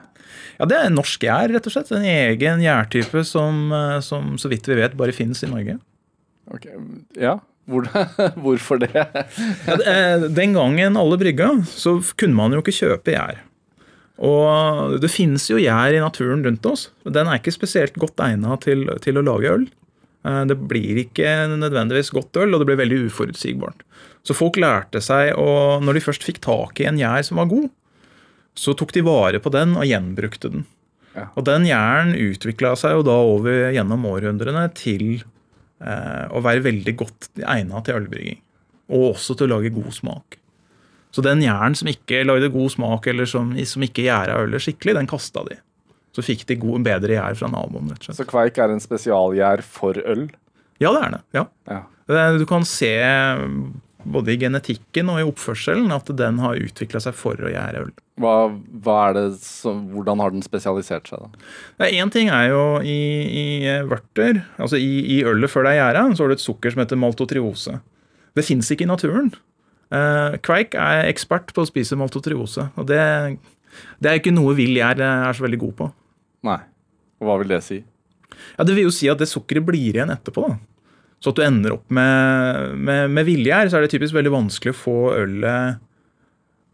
ja, 0.58 0.66
det 0.68 0.76
er 0.78 0.92
norsk 0.92 1.24
gjær, 1.26 1.52
rett 1.54 1.66
og 1.68 1.74
slett. 1.74 1.90
En 1.96 2.06
egen 2.08 2.62
gjærtype 2.64 3.22
som, 3.28 3.66
eh, 3.74 3.98
som 4.04 4.34
så 4.40 4.50
vidt 4.52 4.68
vi 4.68 4.78
vet 4.78 4.96
bare 4.98 5.14
finnes 5.16 5.42
i 5.44 5.50
Norge. 5.50 5.78
Ok, 6.52 6.66
Ja, 7.18 7.38
Hvor, 7.66 7.88
hvorfor 8.44 8.78
det? 8.78 8.92
Ja, 8.94 9.74
eh, 9.74 10.28
den 10.30 10.54
gangen 10.54 10.96
alle 11.00 11.18
brygga, 11.18 11.50
så 11.66 11.96
kunne 12.14 12.38
man 12.38 12.54
jo 12.54 12.62
ikke 12.62 12.76
kjøpe 12.76 13.16
gjær. 13.16 13.40
Og 14.24 14.96
det 15.02 15.10
finnes 15.12 15.44
jo 15.50 15.58
gjær 15.60 15.92
i 15.92 16.00
naturen 16.00 16.44
rundt 16.46 16.64
oss. 16.68 16.88
men 17.04 17.12
Den 17.12 17.28
er 17.28 17.40
ikke 17.40 17.52
spesielt 17.52 17.98
godt 18.00 18.22
egna 18.24 18.56
til, 18.62 18.86
til 19.04 19.18
å 19.20 19.24
lage 19.24 19.50
øl. 19.52 19.66
Eh, 20.24 20.44
Det 20.48 20.56
blir 20.68 21.02
ikke 21.04 21.34
nødvendigvis 21.52 22.12
godt 22.14 22.36
øl, 22.40 22.54
og 22.54 22.62
det 22.62 22.70
blir 22.70 22.80
veldig 22.80 23.02
uforutsigbart. 23.10 23.84
Så 24.26 24.34
folk 24.34 24.56
lærte 24.56 25.02
seg 25.04 25.36
å 25.38 25.80
Når 25.84 25.94
de 25.94 26.00
først 26.00 26.24
fikk 26.26 26.40
tak 26.40 26.80
i 26.80 26.88
en 26.88 26.98
gjær 26.98 27.22
som 27.28 27.36
var 27.36 27.46
god, 27.46 27.68
så 28.56 28.72
tok 28.74 28.92
de 28.96 29.02
vare 29.04 29.38
på 29.38 29.52
den 29.52 29.76
og 29.76 29.84
gjenbrukte 29.84 30.50
den. 30.50 30.64
Ja. 31.14 31.28
Og 31.36 31.44
den 31.44 31.66
gjæren 31.68 32.14
utvikla 32.16 32.74
seg 32.76 32.96
jo 32.96 33.02
da 33.04 33.16
over 33.20 33.70
gjennom 33.72 34.04
århundrene 34.08 34.64
til 34.76 35.22
eh, 35.84 36.24
å 36.32 36.40
være 36.44 36.64
veldig 36.64 36.96
godt 36.96 37.28
egna 37.44 37.82
til 37.84 38.00
ølbrygging. 38.00 38.40
Og 38.88 39.12
også 39.14 39.36
til 39.36 39.48
å 39.48 39.56
lage 39.58 39.74
god 39.76 39.92
smak. 39.92 40.38
Så 41.16 41.24
den 41.24 41.40
gjæren 41.40 41.72
som 41.78 41.88
ikke 41.88 42.20
lagde 42.28 42.50
god 42.52 42.74
smak, 42.74 43.06
eller 43.08 43.28
som, 43.30 43.54
som 43.64 43.84
ikke 43.86 44.04
gjæra 44.04 44.36
ølet 44.44 44.60
skikkelig, 44.66 44.98
den 44.98 45.08
kasta 45.08 45.46
de. 45.48 45.56
Så 46.12 46.24
fikk 46.24 46.44
de 46.48 46.58
god, 46.60 46.84
bedre 46.84 47.16
gjær 47.16 47.38
fra 47.40 47.48
naboen. 47.52 47.88
rett 47.92 48.02
og 48.04 48.10
slett. 48.10 48.18
Så 48.20 48.28
kveik 48.28 48.60
er 48.60 48.72
en 48.74 48.82
spesialgjær 48.84 49.64
for 49.64 49.96
øl? 50.04 50.26
Ja, 50.82 50.92
det 50.92 51.02
er 51.06 51.16
det. 51.16 51.22
ja. 51.38 51.46
Ja. 51.72 51.82
Du 52.36 52.44
kan 52.48 52.62
se 52.68 52.92
både 54.06 54.34
i 54.34 54.38
genetikken 54.38 55.08
og 55.10 55.18
i 55.18 55.24
oppførselen 55.26 55.90
at 55.94 56.10
den 56.18 56.38
har 56.38 56.60
utvikla 56.62 57.00
seg 57.02 57.16
for 57.18 57.40
å 57.42 57.50
gjære 57.50 57.80
øl. 57.86 57.90
Hva, 58.22 58.34
hva 58.84 59.00
det 59.16 59.24
som, 59.42 59.82
hvordan 59.92 60.22
har 60.22 60.32
den 60.36 60.44
spesialisert 60.46 61.10
seg, 61.10 61.24
da? 61.24 61.88
Én 61.88 62.12
ting 62.14 62.30
er 62.32 62.52
jo 62.52 62.62
i, 62.84 63.00
i 63.26 63.46
vørter, 63.88 64.44
altså 64.60 64.78
i, 64.80 65.00
i 65.16 65.22
ølet 65.26 65.52
før 65.52 65.66
det 65.66 65.74
er 65.74 65.80
gjæra, 65.82 66.04
så 66.14 66.24
har 66.24 66.32
du 66.32 66.36
et 66.38 66.44
sukker 66.44 66.72
som 66.76 66.84
heter 66.84 67.00
maltotriose. 67.00 67.80
Det 68.36 68.44
fins 68.46 68.70
ikke 68.72 68.86
i 68.86 68.92
naturen. 68.92 69.32
Eh, 69.94 70.38
Kveik 70.42 70.74
er 70.74 71.06
ekspert 71.06 71.52
på 71.54 71.62
å 71.62 71.68
spise 71.68 71.98
maltotriose, 71.98 72.70
og 72.74 72.88
det, 72.90 73.02
det 74.02 74.10
er 74.10 74.20
ikke 74.20 74.34
noe 74.34 74.56
vill 74.58 74.74
gjær 74.78 74.98
er 74.98 75.36
så 75.36 75.46
veldig 75.46 75.60
god 75.62 75.76
på. 75.82 75.90
Nei. 76.48 76.60
Og 77.20 77.28
Hva 77.28 77.36
vil 77.40 77.52
det 77.54 77.62
si? 77.64 77.82
Ja, 78.56 78.64
Det 78.64 78.74
vil 78.76 78.88
jo 78.88 78.94
si 78.94 79.08
at 79.08 79.20
det 79.22 79.30
sukkeret 79.30 79.64
blir 79.64 79.94
igjen 79.94 80.12
etterpå. 80.12 80.48
da. 80.50 80.58
Så 81.22 81.32
at 81.32 81.38
du 81.38 81.44
ender 81.46 81.78
opp 81.78 81.86
med, 81.88 82.74
med, 82.76 83.10
med 83.14 83.26
villgjær, 83.28 83.70
så 83.70 83.78
er 83.78 83.86
det 83.86 83.94
typisk 83.94 84.14
veldig 84.16 84.34
vanskelig 84.34 84.74
å 84.74 84.78
få 84.78 84.96
ølet 85.16 85.78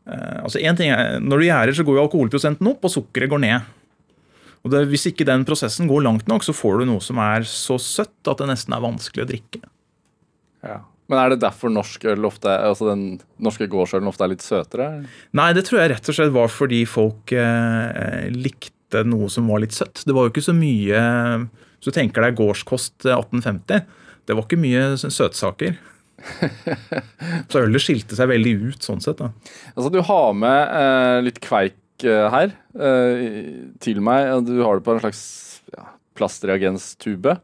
uh, 0.09 0.39
altså 0.43 0.59
en 0.59 0.79
ting 0.79 0.91
er, 0.91 1.21
Når 1.23 1.39
du 1.39 1.47
gjærer, 1.47 1.75
så 1.79 1.87
går 1.87 2.01
jo 2.01 2.07
alkoholprosenten 2.09 2.73
opp, 2.73 2.83
og 2.83 2.91
sukkeret 2.91 3.31
går 3.31 3.43
ned. 3.45 3.69
Og 4.63 4.75
det, 4.75 4.83
Hvis 4.91 5.07
ikke 5.11 5.27
den 5.29 5.47
prosessen 5.47 5.91
går 5.91 6.03
langt 6.09 6.27
nok, 6.31 6.43
så 6.47 6.55
får 6.55 6.83
du 6.83 6.91
noe 6.91 7.05
som 7.05 7.21
er 7.23 7.47
så 7.47 7.79
søtt 7.83 8.31
at 8.31 8.43
det 8.43 8.51
nesten 8.51 8.75
er 8.75 8.83
vanskelig 8.83 9.25
å 9.25 9.31
drikke. 9.31 9.63
Ja. 10.67 10.81
Men 11.11 11.19
er 11.19 11.33
det 11.33 11.43
derfor 11.43 11.73
norsk 11.73 12.05
øl 12.13 12.29
ofte, 12.29 12.53
altså 12.53 12.93
den 12.93 13.07
norske 13.43 13.67
gårdsølen 13.71 14.09
ofte 14.09 14.25
er 14.25 14.33
litt 14.33 14.45
søtere? 14.45 14.87
Nei, 15.37 15.51
det 15.57 15.67
tror 15.67 15.83
jeg 15.83 15.93
rett 15.93 16.09
og 16.09 16.17
slett 16.17 16.35
var 16.35 16.53
fordi 16.53 16.83
folk 16.89 17.35
eh, 17.37 18.29
likte 18.33 19.03
noe 19.09 19.29
som 19.33 19.49
var 19.51 19.65
litt 19.65 19.75
søtt. 19.77 20.05
Det 20.07 20.15
var 20.15 20.29
jo 20.29 20.35
ikke 20.35 20.45
så 20.45 20.55
mye 20.57 21.01
Hvis 21.43 21.89
du 21.89 21.97
tenker 21.97 22.25
deg 22.25 22.37
gårdskost 22.39 23.09
1850, 23.09 23.83
det 24.29 24.37
var 24.39 24.47
ikke 24.47 24.61
mye 24.63 24.85
søtsaker. 25.01 25.81
Så 27.51 27.63
ølet 27.63 27.83
skilte 27.83 28.19
seg 28.19 28.31
veldig 28.31 28.55
ut 28.69 28.87
sånn 28.87 29.03
sett. 29.03 29.21
da. 29.21 29.33
Altså, 29.75 29.91
du 29.93 30.01
har 30.07 30.37
med 30.39 30.61
eh, 30.79 31.19
litt 31.27 31.41
kveik 31.43 32.07
eh, 32.07 32.29
her 32.33 32.55
eh, 32.79 33.27
til 33.83 34.03
meg. 34.05 34.47
Du 34.49 34.61
har 34.63 34.79
det 34.79 34.87
på 34.87 34.95
en 34.95 35.03
slags 35.03 35.25
ja, 35.75 35.89
plastreagenstube. 36.19 37.39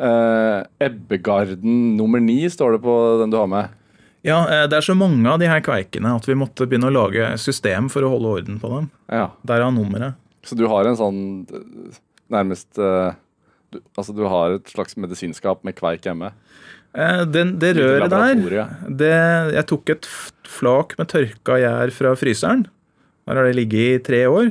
Eh, 0.00 0.86
Ebbegarden 0.86 1.96
nummer 1.98 2.22
ni 2.24 2.42
står 2.48 2.76
det 2.78 2.82
på 2.86 2.94
den 3.20 3.32
du 3.32 3.36
har 3.36 3.50
med. 3.50 3.76
Ja, 4.24 4.40
eh, 4.48 4.66
Det 4.68 4.78
er 4.78 4.86
så 4.86 4.96
mange 4.96 5.26
av 5.28 5.38
de 5.40 5.48
her 5.48 5.60
kveikene 5.64 6.14
at 6.16 6.28
vi 6.28 6.36
måtte 6.38 6.66
begynne 6.68 6.88
å 6.88 6.94
lage 6.94 7.34
system 7.40 7.88
for 7.92 8.04
å 8.04 8.12
holde 8.14 8.34
orden 8.40 8.60
på 8.60 8.70
dem. 8.72 8.90
Ja. 9.12 9.30
Derav 9.44 9.74
nummeret. 9.76 10.16
Så 10.44 10.56
du 10.56 10.66
har 10.72 10.88
en 10.88 10.96
sånn 10.96 11.20
eh, 11.52 11.98
nærmest 12.32 12.72
du, 12.76 13.78
Altså, 13.96 14.10
du 14.16 14.24
har 14.26 14.56
et 14.56 14.66
slags 14.72 14.96
medisinskap 14.98 15.62
med 15.62 15.76
kveik 15.78 16.02
hjemme? 16.08 16.32
Eh, 16.94 17.24
Den, 17.24 17.58
det 17.62 17.76
røret 17.76 18.10
der 18.10 18.70
det, 18.88 19.12
Jeg 19.54 19.66
tok 19.70 19.90
et 19.94 20.08
flak 20.48 20.96
med 20.98 21.08
tørka 21.12 21.60
gjær 21.60 21.92
fra 21.94 22.16
fryseren. 22.18 22.66
Der 23.28 23.36
har 23.38 23.46
det 23.46 23.54
ligget 23.54 24.00
i 24.00 24.02
tre 24.02 24.24
år. 24.26 24.50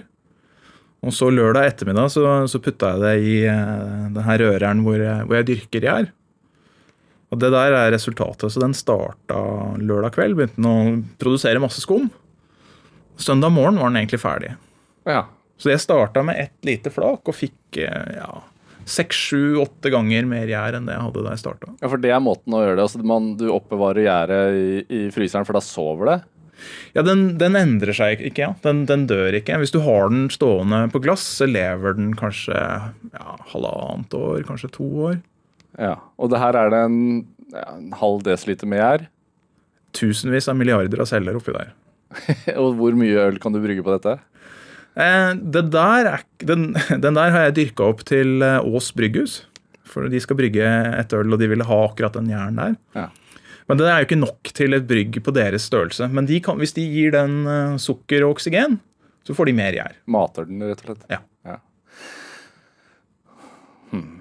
Og 1.00 1.16
så 1.16 1.30
lørdag 1.32 1.70
ettermiddag 1.70 2.10
så, 2.12 2.24
så 2.52 2.60
putta 2.60 2.94
jeg 2.94 3.04
det 3.04 3.14
i 3.24 3.36
denne 3.48 4.10
den 4.18 4.26
her 4.26 4.42
røreren 4.44 4.82
hvor 4.84 5.00
jeg, 5.00 5.28
hvor 5.28 5.40
jeg 5.40 5.48
dyrker 5.48 5.86
gjær. 5.88 6.10
Og 7.30 7.40
det 7.40 7.52
der 7.54 7.76
er 7.78 7.92
resultatet. 7.94 8.52
Så 8.52 8.62
den 8.62 8.76
starta 8.76 9.40
lørdag 9.80 10.16
kveld. 10.18 10.36
Begynte 10.38 10.58
den 10.58 10.70
å 10.70 10.78
produsere 11.22 11.62
masse 11.62 11.84
skum. 11.84 12.10
Søndag 13.20 13.54
morgen 13.54 13.78
var 13.80 13.92
den 13.92 14.02
egentlig 14.02 14.22
ferdig. 14.24 14.56
Ja. 15.08 15.28
Så 15.60 15.72
jeg 15.72 15.84
starta 15.84 16.24
med 16.26 16.40
ett 16.40 16.56
lite 16.66 16.92
flak 16.94 17.28
og 17.28 17.36
fikk 17.36 17.80
eh, 17.84 18.16
ja, 18.16 18.30
seks, 18.88 19.20
sju, 19.30 19.60
åtte 19.62 19.92
ganger 19.94 20.28
mer 20.28 20.50
gjær 20.50 20.78
enn 20.78 20.88
det 20.88 20.96
jeg 20.96 21.06
hadde 21.06 21.24
da 21.26 21.36
jeg 21.36 21.44
starta. 21.44 21.72
ja, 21.82 21.90
for 21.92 22.02
det 22.02 22.14
er 22.16 22.24
måten 22.24 22.56
å 22.56 22.64
gjøre 22.64 22.78
det. 22.80 22.86
Altså, 22.88 23.04
man, 23.12 23.34
du 23.40 23.50
oppbevarer 23.54 24.06
gjæret 24.08 24.60
i, 24.60 24.84
i 24.88 25.02
fryseren, 25.14 25.48
for 25.48 25.60
da 25.60 25.64
sover 25.64 26.14
det? 26.14 26.20
Ja, 26.96 27.04
den, 27.06 27.38
den 27.42 27.58
endrer 27.60 27.96
seg 27.96 28.22
ikke, 28.24 28.44
ja. 28.44 28.52
Den, 28.66 28.84
den 28.90 29.06
dør 29.10 29.36
ikke. 29.38 29.58
Hvis 29.62 29.74
du 29.76 29.82
har 29.86 30.10
den 30.12 30.28
stående 30.34 30.86
på 30.94 31.02
glass, 31.04 31.26
så 31.40 31.48
lever 31.50 31.98
den 31.98 32.14
kanskje 32.20 32.56
ja, 32.56 33.36
halvannet 33.54 34.16
år, 34.18 34.42
kanskje 34.48 34.72
to 34.76 34.88
år. 35.10 35.20
Ja. 35.80 35.96
Og 36.20 36.32
det 36.34 36.42
her 36.42 36.58
er 36.60 36.74
det 36.74 36.82
en, 36.88 37.02
ja, 37.54 37.68
en 37.76 37.94
halv 38.00 38.24
desiliter 38.28 38.70
med 38.70 38.82
gjær. 38.82 39.06
Tusenvis 39.98 40.50
av 40.52 40.58
milliarder 40.60 41.02
av 41.02 41.10
celler 41.10 41.38
oppi 41.40 41.56
der. 41.56 41.72
Og 42.62 42.74
hvor 42.80 42.98
mye 42.98 43.30
øl 43.30 43.40
kan 43.42 43.54
du 43.54 43.62
brygge 43.64 43.86
på 43.86 43.96
dette? 43.96 44.18
Eh, 45.00 45.32
det 45.38 45.70
der 45.74 46.10
er, 46.16 46.26
den, 46.46 46.74
den 47.06 47.20
der 47.20 47.36
har 47.36 47.48
jeg 47.48 47.58
dyrka 47.60 47.92
opp 47.94 48.04
til 48.10 48.44
eh, 48.46 48.60
Ås 48.66 48.92
brygghus. 48.98 49.44
For 49.90 50.06
de 50.10 50.22
skal 50.22 50.38
brygge 50.38 50.66
et 51.00 51.14
øl, 51.18 51.34
og 51.34 51.42
de 51.42 51.50
ville 51.50 51.66
ha 51.66 51.80
akkurat 51.88 52.14
den 52.14 52.30
jern 52.30 52.60
der. 52.60 52.76
Ja. 52.98 53.08
Men 53.70 53.80
det 53.80 53.88
er 53.88 54.02
jo 54.02 54.10
ikke 54.10 54.20
nok 54.20 54.54
til 54.58 54.76
et 54.76 54.88
brygg 54.90 55.20
på 55.24 55.34
deres 55.36 55.68
størrelse. 55.70 56.10
Men 56.10 56.28
de 56.30 56.40
kan, 56.44 56.58
hvis 56.58 56.74
de 56.78 56.86
gir 56.90 57.14
den 57.14 57.42
eh, 57.46 57.76
sukker 57.82 58.26
og 58.26 58.38
oksygen, 58.38 58.80
så 59.28 59.36
får 59.38 59.52
de 59.52 59.58
mer 59.60 59.78
gjær. 59.78 60.00
Mater 60.10 60.50
den, 60.50 60.64
rett 60.66 60.82
og 60.82 60.90
slett? 60.90 61.06
Ja. 61.14 61.22
Hmm. 63.90 64.20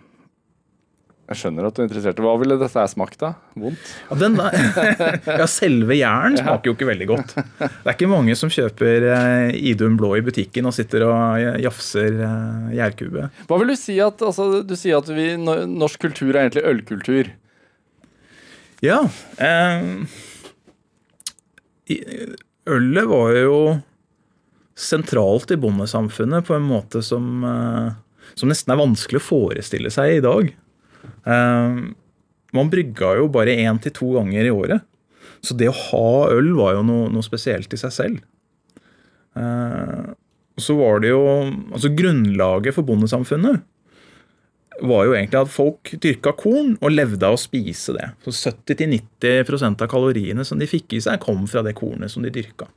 Jeg 1.28 1.42
skjønner 1.42 1.66
at 1.68 1.76
du 1.76 1.82
er 1.82 1.88
interessert. 1.90 2.20
Hva 2.24 2.30
ville 2.40 2.56
dette 2.56 2.84
smakt, 2.88 3.18
da? 3.20 3.34
Vondt? 3.60 3.90
Ja, 4.08 4.16
den 4.16 4.38
ja, 5.42 5.48
selve 5.50 5.96
gjæren 5.98 6.38
smaker 6.40 6.70
jo 6.70 6.76
ikke 6.76 6.88
veldig 6.88 7.08
godt. 7.10 7.34
Det 7.58 7.68
er 7.68 7.92
ikke 7.92 8.08
mange 8.08 8.36
som 8.38 8.52
kjøper 8.52 9.04
eh, 9.12 9.58
Idun 9.72 9.98
blå 10.00 10.14
i 10.16 10.22
butikken 10.24 10.70
og 10.70 10.72
sitter 10.76 11.04
og 11.04 11.60
jafser 11.60 12.16
eh, 12.16 12.70
gjærkube. 12.78 13.26
Hva 13.50 13.60
vil 13.60 13.74
du 13.74 13.76
si 13.76 13.98
at 14.00 14.24
altså, 14.24 14.62
Du 14.64 14.72
sier 14.78 15.02
at 15.02 15.12
vi, 15.12 15.34
norsk 15.36 16.00
kultur 16.08 16.32
er 16.32 16.46
egentlig 16.46 16.64
ølkultur. 16.70 17.30
Ja. 18.84 19.02
Eh, 19.38 19.84
ølet 22.68 23.08
var 23.10 23.34
jo 23.34 23.60
sentralt 24.78 25.50
i 25.50 25.58
bondesamfunnet 25.58 26.46
på 26.46 26.54
en 26.54 26.68
måte 26.68 27.02
som, 27.02 27.42
eh, 27.44 27.92
som 28.38 28.50
nesten 28.50 28.72
er 28.72 28.78
vanskelig 28.78 29.18
å 29.18 29.28
forestille 29.28 29.90
seg 29.90 30.18
i 30.18 30.22
dag. 30.22 30.52
Eh, 31.26 31.80
man 32.52 32.70
brygga 32.70 33.16
jo 33.18 33.28
bare 33.28 33.56
én 33.58 33.80
til 33.82 33.92
to 33.92 34.12
ganger 34.14 34.46
i 34.46 34.54
året. 34.54 34.86
Så 35.42 35.56
det 35.56 35.68
å 35.70 35.76
ha 35.90 36.30
øl 36.30 36.54
var 36.54 36.74
jo 36.74 36.82
noe, 36.86 37.10
noe 37.10 37.22
spesielt 37.22 37.72
i 37.74 37.80
seg 37.80 37.92
selv. 37.94 38.22
Eh, 39.38 40.14
så 40.58 40.74
var 40.74 40.98
det 40.98 41.12
jo 41.12 41.20
Altså 41.70 41.94
grunnlaget 41.94 42.74
for 42.74 42.82
bondesamfunnet 42.82 43.62
var 44.80 45.06
jo 45.06 45.14
egentlig 45.14 45.40
at 45.40 45.50
folk 45.50 45.92
dyrka 46.02 46.32
korn 46.38 46.76
og 46.78 46.92
levde 46.92 47.26
av 47.26 47.36
å 47.36 47.40
spise 47.40 47.94
det. 47.96 48.10
Så 48.26 48.52
70-90% 48.52 49.84
av 49.84 49.90
kaloriene 49.90 50.44
som 50.46 50.60
de 50.60 50.68
fikk 50.70 50.96
i 50.96 51.02
seg, 51.04 51.20
kom 51.22 51.46
fra 51.50 51.64
det 51.66 51.76
kornet 51.78 52.12
som 52.12 52.24
de 52.24 52.32
dyrka. 52.34 52.68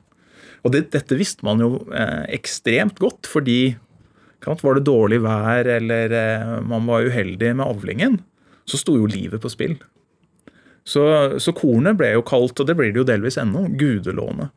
Og 0.61 0.73
det, 0.73 0.87
dette 0.93 1.17
visste 1.17 1.45
man 1.45 1.61
jo 1.61 1.75
eh, 1.89 2.25
ekstremt 2.37 2.99
godt, 3.01 3.29
fordi 3.29 3.75
var 4.41 4.77
det 4.77 4.87
dårlig 4.87 5.21
vær 5.21 5.69
eller 5.69 6.13
eh, 6.17 6.53
man 6.65 6.87
var 6.89 7.05
uheldig 7.05 7.53
med 7.57 7.65
avlingen, 7.65 8.19
så 8.65 8.79
sto 8.79 8.95
jo 8.97 9.09
livet 9.09 9.41
på 9.41 9.51
spill. 9.51 9.77
Så, 10.87 11.03
så 11.37 11.53
kornet 11.53 11.97
ble 11.99 12.15
jo 12.15 12.25
kalt, 12.25 12.57
og 12.57 12.67
det 12.67 12.75
blir 12.77 12.93
det 12.93 13.03
jo 13.03 13.07
delvis 13.09 13.37
ennå, 13.41 13.67
gudelånet. 13.77 14.49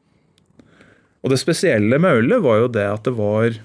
Og 1.25 1.33
det 1.33 1.41
spesielle 1.41 1.99
med 2.01 2.21
ølet 2.21 2.43
var 2.45 2.59
jo 2.61 2.73
det 2.73 2.85
at 2.89 3.07
det 3.07 3.15
var 3.17 3.57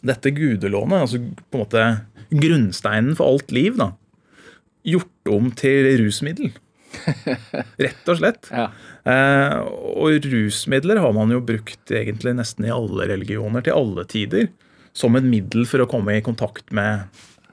dette 0.00 0.32
gudelånet, 0.32 1.02
altså 1.04 1.20
på 1.20 1.58
en 1.58 1.64
måte 1.64 1.84
grunnsteinen 2.30 3.16
for 3.18 3.34
alt 3.34 3.54
liv, 3.54 3.76
da, 3.80 3.92
gjort 4.86 5.30
om 5.30 5.50
til 5.58 5.88
rusmiddel. 6.00 6.52
Rett 7.84 8.08
og 8.10 8.18
slett. 8.18 8.48
Ja. 8.50 8.70
Eh, 9.06 9.58
og 9.94 10.26
rusmidler 10.26 11.00
har 11.02 11.12
man 11.16 11.32
jo 11.34 11.42
brukt 11.44 11.92
egentlig 11.94 12.34
nesten 12.38 12.66
i 12.66 12.74
alle 12.74 13.06
religioner 13.12 13.64
til 13.66 13.76
alle 13.76 14.06
tider. 14.10 14.50
Som 14.96 15.14
et 15.14 15.26
middel 15.26 15.68
for 15.70 15.84
å 15.84 15.88
komme 15.90 16.16
i 16.16 16.24
kontakt 16.24 16.72
med 16.74 17.06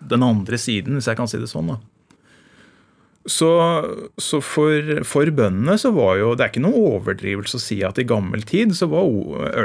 den 0.10 0.26
andre 0.26 0.58
siden, 0.62 0.98
hvis 0.98 1.10
jeg 1.10 1.20
kan 1.20 1.30
si 1.30 1.40
det 1.42 1.50
sånn. 1.52 1.76
da. 1.76 1.78
Så, 3.28 3.50
så 4.24 4.40
for, 4.42 5.04
for 5.04 5.30
bøndene 5.36 5.74
så 5.76 5.90
var 5.92 6.14
jo 6.16 6.30
Det 6.32 6.46
er 6.46 6.52
ikke 6.54 6.62
noen 6.64 6.94
overdrivelse 6.96 7.58
å 7.60 7.62
si 7.62 7.82
at 7.84 7.98
i 8.00 8.06
gammel 8.08 8.46
tid 8.48 8.72
så 8.78 8.88
var 8.88 9.10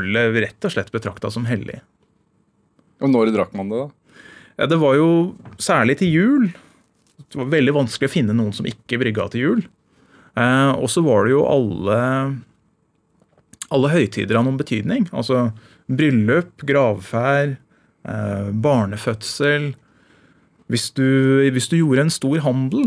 ølet 0.01 0.41
rett 0.43 0.67
og 0.67 0.75
slett 0.75 0.91
betrakta 0.95 1.31
som 1.31 1.47
hellig. 1.47 1.79
Og 3.03 3.11
når 3.11 3.31
drakk 3.35 3.55
man 3.59 3.71
det, 3.71 3.85
da? 3.85 4.02
Ja, 4.61 4.69
det 4.69 4.79
var 4.83 4.97
jo 4.99 5.11
særlig 5.63 5.99
til 6.01 6.13
jul. 6.13 6.49
Det 7.23 7.41
var 7.41 7.53
veldig 7.53 7.75
vanskelig 7.77 8.11
å 8.11 8.13
finne 8.13 8.37
noen 8.37 8.53
som 8.57 8.69
ikke 8.69 9.01
brygga 9.01 9.29
til 9.33 9.47
jul. 9.47 9.63
Eh, 10.37 10.73
og 10.77 10.89
så 10.93 11.05
var 11.05 11.27
det 11.27 11.35
jo 11.35 11.45
alle 11.49 12.01
alle 13.73 13.93
høytider 13.93 14.37
av 14.37 14.47
noen 14.47 14.61
betydning. 14.61 15.07
Altså 15.17 15.51
bryllup, 15.93 16.65
gravferd, 16.69 17.57
eh, 18.09 18.51
barnefødsel. 18.53 19.73
Hvis 20.73 20.91
du, 20.97 21.49
hvis 21.53 21.69
du 21.69 21.79
gjorde 21.79 22.07
en 22.07 22.13
stor 22.13 22.45
handel, 22.45 22.87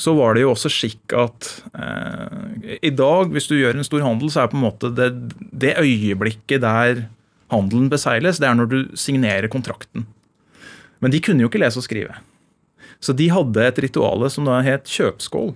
så 0.00 0.14
var 0.16 0.34
det 0.34 0.44
jo 0.44 0.52
også 0.54 0.70
skikk 0.72 1.14
at 1.14 1.50
eh, 1.76 2.78
I 2.82 2.90
dag, 2.96 3.30
hvis 3.34 3.50
du 3.50 3.58
gjør 3.58 3.78
en 3.78 3.86
stor 3.86 4.02
handel, 4.06 4.30
så 4.32 4.42
er 4.42 4.52
på 4.52 4.58
en 4.58 4.66
måte 4.66 4.90
det, 4.96 5.10
det 5.52 5.76
øyeblikket 5.78 6.64
der 6.64 7.06
handelen 7.52 7.90
beseiles, 7.92 8.40
det 8.40 8.48
er 8.48 8.56
når 8.56 8.70
du 8.70 8.78
signerer 8.98 9.50
kontrakten. 9.52 10.06
Men 11.02 11.12
de 11.12 11.20
kunne 11.24 11.42
jo 11.42 11.50
ikke 11.50 11.60
lese 11.62 11.80
og 11.80 11.86
skrive. 11.86 12.14
Så 13.02 13.14
de 13.18 13.26
hadde 13.34 13.66
et 13.66 13.82
rituale 13.82 14.30
som 14.30 14.46
da 14.46 14.60
het 14.62 14.86
kjøpskål. 14.86 15.52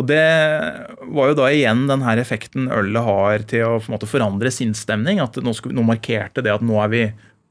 Og 0.00 0.06
det 0.08 0.22
var 1.12 1.32
jo 1.32 1.36
da 1.36 1.50
igjen 1.52 1.84
den 1.90 2.04
her 2.06 2.20
effekten 2.22 2.70
ølet 2.72 3.04
har 3.04 3.44
til 3.50 3.66
å 3.66 3.74
på 3.82 3.90
en 3.90 3.96
måte 3.96 4.08
forandre 4.08 4.52
sinnsstemning. 4.54 5.20
At 5.20 5.36
nå, 5.42 5.52
skulle, 5.56 5.76
nå 5.76 5.84
markerte 5.84 6.44
det 6.44 6.54
at 6.54 6.64
nå 6.64 6.78
er 6.80 6.92
vi 6.92 7.02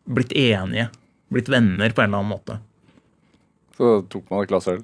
blitt 0.09 0.33
enige. 0.33 0.87
Blitt 1.31 1.51
venner 1.51 1.93
på 1.93 2.01
en 2.03 2.09
eller 2.09 2.23
annen 2.23 2.33
måte. 2.33 2.57
Så 3.77 3.99
tok 4.11 4.31
man 4.31 4.43
et 4.43 4.51
glass 4.51 4.71
øl. 4.71 4.81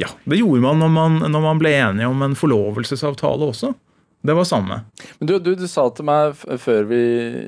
Ja, 0.00 0.08
Det 0.24 0.38
gjorde 0.38 0.62
man 0.64 0.80
når, 0.80 0.92
man 0.94 1.18
når 1.28 1.42
man 1.44 1.58
ble 1.60 1.74
enige 1.76 2.08
om 2.08 2.22
en 2.24 2.36
forlovelsesavtale 2.38 3.50
også. 3.50 3.74
Det 4.24 4.36
var 4.36 4.44
samme. 4.48 4.82
Men 5.18 5.28
du, 5.28 5.34
du, 5.40 5.54
du 5.56 5.66
sa 5.68 5.86
til 5.96 6.06
meg 6.08 6.36
før 6.60 6.86
vi 6.88 7.00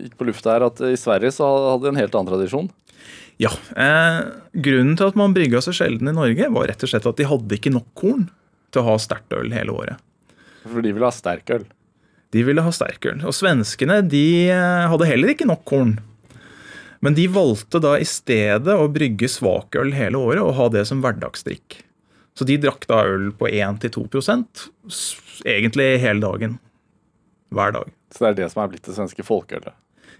gikk 0.08 0.16
på 0.20 0.26
lufta 0.28 0.54
her, 0.54 0.66
at 0.68 0.80
i 0.88 0.96
Sverige 1.00 1.32
så 1.36 1.48
hadde 1.48 1.84
de 1.84 1.92
en 1.92 2.00
helt 2.00 2.14
annen 2.16 2.32
tradisjon. 2.32 2.70
Ja, 3.42 3.50
eh, 3.74 4.20
Grunnen 4.62 4.94
til 4.98 5.08
at 5.10 5.16
man 5.18 5.34
brygga 5.34 5.58
så 5.64 5.72
sjelden 5.74 6.10
i 6.10 6.14
Norge, 6.14 6.46
var 6.54 6.68
rett 6.70 6.84
og 6.86 6.90
slett 6.92 7.06
at 7.08 7.18
de 7.18 7.26
hadde 7.26 7.56
ikke 7.58 7.72
nok 7.74 7.88
korn 7.98 8.26
til 8.72 8.82
å 8.82 8.86
ha 8.92 8.96
sterkt 9.02 9.34
øl 9.34 9.50
hele 9.54 9.74
året. 9.74 9.98
For 10.62 10.84
de 10.84 10.92
ville 10.94 11.08
ha 11.08 11.14
sterk 11.14 11.50
øl. 11.56 11.64
De 12.32 12.42
ville 12.46 12.62
ha 12.64 12.70
sterk 12.72 13.04
øl. 13.10 13.24
Og 13.28 13.34
svenskene 13.36 13.98
de 14.08 14.24
eh, 14.52 14.86
hadde 14.92 15.08
heller 15.10 15.32
ikke 15.34 15.48
nok 15.50 15.64
korn. 15.68 15.96
Men 17.02 17.16
de 17.18 17.24
valgte 17.34 17.80
da 17.82 17.96
i 17.98 18.06
stedet 18.06 18.76
å 18.78 18.86
brygge 18.94 19.26
svakøl 19.32 19.90
hele 19.96 20.20
året 20.22 20.44
og 20.44 20.54
ha 20.60 20.68
det 20.70 20.84
som 20.86 21.00
hverdagsdrikk. 21.02 21.80
Så 22.38 22.46
de 22.48 22.54
drakk 22.62 22.86
da 22.88 23.00
øl 23.10 23.32
på 23.36 23.50
1-2 23.50 24.06
s- 24.88 25.42
egentlig 25.44 25.98
hele 26.00 26.22
dagen. 26.22 26.54
Hver 27.52 27.74
dag. 27.74 27.90
Så 28.14 28.22
det 28.22 28.28
er 28.30 28.38
det 28.44 28.52
som 28.52 28.62
er 28.62 28.70
blitt 28.72 28.86
det 28.86 28.94
svenske 28.96 29.26
folkeølet. 29.26 29.74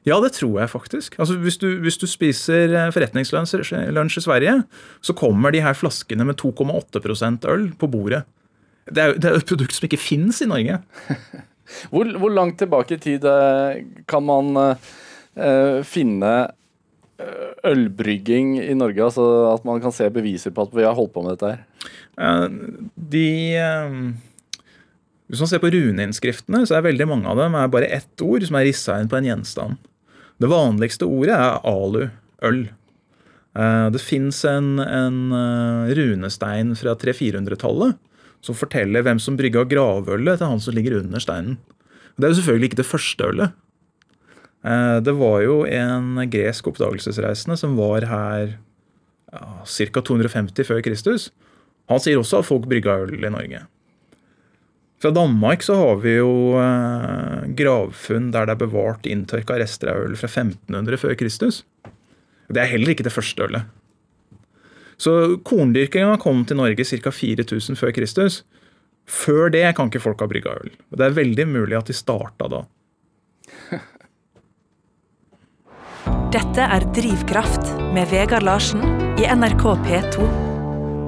Ja, 0.09 0.19
det 0.23 0.33
tror 0.35 0.57
jeg 0.59 0.71
faktisk. 0.73 1.15
Altså, 1.23 1.37
hvis, 1.39 1.61
du, 1.63 1.69
hvis 1.83 1.99
du 2.01 2.09
spiser 2.11 2.73
eh, 2.75 2.91
forretningslunsj 2.95 4.19
i 4.19 4.25
Sverige, 4.25 4.57
så 5.01 5.15
kommer 5.15 5.55
de 5.55 5.63
her 5.63 5.77
flaskene 5.79 6.27
med 6.27 6.41
2,8% 6.43 7.47
øl 7.51 7.69
på 7.79 7.91
bordet. 7.91 8.25
Det 8.91 8.99
er, 8.99 9.15
det 9.15 9.31
er 9.31 9.39
et 9.39 9.47
produkt 9.47 9.77
som 9.77 9.87
ikke 9.87 10.01
fins 10.03 10.43
i 10.43 10.51
Norge. 10.51 10.81
Hvor, 11.89 12.05
hvor 12.21 12.29
langt 12.29 12.59
tilbake 12.61 12.99
i 12.99 13.01
tid 13.01 13.23
eh, 13.25 13.79
kan 14.11 14.25
man 14.27 14.51
eh, 14.61 15.79
finne 15.89 16.33
ølbrygging 17.65 18.59
i 18.61 18.75
Norge? 18.77 19.07
Altså 19.07 19.25
at 19.55 19.65
man 19.65 19.81
kan 19.81 19.95
se 19.95 20.11
beviser 20.13 20.53
på 20.53 20.67
at 20.67 20.75
vi 20.77 20.85
har 20.85 20.99
holdt 20.99 21.15
på 21.15 21.23
med 21.25 21.39
dette 21.39 21.53
her? 21.55 21.63
Uh, 22.19 22.51
De 22.93 23.31
Uh 23.57 24.13
Hvis 25.33 25.41
man 25.41 25.49
ser 25.49 25.63
på 25.63 25.71
runeinnskriftene, 25.73 26.67
så 26.69 26.77
er 26.77 26.85
veldig 26.91 27.07
mange 27.09 27.31
av 27.31 27.39
dem 27.41 27.55
er 27.57 27.71
bare 27.73 27.89
ett 27.89 28.21
ord 28.21 28.45
som 28.45 28.59
er 28.59 28.67
rissa 28.69 28.99
inn 29.01 29.09
på 29.09 29.17
en 29.17 29.31
gjenstand. 29.31 29.79
Det 30.43 30.51
vanligste 30.51 31.07
ordet 31.07 31.35
er 31.37 31.61
alu, 31.71 32.07
øl. 32.43 32.63
Eh, 33.55 33.89
Det 33.95 34.01
fins 34.03 34.45
en, 34.49 34.79
en 34.83 35.19
eh, 35.37 35.93
runestein 35.99 36.75
fra 36.79 36.97
300-400-tallet 36.99 37.99
som 38.43 38.57
forteller 38.59 39.05
hvem 39.07 39.21
som 39.23 39.37
brygga 39.39 39.63
gravølet 39.71 40.41
til 40.41 40.51
han 40.51 40.63
som 40.63 40.75
ligger 40.75 40.99
under 40.99 41.23
steinen. 41.23 41.61
Det 42.19 42.27
er 42.27 42.33
jo 42.33 42.41
selvfølgelig 42.41 42.73
ikke 42.73 42.81
det 42.83 42.89
første 42.89 43.29
ølet. 43.29 43.53
Eh, 44.67 44.99
Det 45.07 45.15
var 45.21 45.43
jo 45.47 45.61
en 45.69 46.19
gresk 46.33 46.73
oppdagelsesreisende 46.73 47.57
som 47.61 47.77
var 47.79 48.09
her 48.11 48.57
ja, 49.33 49.47
ca. 49.65 50.01
250 50.03 50.67
før 50.67 50.83
Kristus. 50.83 51.31
Han 51.89 52.03
sier 52.03 52.19
også 52.19 52.43
at 52.43 52.49
folk 52.49 52.67
brygga 52.67 52.99
øl 53.07 53.15
i 53.23 53.31
Norge. 53.31 53.63
Fra 55.03 55.11
Danmark 55.11 55.65
så 55.67 55.75
har 55.75 55.97
vi 56.05 56.15
jo 56.15 56.55
eh, 56.63 57.49
gravfunn 57.59 58.31
der 58.31 58.47
det 58.47 58.55
er 58.55 58.61
bevart 58.61 59.07
inntørka 59.11 59.57
rester 59.59 59.91
av 59.91 60.05
øl 60.05 60.15
fra 60.19 60.29
1500 60.31 61.01
før 61.03 61.17
Kristus. 61.19 61.65
Det 62.47 62.63
er 62.63 62.71
heller 62.71 62.93
ikke 62.95 63.07
det 63.09 63.15
første 63.15 63.43
ølet. 63.43 63.67
Så 65.03 65.41
korndyrkinga 65.43 66.21
kom 66.23 66.45
til 66.47 66.61
Norge 66.61 66.87
ca. 66.87 67.11
4000 67.11 67.81
før 67.81 67.91
Kristus. 67.97 68.45
Før 69.11 69.51
det 69.51 69.65
kan 69.75 69.91
ikke 69.91 70.05
folk 70.05 70.23
ha 70.23 70.31
brygga 70.31 70.55
øl. 70.63 70.71
Og 70.93 70.99
Det 70.99 71.09
er 71.09 71.19
veldig 71.19 71.49
mulig 71.51 71.79
at 71.81 71.91
de 71.91 71.99
starta 71.99 72.47
da. 72.53 72.63
Dette 76.33 76.63
er 76.79 76.87
Drivkraft 76.95 77.75
med 77.93 78.07
Vegard 78.15 78.47
Larsen 78.47 78.87
i 79.19 79.27
NRK 79.27 79.67
P2. 79.83 80.52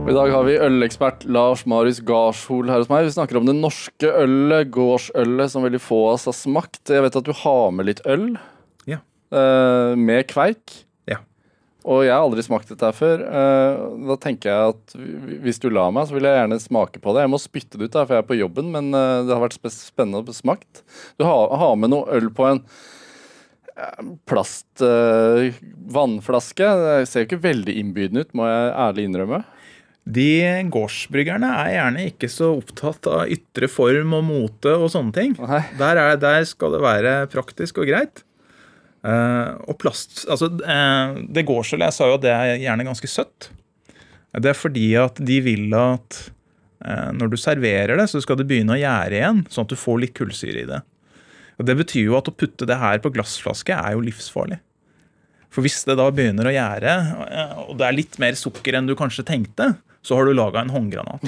Og 0.04 0.10
I 0.12 0.14
dag 0.18 0.34
har 0.34 0.42
vi 0.44 0.54
ølekspert 0.60 1.22
Lars 1.32 1.62
Marius 1.64 2.02
Garshol 2.04 2.68
her 2.68 2.82
hos 2.82 2.90
meg. 2.90 3.06
Vi 3.06 3.14
snakker 3.14 3.38
om 3.38 3.46
det 3.48 3.54
norske 3.56 4.04
ølet, 4.04 4.68
gårdsølet, 4.68 5.48
som 5.48 5.64
veldig 5.64 5.78
få 5.80 6.02
av 6.10 6.16
oss 6.18 6.26
har 6.28 6.34
smakt. 6.36 6.82
Jeg 6.92 7.00
vet 7.06 7.14
at 7.16 7.24
du 7.24 7.30
har 7.38 7.70
med 7.72 7.88
litt 7.88 8.02
øl 8.04 8.34
Ja. 8.84 8.98
Uh, 9.32 9.96
med 9.96 10.26
kveik. 10.28 10.74
Ja. 11.08 11.22
Og 11.88 12.02
jeg 12.04 12.12
har 12.12 12.20
aldri 12.20 12.44
smakt 12.44 12.68
dette 12.68 12.84
her 12.84 12.98
før. 12.98 13.24
Uh, 13.24 14.04
da 14.10 14.18
tenker 14.20 14.52
jeg 14.52 14.74
at 14.74 14.98
hvis 15.46 15.62
du 15.64 15.70
lar 15.72 15.88
meg, 15.96 16.04
så 16.04 16.18
vil 16.18 16.28
jeg 16.28 16.36
gjerne 16.36 16.60
smake 16.60 17.00
på 17.00 17.16
det. 17.16 17.24
Jeg 17.24 17.32
må 17.32 17.40
spytte 17.40 17.80
det 17.80 17.88
ut, 17.88 17.94
da, 17.96 18.04
for 18.04 18.18
jeg 18.18 18.26
er 18.26 18.28
på 18.28 18.38
jobben, 18.42 18.68
men 18.76 18.92
uh, 18.92 19.24
det 19.24 19.32
har 19.32 19.40
vært 19.46 19.56
spennende 19.72 20.20
å 20.20 20.36
smakt. 20.36 20.84
Du 21.16 21.24
har, 21.24 21.48
har 21.64 21.80
med 21.80 21.94
noe 21.96 22.12
øl 22.12 22.28
på 22.28 22.50
en 22.50 22.60
plastvannflaske. 22.60 24.20
plast 24.28 24.82
vannflaske. 25.96 26.66
Det 26.84 27.08
ser 27.10 27.24
jo 27.24 27.32
ikke 27.32 27.42
veldig 27.48 27.80
innbydende 27.80 28.28
ut, 28.28 28.36
må 28.36 28.52
jeg 28.52 28.74
ærlig 28.84 29.08
innrømme. 29.08 29.40
De 30.04 30.28
gårdsbryggerne 30.68 31.48
er 31.62 31.70
gjerne 31.78 32.04
ikke 32.10 32.28
så 32.28 32.50
opptatt 32.58 33.08
av 33.08 33.30
ytre 33.32 33.70
form 33.72 34.12
og 34.18 34.26
mote 34.26 34.74
og 34.76 34.90
sånne 34.92 35.16
ting. 35.16 35.32
Der, 35.80 35.96
er, 35.96 36.18
der 36.20 36.44
skal 36.48 36.76
det 36.76 36.82
være 36.84 37.14
praktisk 37.32 37.80
og 37.80 37.88
greit. 37.88 38.20
Uh, 39.04 39.60
og 39.68 39.76
plast 39.80 40.22
Altså, 40.32 40.48
uh, 40.48 41.18
det 41.28 41.42
gårdsølet 41.44 41.90
Jeg 41.90 41.92
sa 41.92 42.06
jo 42.08 42.14
at 42.16 42.22
det 42.24 42.30
er 42.32 42.54
gjerne 42.62 42.86
ganske 42.88 43.10
søtt. 43.10 43.50
Det 44.32 44.48
er 44.48 44.56
fordi 44.56 44.86
at 44.96 45.20
de 45.20 45.36
vil 45.44 45.74
at 45.76 46.20
uh, 46.84 47.10
når 47.12 47.32
du 47.32 47.36
serverer 47.40 48.00
det, 48.00 48.06
så 48.12 48.22
skal 48.24 48.40
det 48.40 48.48
begynne 48.48 48.76
å 48.76 48.80
gjære 48.80 49.18
igjen, 49.18 49.42
sånn 49.52 49.68
at 49.68 49.72
du 49.72 49.80
får 49.80 50.00
litt 50.00 50.16
kullsyre 50.16 50.64
i 50.64 50.68
det. 50.68 50.80
Og 51.60 51.68
Det 51.68 51.76
betyr 51.80 52.08
jo 52.08 52.18
at 52.18 52.28
å 52.28 52.36
putte 52.36 52.68
det 52.68 52.80
her 52.80 53.00
på 53.00 53.12
glassflaske 53.14 53.76
er 53.76 53.96
jo 53.96 54.04
livsfarlig. 54.04 54.60
For 55.54 55.62
hvis 55.64 55.84
det 55.86 55.96
da 56.00 56.08
begynner 56.10 56.48
å 56.50 56.54
gjære, 56.56 56.94
og 57.68 57.76
det 57.78 57.86
er 57.86 57.94
litt 57.94 58.16
mer 58.18 58.34
sukker 58.34 58.74
enn 58.74 58.88
du 58.88 58.96
kanskje 58.98 59.22
tenkte, 59.28 59.68
så 60.04 60.18
har 60.18 60.28
du 60.28 60.34
laga 60.36 60.60
en 60.60 60.70
håndgranat. 60.70 61.22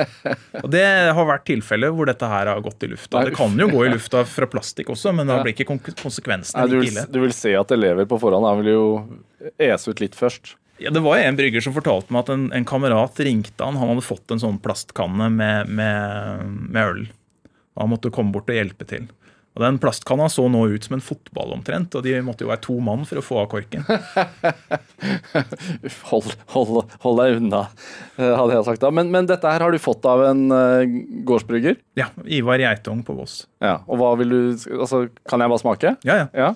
Og 0.62 0.68
Det 0.70 0.84
har 1.16 1.26
vært 1.26 1.46
tilfellet 1.48 1.94
hvor 1.96 2.06
dette 2.06 2.28
her 2.30 2.46
har 2.46 2.60
gått 2.62 2.86
i 2.86 2.90
lufta. 2.92 3.24
Det 3.26 3.34
kan 3.34 3.56
jo 3.58 3.66
gå 3.72 3.80
i 3.88 3.90
lufta 3.90 4.22
fra 4.28 4.46
plastikk 4.50 4.92
også, 4.94 5.10
men 5.18 5.30
da 5.30 5.40
blir 5.42 5.56
ikke 5.56 5.66
konsekvensene 5.98 6.68
like 6.70 6.92
ille. 6.92 7.06
du 7.10 7.18
vil 7.24 7.34
se 7.34 7.56
at 7.58 7.74
elever 7.74 8.06
på 8.06 8.20
forhånd 8.22 8.46
Han 8.46 8.62
vil 8.62 8.70
jo 8.70 8.84
ese 9.58 9.90
ut 9.90 10.04
litt 10.04 10.14
først. 10.14 10.54
Ja, 10.78 10.90
det 10.94 11.02
var 11.02 11.18
en 11.18 11.36
brygger 11.38 11.62
som 11.62 11.74
fortalte 11.74 12.14
meg 12.14 12.24
at 12.24 12.32
en, 12.34 12.46
en 12.54 12.66
kamerat 12.66 13.18
ringte 13.26 13.66
han. 13.66 13.78
Han 13.78 13.92
hadde 13.92 14.06
fått 14.06 14.30
en 14.34 14.42
sånn 14.42 14.62
plastkanne 14.62 15.28
med, 15.34 15.70
med, 15.70 16.46
med 16.70 16.82
øl. 16.82 17.04
Han 17.78 17.90
måtte 17.90 18.14
komme 18.14 18.34
bort 18.34 18.50
og 18.50 18.58
hjelpe 18.58 18.86
til. 18.90 19.10
Og 19.54 19.62
Den 19.62 19.76
plastkanna 19.78 20.26
så 20.32 20.48
nå 20.50 20.64
ut 20.72 20.86
som 20.86 20.96
en 20.96 21.04
fotball 21.04 21.52
omtrent, 21.54 21.94
og 21.94 22.02
de 22.02 22.16
måtte 22.26 22.42
jo 22.42 22.50
være 22.50 22.62
to 22.64 22.74
mann 22.82 23.04
for 23.06 23.20
å 23.20 23.22
få 23.22 23.36
av 23.44 23.50
korken. 23.52 23.84
Hold, 26.08 26.32
hold, 26.54 26.78
hold 27.02 27.18
deg 27.20 27.36
unna, 27.38 27.60
eh, 28.16 28.30
hadde 28.34 28.54
jeg 28.54 28.66
sagt 28.66 28.82
da. 28.82 28.90
Men, 28.94 29.10
men 29.12 29.28
dette 29.28 29.50
her 29.50 29.62
har 29.62 29.74
du 29.74 29.78
fått 29.82 30.06
av 30.08 30.22
en 30.26 30.46
eh, 30.54 30.94
gårdsbrygger? 31.28 31.76
Ja, 31.98 32.08
Ivar 32.24 32.62
Geitong 32.62 33.02
på 33.06 33.14
Voss. 33.18 33.42
Ja. 33.62 33.76
Og 33.84 34.00
hva 34.00 34.14
vil 34.20 34.32
du 34.32 34.40
Altså, 34.78 35.04
kan 35.28 35.42
jeg 35.44 35.52
bare 35.52 35.62
smake? 35.62 35.94
Ja, 36.08 36.16
ja. 36.22 36.26
Ja. 36.34 36.50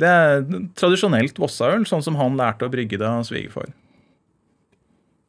Det 0.00 0.08
er 0.08 0.42
tradisjonelt 0.78 1.38
Vossaøl, 1.40 1.86
sånn 1.88 2.04
som 2.04 2.16
han 2.20 2.36
lærte 2.40 2.66
å 2.66 2.72
brygge 2.72 2.98
det 3.00 3.08
av 3.08 3.24
svigerfar. 3.28 3.70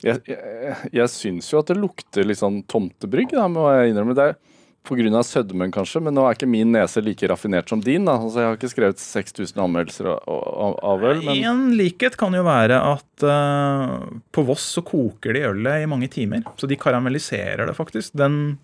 Jeg, 0.04 0.20
jeg, 0.28 0.78
jeg 0.92 1.12
syns 1.12 1.48
jo 1.52 1.62
at 1.62 1.70
det 1.72 1.80
lukter 1.80 2.28
litt 2.28 2.42
sånn 2.42 2.62
tomtebrygg, 2.68 3.36
da, 3.38 3.48
må 3.52 3.70
jeg 3.72 3.94
innrømme. 3.94 4.16
Det 4.18 4.26
er, 4.32 4.40
pga. 4.88 5.24
sødmen, 5.24 5.72
kanskje, 5.72 6.02
men 6.04 6.16
nå 6.16 6.26
er 6.28 6.38
ikke 6.38 6.50
min 6.50 6.72
nese 6.76 7.02
like 7.04 7.28
raffinert 7.28 7.70
som 7.70 7.82
din. 7.82 8.06
da, 8.06 8.18
altså 8.18 8.40
Jeg 8.40 8.50
har 8.50 8.58
ikke 8.58 8.72
skrevet 8.74 9.00
6000 9.00 9.64
anmeldelser 9.64 10.10
av, 10.12 11.04
øl, 11.04 11.24
men 11.24 11.44
En 11.44 11.66
likhet 11.78 12.18
kan 12.20 12.34
jo 12.34 12.44
være 12.44 12.80
at 12.94 13.28
uh, 13.28 14.00
på 14.32 14.46
Voss 14.48 14.66
så 14.78 14.84
koker 14.86 15.34
de 15.34 15.46
ølet 15.50 15.84
i 15.84 15.90
mange 15.90 16.08
timer. 16.08 16.44
Så 16.58 16.68
de 16.68 16.80
karamelliserer 16.80 17.66
det 17.68 17.78
faktisk. 17.78 18.14
Den, 18.14 18.58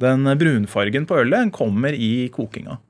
den 0.00 0.24
brunfargen 0.38 1.06
på 1.06 1.20
ølet 1.22 1.52
kommer 1.52 1.92
i 1.92 2.28
kokinga. 2.32 2.80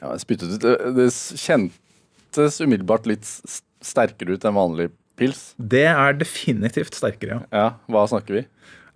ja, 0.00 0.12
jeg 0.14 0.24
spyttet 0.24 0.54
ut. 0.54 0.62
Det, 0.62 0.74
det 0.96 1.08
kjentes 1.42 2.60
umiddelbart 2.62 3.08
litt 3.10 3.26
sterkere 3.84 4.36
ut 4.36 4.46
enn 4.46 4.58
vanlig 4.58 4.88
pils. 5.18 5.42
Det 5.58 5.84
er 5.90 6.16
definitivt 6.18 6.96
sterkere, 6.98 7.38
ja. 7.38 7.42
Ja, 7.54 7.66
Hva 7.90 8.06
snakker 8.10 8.38
vi? 8.40 8.44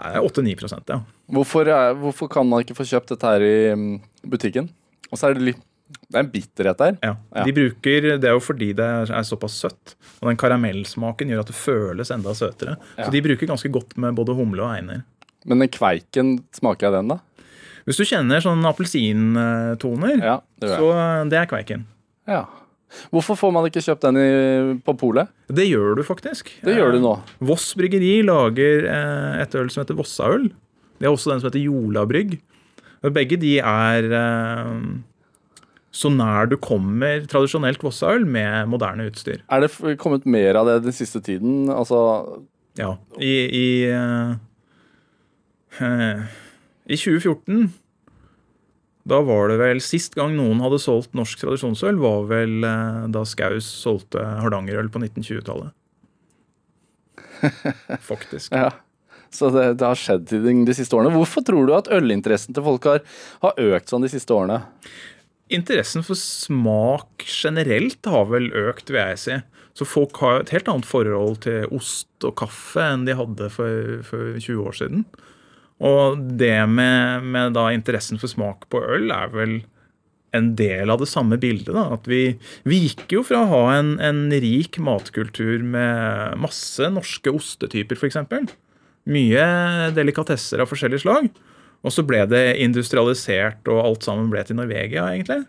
Det 0.03 0.15
er 0.19 0.25
8-9 0.25 0.55
ja. 0.91 1.01
Hvorfor, 1.33 1.69
er, 1.71 1.93
hvorfor 1.99 2.31
kan 2.33 2.49
man 2.49 2.65
ikke 2.65 2.75
få 2.79 2.87
kjøpt 2.89 3.13
dette 3.13 3.29
her 3.29 3.45
i 3.47 3.57
mm, 3.79 3.93
butikken? 4.33 4.71
Og 5.13 5.21
så 5.21 5.29
er 5.29 5.37
det 5.39 5.45
litt 5.53 5.61
Det 6.09 6.17
er 6.17 6.25
en 6.25 6.31
bitterhet 6.33 6.81
der. 6.81 6.97
ja. 7.05 7.15
Ja. 7.37 7.45
De 7.47 7.53
bruker, 7.55 8.09
Det 8.19 8.29
er 8.29 8.35
jo 8.35 8.43
fordi 8.43 8.73
det 8.73 8.85
er, 8.85 9.23
såpass 9.29 9.59
søtt. 9.63 9.95
Og 10.21 10.31
den 10.31 10.41
karamellsmaken 10.41 11.31
gjør 11.31 11.45
at 11.45 11.53
det 11.53 11.59
føles 11.59 12.11
enda 12.11 12.35
søtere. 12.35 12.79
Ja. 12.97 13.05
Så 13.05 13.13
de 13.13 13.23
bruker 13.23 13.51
ganske 13.51 13.71
godt 13.71 13.97
med 14.01 14.17
både 14.19 14.35
humle 14.39 14.65
og 14.65 14.73
einer. 14.75 15.05
Men 15.45 15.63
den 15.63 15.71
kveiken, 15.75 16.39
smaker 16.55 16.89
jeg 16.89 16.97
den, 16.97 17.13
da? 17.13 17.21
Hvis 17.87 17.99
du 17.99 18.07
kjenner 18.07 18.43
sånn 18.43 18.63
appelsintoner, 18.69 20.19
Ja, 20.23 20.37
det 20.63 20.77
så 20.79 20.91
det 21.29 21.39
er 21.39 21.49
kveiken. 21.51 21.87
Ja. 22.31 22.45
Hvorfor 23.13 23.39
får 23.39 23.53
man 23.55 23.69
ikke 23.69 23.83
kjøpt 23.85 24.07
den 24.07 24.21
i, 24.21 24.31
på 24.85 24.97
polet? 25.01 25.31
Det 25.49 25.69
gjør 25.69 25.99
du 25.99 26.03
faktisk. 26.07 26.51
Det 26.65 26.77
gjør 26.77 26.97
du 26.97 27.03
nå. 27.05 27.15
Voss 27.53 27.73
bryggeri 27.79 28.19
lager 28.27 28.89
eh, 28.91 29.43
et 29.45 29.57
øl 29.59 29.71
som 29.73 29.85
heter 29.85 29.99
Vossaøl. 29.99 30.51
Det 31.01 31.09
er 31.09 31.15
også 31.15 31.33
den 31.33 31.43
som 31.43 31.51
heter 31.51 31.65
Jolabrygg. 31.65 32.37
Begge 33.13 33.39
de 33.43 33.57
er 33.59 34.13
eh, 34.15 34.77
så 35.93 36.09
nær 36.09 36.49
du 36.49 36.57
kommer 36.57 37.27
tradisjonelt 37.29 37.83
Vossaøl 37.85 38.25
med 38.25 38.71
moderne 38.73 39.11
utstyr. 39.11 39.43
Er 39.53 39.65
det 39.65 39.99
kommet 40.01 40.25
mer 40.25 40.57
av 40.61 40.71
det 40.71 40.79
den 40.87 40.97
siste 40.97 41.21
tiden? 41.21 41.69
Altså 41.69 42.41
Ja. 42.81 42.95
I, 43.21 43.33
i, 43.53 43.69
uh, 43.93 44.33
eh, 45.85 46.23
I 46.89 46.97
2014 46.97 47.69
da 49.09 49.19
var 49.27 49.51
det 49.51 49.59
vel 49.59 49.81
Sist 49.83 50.15
gang 50.15 50.37
noen 50.37 50.63
hadde 50.63 50.79
solgt 50.83 51.17
norsk 51.19 51.41
tradisjonsøl, 51.43 51.99
var 52.03 52.27
vel 52.31 52.63
eh, 52.67 53.05
da 53.13 53.25
Skaus 53.27 53.67
solgte 53.67 54.23
Hardangerøl 54.43 54.91
på 54.93 55.03
1920-tallet. 55.03 55.73
Faktisk. 58.11 58.55
Ja. 58.55 58.71
Så 59.33 59.49
det, 59.51 59.65
det 59.81 59.89
har 59.89 59.99
skjedd 59.99 60.29
ting 60.29 60.63
de, 60.63 60.69
de 60.69 60.77
siste 60.77 60.95
årene. 60.95 61.15
Hvorfor 61.17 61.45
tror 61.47 61.67
du 61.67 61.73
at 61.75 61.91
ølinteressen 61.93 62.55
til 62.55 62.67
folk 62.67 62.87
har, 62.87 63.03
har 63.43 63.59
økt 63.73 63.91
sånn 63.91 64.05
de 64.05 64.13
siste 64.13 64.37
årene? 64.37 64.61
Interessen 65.53 66.05
for 66.07 66.17
smak 66.17 67.25
generelt 67.27 68.07
har 68.09 68.29
vel 68.31 68.51
økt, 68.69 68.93
vil 68.93 69.03
jeg 69.03 69.21
si. 69.21 69.41
Så 69.77 69.89
folk 69.89 70.21
har 70.21 70.43
et 70.43 70.53
helt 70.53 70.69
annet 70.69 70.89
forhold 70.89 71.43
til 71.47 71.67
ost 71.73 72.27
og 72.29 72.37
kaffe 72.43 72.85
enn 72.85 73.07
de 73.09 73.17
hadde 73.17 73.49
for, 73.53 74.03
for 74.07 74.37
20 74.37 74.67
år 74.69 74.79
siden. 74.79 75.07
Og 75.83 76.19
det 76.39 76.55
med, 76.71 77.27
med 77.27 77.59
interessen 77.75 78.21
for 78.23 78.31
smak 78.31 78.69
på 78.71 78.83
øl 78.83 79.11
er 79.11 79.33
vel 79.35 79.61
en 80.33 80.53
del 80.57 80.91
av 80.91 81.03
det 81.03 81.11
samme 81.11 81.37
bildet. 81.41 81.75
da, 81.75 81.89
At 81.97 82.07
vi, 82.09 82.39
vi 82.65 82.85
gikk 82.87 83.19
jo 83.19 83.25
fra 83.27 83.43
å 83.43 83.51
ha 83.51 83.63
en, 83.77 83.97
en 84.01 84.25
rik 84.31 84.79
matkultur 84.81 85.65
med 85.65 86.39
masse 86.41 86.89
norske 86.93 87.35
ostetyper, 87.35 87.99
f.eks. 87.99 88.21
Mye 89.13 89.47
delikatesser 89.97 90.63
av 90.63 90.71
forskjellig 90.71 91.03
slag. 91.03 91.29
Og 91.83 91.91
så 91.91 92.05
ble 92.07 92.23
det 92.31 92.45
industrialisert, 92.63 93.67
og 93.67 93.83
alt 93.83 94.07
sammen 94.07 94.31
ble 94.31 94.45
til 94.47 94.57
Norvegia, 94.61 95.09
egentlig. 95.11 95.43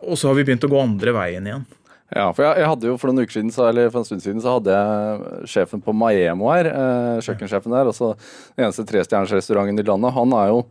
Og 0.00 0.16
så 0.16 0.30
har 0.30 0.38
vi 0.38 0.46
begynt 0.48 0.64
å 0.64 0.72
gå 0.72 0.80
andre 0.80 1.12
veien 1.14 1.46
igjen. 1.46 1.66
Ja, 2.08 2.30
for 2.32 2.40
jeg, 2.46 2.62
jeg 2.62 2.68
hadde 2.70 2.88
jo 2.88 2.94
For 2.96 3.10
noen 3.10 3.26
uker 3.26 3.36
siden, 3.36 3.52
så, 3.52 3.66
eller 3.68 3.90
for 3.92 4.00
en 4.00 4.08
stund 4.08 4.24
siden 4.24 4.40
så 4.40 4.56
hadde 4.56 4.76
jeg 4.76 5.48
sjefen 5.52 5.82
på 5.84 5.92
Maemo 5.92 6.48
her. 6.54 6.70
Eh, 6.72 7.18
kjøkkensjefen 7.26 7.74
der. 7.74 7.90
Altså 7.90 8.14
den 8.16 8.64
eneste 8.66 8.86
trestjernersrestauranten 8.88 9.82
i 9.82 9.86
landet. 9.88 10.16
Han 10.16 10.36
er 10.38 10.52
jo 10.54 10.62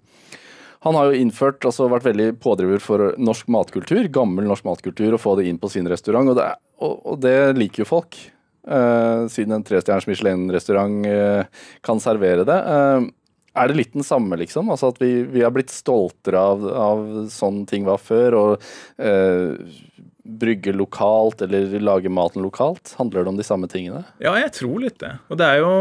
han 0.86 0.96
har 0.96 1.10
jo 1.10 1.20
innført, 1.20 1.66
altså 1.66 1.88
vært 1.90 2.06
veldig 2.06 2.28
pådriver 2.40 2.80
for 2.80 3.12
norsk 3.20 3.48
matkultur, 3.52 4.06
gammel 4.14 4.46
norsk 4.48 4.64
matkultur, 4.68 5.16
og 5.16 5.20
få 5.20 5.34
det 5.40 5.48
inn 5.50 5.58
på 5.60 5.72
sin 5.74 5.90
restaurant. 5.90 6.30
Og 6.32 6.38
det, 6.38 6.46
er, 6.46 6.60
og, 6.86 6.94
og 7.02 7.18
det 7.24 7.34
liker 7.58 7.82
jo 7.82 7.90
folk. 7.90 8.20
Eh, 8.68 9.24
siden 9.34 9.56
en 9.58 9.66
trestjerners 9.66 10.08
Michelin-restaurant 10.08 11.10
eh, 11.10 11.66
kan 11.86 12.02
servere 12.04 12.46
det. 12.48 12.58
Eh, 12.76 13.10
er 13.58 13.72
det 13.72 13.78
litt 13.80 13.94
den 13.98 14.06
samme, 14.06 14.38
liksom? 14.40 14.70
Altså 14.74 14.92
At 14.94 15.02
vi, 15.02 15.12
vi 15.34 15.42
har 15.42 15.54
blitt 15.56 15.74
stoltere 15.74 16.40
av, 16.54 16.66
av 16.68 17.06
sånn 17.34 17.64
ting 17.70 17.88
var 17.88 18.02
før, 18.02 18.38
og 18.38 18.68
eh, 19.02 19.56
brygge 20.28 20.74
lokalt 20.76 21.42
eller 21.42 21.80
lage 21.80 22.12
maten 22.12 22.44
lokalt? 22.44 22.94
Handler 22.98 23.24
det 23.24 23.32
om 23.32 23.40
de 23.40 23.46
samme 23.48 23.70
tingene? 23.72 24.04
Ja, 24.24 24.36
jeg 24.40 24.54
tror 24.58 24.82
litt 24.84 25.00
det. 25.04 25.14
Og 25.32 25.40
det 25.40 25.48
er 25.48 25.62
jo 25.64 25.72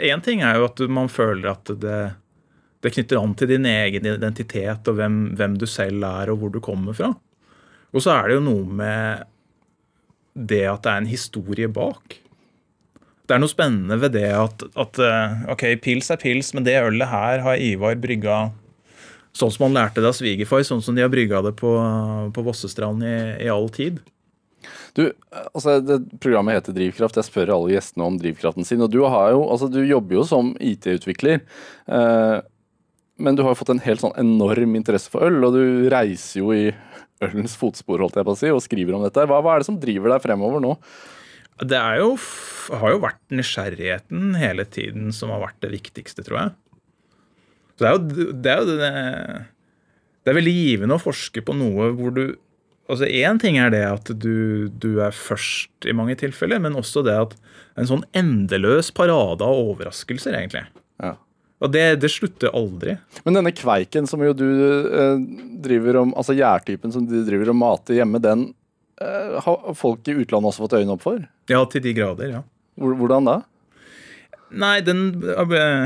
Én 0.00 0.24
ting 0.24 0.42
er 0.44 0.58
jo 0.58 0.68
at 0.68 0.82
man 0.90 1.10
føler 1.12 1.52
at 1.52 1.72
det, 1.82 2.00
det 2.82 2.94
knytter 2.96 3.20
an 3.20 3.34
til 3.38 3.52
din 3.52 3.68
egen 3.68 4.06
identitet 4.06 4.90
og 4.90 4.98
hvem, 4.98 5.20
hvem 5.38 5.58
du 5.60 5.66
selv 5.70 6.04
er 6.06 6.32
og 6.32 6.42
hvor 6.42 6.54
du 6.54 6.60
kommer 6.64 6.96
fra. 6.96 7.12
Og 7.90 8.04
så 8.04 8.14
er 8.14 8.28
det 8.28 8.40
jo 8.40 8.46
noe 8.48 8.80
med 8.80 9.28
det 10.34 10.64
at 10.70 10.84
det 10.84 10.92
er 10.92 11.02
en 11.02 11.10
historie 11.10 11.70
bak. 11.70 12.20
Det 13.26 13.36
er 13.36 13.42
noe 13.42 13.50
spennende 13.50 13.98
ved 14.02 14.14
det 14.16 14.28
at, 14.34 14.64
at 14.78 14.98
eh, 14.98 15.42
ok, 15.52 15.64
pils 15.84 16.10
er 16.10 16.18
pils, 16.18 16.50
men 16.54 16.66
det 16.66 16.78
ølet 16.80 17.10
her 17.10 17.44
har 17.44 17.62
Ivar 17.62 17.98
brygga 18.02 18.38
sånn 19.36 19.52
som 19.54 19.66
man 19.66 19.76
lærte 19.78 20.02
det 20.02 20.10
av 20.10 20.16
svigerfar, 20.16 20.64
sånn 20.66 20.82
som 20.84 20.96
de 20.96 21.04
har 21.04 21.12
brygga 21.12 21.42
det 21.46 21.54
på, 21.58 21.74
på 22.34 22.46
Vossestrand 22.46 23.04
i, 23.06 23.16
i 23.46 23.50
all 23.52 23.68
tid. 23.74 24.00
Du, 24.96 25.04
altså 25.54 25.78
det 25.84 26.00
Programmet 26.22 26.58
heter 26.58 26.74
Drivkraft. 26.76 27.18
Jeg 27.20 27.28
spør 27.28 27.54
alle 27.54 27.74
gjestene 27.76 28.08
om 28.08 28.16
drivkraften 28.20 28.66
sin. 28.66 28.82
og 28.82 28.90
Du, 28.92 29.00
har 29.06 29.34
jo, 29.36 29.44
altså 29.46 29.70
du 29.70 29.80
jobber 29.84 30.18
jo 30.18 30.24
som 30.26 30.54
IT-utvikler. 30.58 31.44
Eh, 31.86 32.38
men 33.20 33.36
du 33.36 33.44
har 33.44 33.54
jo 33.54 33.60
fått 33.60 33.72
en 33.74 33.84
helt 33.84 34.02
sånn 34.02 34.16
enorm 34.20 34.74
interesse 34.78 35.12
for 35.12 35.28
øl, 35.28 35.38
og 35.46 35.56
du 35.56 35.90
reiser 35.92 36.40
jo 36.40 36.54
i 36.56 36.70
ølens 37.20 37.54
fotspor 37.60 38.00
holdt 38.00 38.16
jeg 38.16 38.26
på 38.26 38.34
å 38.34 38.38
si, 38.40 38.50
og 38.52 38.62
skriver 38.64 38.96
om 38.96 39.04
dette. 39.04 39.26
Hva, 39.28 39.42
hva 39.44 39.54
er 39.54 39.62
det 39.62 39.68
som 39.68 39.78
driver 39.80 40.14
deg 40.14 40.24
fremover 40.24 40.62
nå? 40.64 40.74
Det 41.60 41.76
er 41.76 42.00
jo, 42.00 42.14
har 42.80 42.94
jo 42.94 43.02
vært 43.02 43.20
nysgjerrigheten 43.36 44.38
hele 44.40 44.64
tiden 44.64 45.12
som 45.12 45.32
har 45.34 45.42
vært 45.44 45.60
det 45.60 45.74
viktigste, 45.74 46.24
tror 46.24 46.38
jeg. 46.40 46.54
Så 47.80 47.86
det 47.86 47.90
er 47.90 47.96
jo 47.96 48.32
det, 48.36 48.52
er 48.52 48.60
jo 48.60 48.76
det, 48.76 48.92
det 50.20 50.32
er 50.32 50.36
veldig 50.36 50.52
givende 50.52 50.98
å 50.98 51.00
forske 51.00 51.40
på 51.40 51.54
noe 51.56 51.86
hvor 51.96 52.12
du 52.12 52.24
altså 52.90 53.06
Én 53.06 53.38
ting 53.40 53.56
er 53.62 53.70
det 53.72 53.84
at 53.86 54.10
du, 54.18 54.68
du 54.68 54.98
er 55.00 55.14
først 55.14 55.86
i 55.88 55.94
mange 55.96 56.16
tilfeller, 56.18 56.60
men 56.60 56.76
også 56.76 57.04
det 57.06 57.16
at 57.16 57.36
en 57.78 57.88
sånn 57.88 58.02
endeløs 58.18 58.90
parade 58.92 59.46
av 59.46 59.60
overraskelser, 59.70 60.34
egentlig. 60.34 60.64
Ja. 60.98 61.14
Og 61.62 61.70
det, 61.70 61.84
det 62.02 62.10
slutter 62.12 62.50
aldri. 62.56 62.96
Men 63.22 63.38
denne 63.38 63.52
kveiken 63.54 64.08
som 64.10 64.24
jo 64.24 64.32
du 64.34 64.48
eh, 64.48 65.22
driver 65.62 66.00
om, 66.02 66.14
altså 66.18 66.34
gjærtypen 66.34 66.92
som 66.92 67.06
du 67.08 67.20
driver 67.26 67.52
og 67.52 67.60
mater 67.60 68.00
hjemme, 68.00 68.20
den 68.24 68.48
eh, 68.98 69.38
har 69.44 69.78
folk 69.78 70.10
i 70.10 70.16
utlandet 70.24 70.50
også 70.50 70.66
fått 70.66 70.78
øynene 70.80 70.96
opp 70.96 71.06
for? 71.06 71.22
Ja, 71.52 71.62
til 71.70 71.84
de 71.84 71.94
grader, 71.96 72.34
ja. 72.40 72.42
Hvordan 72.80 73.28
da? 73.28 73.38
Nei, 74.52 74.80
den 74.82 75.12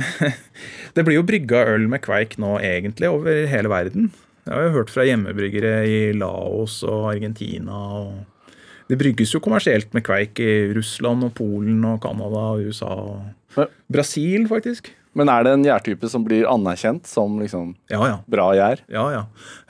Det 0.95 1.05
blir 1.05 1.19
jo 1.19 1.25
brygga 1.27 1.65
øl 1.75 1.89
med 1.91 2.03
kveik 2.05 2.37
nå 2.41 2.57
egentlig 2.65 3.11
over 3.11 3.45
hele 3.51 3.69
verden. 3.73 4.11
Jeg 4.45 4.53
har 4.55 4.67
jo 4.69 4.75
hørt 4.79 4.93
fra 4.93 5.05
hjemmebryggere 5.09 5.75
i 5.89 5.99
Laos 6.17 6.83
og 6.87 7.11
Argentina. 7.15 7.73
og 7.75 8.53
Det 8.91 8.99
brygges 9.01 9.33
jo 9.35 9.41
kommersielt 9.45 9.95
med 9.97 10.05
kveik 10.05 10.41
i 10.45 10.51
Russland 10.77 11.25
og 11.25 11.33
Polen 11.39 11.81
og 11.89 12.03
Canada 12.05 12.43
og 12.55 12.67
USA. 12.69 12.93
og 13.57 13.71
Brasil, 13.89 14.47
faktisk. 14.51 14.91
Men 15.15 15.29
er 15.31 15.45
det 15.47 15.53
en 15.55 15.65
gjærtype 15.65 16.09
som 16.11 16.25
blir 16.27 16.45
anerkjent 16.51 17.07
som 17.07 17.37
liksom 17.39 17.75
Ja, 17.89 18.01
ja. 18.03 18.17
bra 18.29 18.49
gjær? 18.59 18.81
ja, 18.91 19.05
ja. 19.15 19.21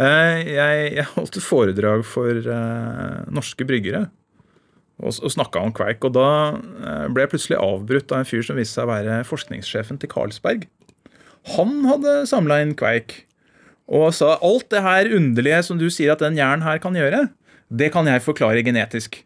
Eh, 0.00 0.38
Jeg, 0.54 0.92
jeg 0.96 1.04
holdt 1.14 1.36
et 1.36 1.44
foredrag 1.44 2.04
for 2.08 2.30
eh, 2.32 3.18
norske 3.30 3.66
bryggere 3.68 4.06
og, 5.02 5.10
og 5.10 5.34
snakka 5.34 5.62
om 5.64 5.74
kveik. 5.74 6.04
Og 6.06 6.14
da 6.16 6.28
eh, 6.54 7.04
ble 7.10 7.24
jeg 7.24 7.34
plutselig 7.34 7.60
avbrutt 7.60 8.14
av 8.14 8.22
en 8.22 8.28
fyr 8.28 8.44
som 8.46 8.58
viste 8.58 8.78
seg 8.78 8.88
å 8.88 8.92
være 8.92 9.20
forskningssjefen 9.28 10.00
til 10.02 10.12
Carlsberg. 10.12 10.66
Han 11.56 11.82
hadde 11.88 12.22
samla 12.30 12.62
inn 12.64 12.74
kveik 12.78 13.24
og 13.84 14.14
sa 14.16 14.38
alt 14.40 14.70
det 14.72 14.80
her 14.80 15.10
underlige 15.12 15.60
som 15.66 15.80
du 15.80 15.90
sier 15.92 16.14
at 16.14 16.22
den 16.24 16.38
hjernen 16.38 16.64
her 16.64 16.80
kan 16.80 16.96
gjøre, 16.96 17.26
det 17.68 17.90
kan 17.92 18.08
jeg 18.08 18.22
forklare 18.24 18.64
genetisk. 18.64 19.18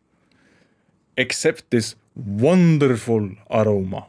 Except 1.18 1.68
this 1.70 1.94
wonderful 2.18 3.30
aroma. 3.50 4.02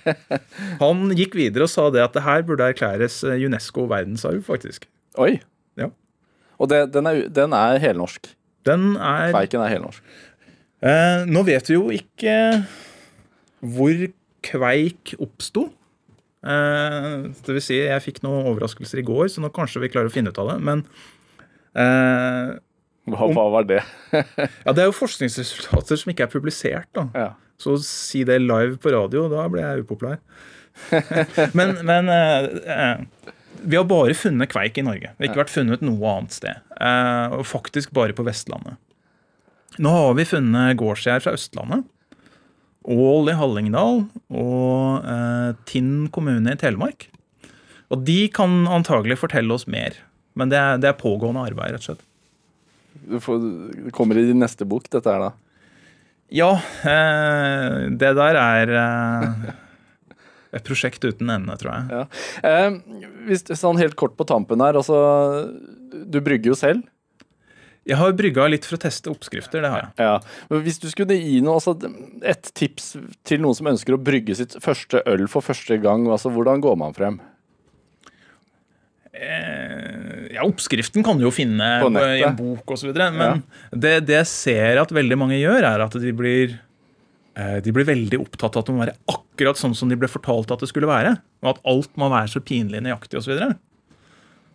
Han 0.82 1.12
gikk 1.14 1.36
videre 1.38 1.66
og 1.66 1.70
sa 1.70 1.86
det 1.94 2.02
at 2.02 2.16
det 2.16 2.24
her 2.26 2.42
burde 2.46 2.66
erklæres 2.72 3.20
eh, 3.22 3.38
UNESCO 3.46 3.86
verdensarv, 3.90 4.42
faktisk. 4.46 4.88
Oi. 5.22 5.36
Ja. 5.78 5.90
Og 6.58 6.70
det, 6.72 6.88
den, 6.94 7.06
er, 7.06 7.22
den 7.30 7.54
er 7.54 7.78
helnorsk. 7.82 8.32
Den 8.66 8.96
er 8.96 9.30
Kveiken 9.32 9.62
er 9.62 9.70
helnorsk. 9.72 10.02
Eh, 10.82 11.26
Nå 11.28 11.42
vet 11.48 11.70
vi 11.70 11.76
jo 11.76 11.90
ikke 11.94 12.36
hvor 13.60 14.06
kveik 14.46 15.14
oppsto. 15.20 15.66
Eh, 16.40 17.28
det 17.44 17.56
vil 17.56 17.64
si, 17.64 17.76
jeg 17.82 18.04
fikk 18.06 18.22
noen 18.24 18.48
overraskelser 18.48 19.02
i 19.02 19.06
går, 19.06 19.28
så 19.28 19.44
nå 19.44 19.52
kanskje 19.52 19.82
vi 19.84 19.92
klarer 19.92 20.08
å 20.08 20.14
finne 20.14 20.32
ut 20.32 20.40
av 20.40 20.54
det. 20.54 20.58
Men 20.64 20.84
eh, 21.76 22.54
Hva, 23.10 23.28
hva 23.36 23.46
var 23.58 23.68
det? 23.68 23.82
ja, 24.64 24.72
det 24.72 24.80
er 24.82 24.88
jo 24.88 24.96
forskningsresultater 24.96 26.00
som 26.00 26.14
ikke 26.14 26.28
er 26.28 26.32
publisert. 26.32 26.88
da. 26.96 27.08
Ja. 27.14 27.28
Så 27.60 27.76
å 27.76 27.82
si 27.84 28.24
det 28.24 28.40
live 28.40 28.78
på 28.80 28.92
radio, 28.94 29.26
da 29.28 29.44
ble 29.52 29.64
jeg 29.64 29.84
upopulær. 29.84 30.20
men 31.58 31.74
men 31.84 32.08
eh, 32.08 32.46
eh, 32.72 33.34
vi 33.60 33.76
har 33.76 33.84
bare 33.84 34.14
funnet 34.16 34.48
kveik 34.48 34.78
i 34.80 34.84
Norge. 34.86 35.10
Det 35.12 35.26
har 35.26 35.32
ikke 35.32 35.42
vært 35.42 35.52
funnet 35.52 35.82
noe 35.84 36.14
annet 36.14 36.32
sted. 36.32 36.62
Eh, 36.80 37.34
og 37.36 37.44
faktisk 37.48 37.92
bare 37.96 38.16
på 38.16 38.24
Vestlandet. 38.24 38.80
Nå 39.80 39.92
har 39.94 40.12
vi 40.18 40.28
funnet 40.28 40.76
gårdsgjær 40.80 41.22
fra 41.24 41.32
Østlandet. 41.38 41.86
Ål 42.90 43.30
i 43.32 43.36
Hallingdal 43.36 44.02
og 44.32 45.08
eh, 45.08 45.50
Tinn 45.68 46.08
kommune 46.12 46.52
i 46.52 46.60
Telemark. 46.60 47.08
Og 47.90 48.04
de 48.06 48.22
kan 48.32 48.64
antagelig 48.70 49.18
fortelle 49.20 49.52
oss 49.56 49.66
mer. 49.70 49.96
Men 50.38 50.52
det 50.52 50.58
er, 50.60 50.80
det 50.80 50.90
er 50.90 51.00
pågående 51.00 51.42
arbeid, 51.48 51.74
rett 51.74 51.84
og 51.84 51.88
slett. 51.90 52.04
Du 53.10 53.16
får, 53.22 53.40
det 53.86 53.94
kommer 53.96 54.20
i 54.20 54.26
din 54.28 54.40
neste 54.42 54.66
bok, 54.68 54.88
dette 54.92 55.10
her, 55.10 55.30
da. 55.30 55.32
Ja, 56.30 56.52
eh, 56.86 57.88
det 57.98 58.12
der 58.20 58.38
er 58.38 58.72
eh, 58.78 59.50
et 60.54 60.66
prosjekt 60.66 61.02
uten 61.02 61.32
ende, 61.32 61.56
tror 61.58 61.72
jeg. 61.72 61.88
Ja. 61.90 62.04
Eh, 62.46 63.08
hvis, 63.26 63.48
sånn 63.58 63.80
helt 63.80 63.98
kort 63.98 64.14
på 64.18 64.28
tampen 64.28 64.62
her, 64.62 64.78
altså 64.78 65.00
Du 65.90 66.20
brygger 66.22 66.52
jo 66.52 66.58
selv. 66.58 66.86
Jeg 67.90 67.98
har 67.98 68.14
brygga 68.14 68.46
litt 68.52 68.66
for 68.68 68.78
å 68.78 68.82
teste 68.84 69.10
oppskrifter. 69.10 69.64
det 69.64 69.70
har 69.72 69.82
jeg. 69.82 69.90
Ja. 70.06 70.46
Men 70.50 70.62
hvis 70.66 70.78
du 70.78 70.86
skulle 70.92 71.16
gi 71.18 71.40
noe, 71.42 71.58
altså, 71.58 71.74
et 72.22 72.52
tips 72.54 72.92
til 73.26 73.42
noen 73.42 73.58
som 73.58 73.70
ønsker 73.72 73.96
å 73.96 74.00
brygge 74.00 74.36
sitt 74.38 74.54
første 74.62 75.02
øl 75.10 75.26
for 75.32 75.42
første 75.42 75.80
gang, 75.82 76.06
altså, 76.06 76.30
hvordan 76.34 76.62
går 76.62 76.78
man 76.78 76.94
frem? 76.94 77.18
Eh, 79.10 80.30
ja, 80.36 80.44
Oppskriften 80.46 81.02
kan 81.04 81.18
du 81.18 81.26
jo 81.26 81.32
finne 81.34 81.66
i 82.14 82.22
en 82.24 82.36
bok 82.38 82.76
osv. 82.76 82.92
Men 82.94 83.42
det, 83.74 83.96
det 84.06 84.20
jeg 84.20 84.30
ser 84.30 84.80
at 84.80 84.94
veldig 84.94 85.18
mange 85.18 85.40
gjør, 85.40 85.66
er 85.66 85.82
at 85.84 85.96
de 85.98 86.12
blir 86.16 86.54
eh, 87.34 87.58
de 87.64 87.74
blir 87.74 87.88
veldig 87.88 88.20
opptatt 88.22 88.54
av 88.54 88.62
at 88.62 88.70
det 88.70 88.76
må 88.76 88.84
være 88.84 88.96
akkurat 89.10 89.58
sånn 89.58 89.74
som 89.76 89.90
de 89.90 89.98
ble 89.98 90.10
fortalt 90.10 90.54
at 90.54 90.62
det 90.62 90.70
skulle 90.70 90.90
være. 90.90 91.16
Og 91.42 91.56
at 91.56 91.60
alt 91.74 91.92
må 92.00 92.10
være 92.12 92.30
så 92.32 92.44
pinlig 92.44 92.84
nøyaktig 92.86 93.18
osv. 93.20 93.50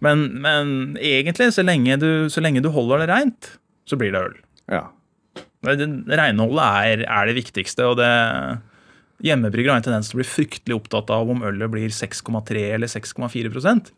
Men, 0.03 0.27
men 0.43 0.73
egentlig, 0.99 1.51
så 1.55 1.63
lenge, 1.65 1.97
du, 2.01 2.27
så 2.29 2.43
lenge 2.43 2.63
du 2.63 2.69
holder 2.73 3.03
det 3.03 3.09
reint, 3.11 3.51
så 3.87 3.97
blir 3.99 4.13
det 4.15 4.23
øl. 4.27 4.37
Ja. 4.71 4.87
Det, 5.65 5.77
det 5.79 6.17
Renholdet 6.19 6.65
er, 6.65 7.05
er 7.07 7.29
det 7.29 7.37
viktigste. 7.39 7.87
og 7.89 7.99
det 8.01 8.11
Hjemmebryggere 9.23 9.71
har 9.71 9.79
en 9.79 9.85
tendens 9.85 10.09
til 10.11 10.17
å 10.17 10.21
bli 10.21 10.27
fryktelig 10.27 10.75
opptatt 10.75 11.11
av 11.13 11.29
om 11.31 11.45
ølet 11.47 11.71
blir 11.71 11.93
6,3 11.93 12.65
eller 12.75 12.91
6,4% 12.91 13.93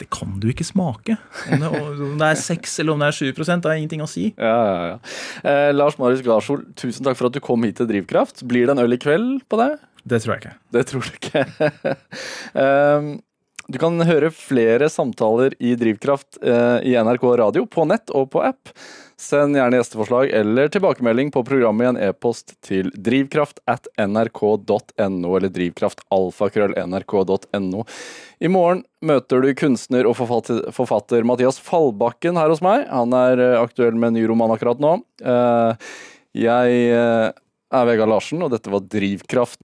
Det 0.00 0.08
kan 0.10 0.32
du 0.42 0.48
ikke 0.50 0.66
smake. 0.66 1.14
Om 1.46 1.62
det, 1.62 1.68
om 2.08 2.16
det 2.18 2.30
er 2.32 2.40
6 2.42 2.74
eller 2.82 2.96
om 2.96 3.04
det 3.04 3.12
er 3.12 3.18
7 3.20 3.30
det 3.30 3.70
har 3.70 3.78
ingenting 3.78 4.02
å 4.02 4.10
si. 4.10 4.32
Ja, 4.34 4.56
ja, 4.66 4.88
ja. 4.90 4.96
Eh, 5.46 5.70
Lars 5.72 6.00
Marius 6.00 6.24
Garsol, 6.26 6.64
tusen 6.74 7.06
takk 7.06 7.20
for 7.20 7.30
at 7.30 7.36
du 7.36 7.40
kom 7.44 7.62
hit 7.62 7.78
til 7.78 7.86
Drivkraft. 7.88 8.42
Blir 8.50 8.66
det 8.66 8.74
en 8.74 8.82
øl 8.82 8.98
i 8.98 8.98
kveld 8.98 9.46
på 9.46 9.60
deg? 9.62 9.78
Det 10.04 10.20
tror 10.20 10.34
jeg 10.34 10.42
ikke. 10.42 10.56
Det 10.74 10.84
tror 10.90 11.06
du 11.06 11.14
ikke. 11.22 11.94
um, 12.58 13.14
du 13.68 13.78
kan 13.80 14.00
høre 14.04 14.30
flere 14.34 14.88
samtaler 14.92 15.54
i 15.62 15.74
Drivkraft 15.78 16.38
uh, 16.44 16.80
i 16.84 16.96
NRK 17.00 17.24
Radio, 17.40 17.66
på 17.66 17.84
nett 17.88 18.10
og 18.12 18.30
på 18.34 18.42
app. 18.44 18.68
Send 19.20 19.56
gjerne 19.56 19.76
gjesteforslag 19.78 20.30
eller 20.34 20.68
tilbakemelding 20.74 21.30
på 21.32 21.44
programmet 21.46 21.84
i 21.84 21.88
en 21.92 22.00
e-post 22.10 22.46
til 22.66 22.90
drivkraft 22.92 23.60
at 23.70 23.86
nrk.no 23.96 25.36
eller 25.38 25.50
drivkraftalfakrøll.nrk.no. 25.54 27.84
I 28.44 28.48
morgen 28.52 28.84
møter 29.06 29.40
du 29.40 29.54
kunstner 29.56 30.06
og 30.10 30.16
forfatter, 30.18 30.72
forfatter 30.74 31.22
Mathias 31.24 31.58
Fallbakken 31.62 32.36
her 32.40 32.50
hos 32.52 32.62
meg. 32.64 32.88
Han 32.90 33.12
er 33.16 33.38
uh, 33.40 33.62
aktuell 33.62 33.94
med 33.96 34.08
en 34.12 34.16
ny 34.20 34.26
roman 34.28 34.52
akkurat 34.56 34.80
nå. 34.82 34.92
Uh, 35.24 35.72
jeg 36.34 36.90
er 36.90 37.86
Vegard 37.86 38.10
Larsen, 38.10 38.42
og 38.42 38.50
dette 38.52 38.70
var 38.72 38.80
Drivkraft. 38.90 39.60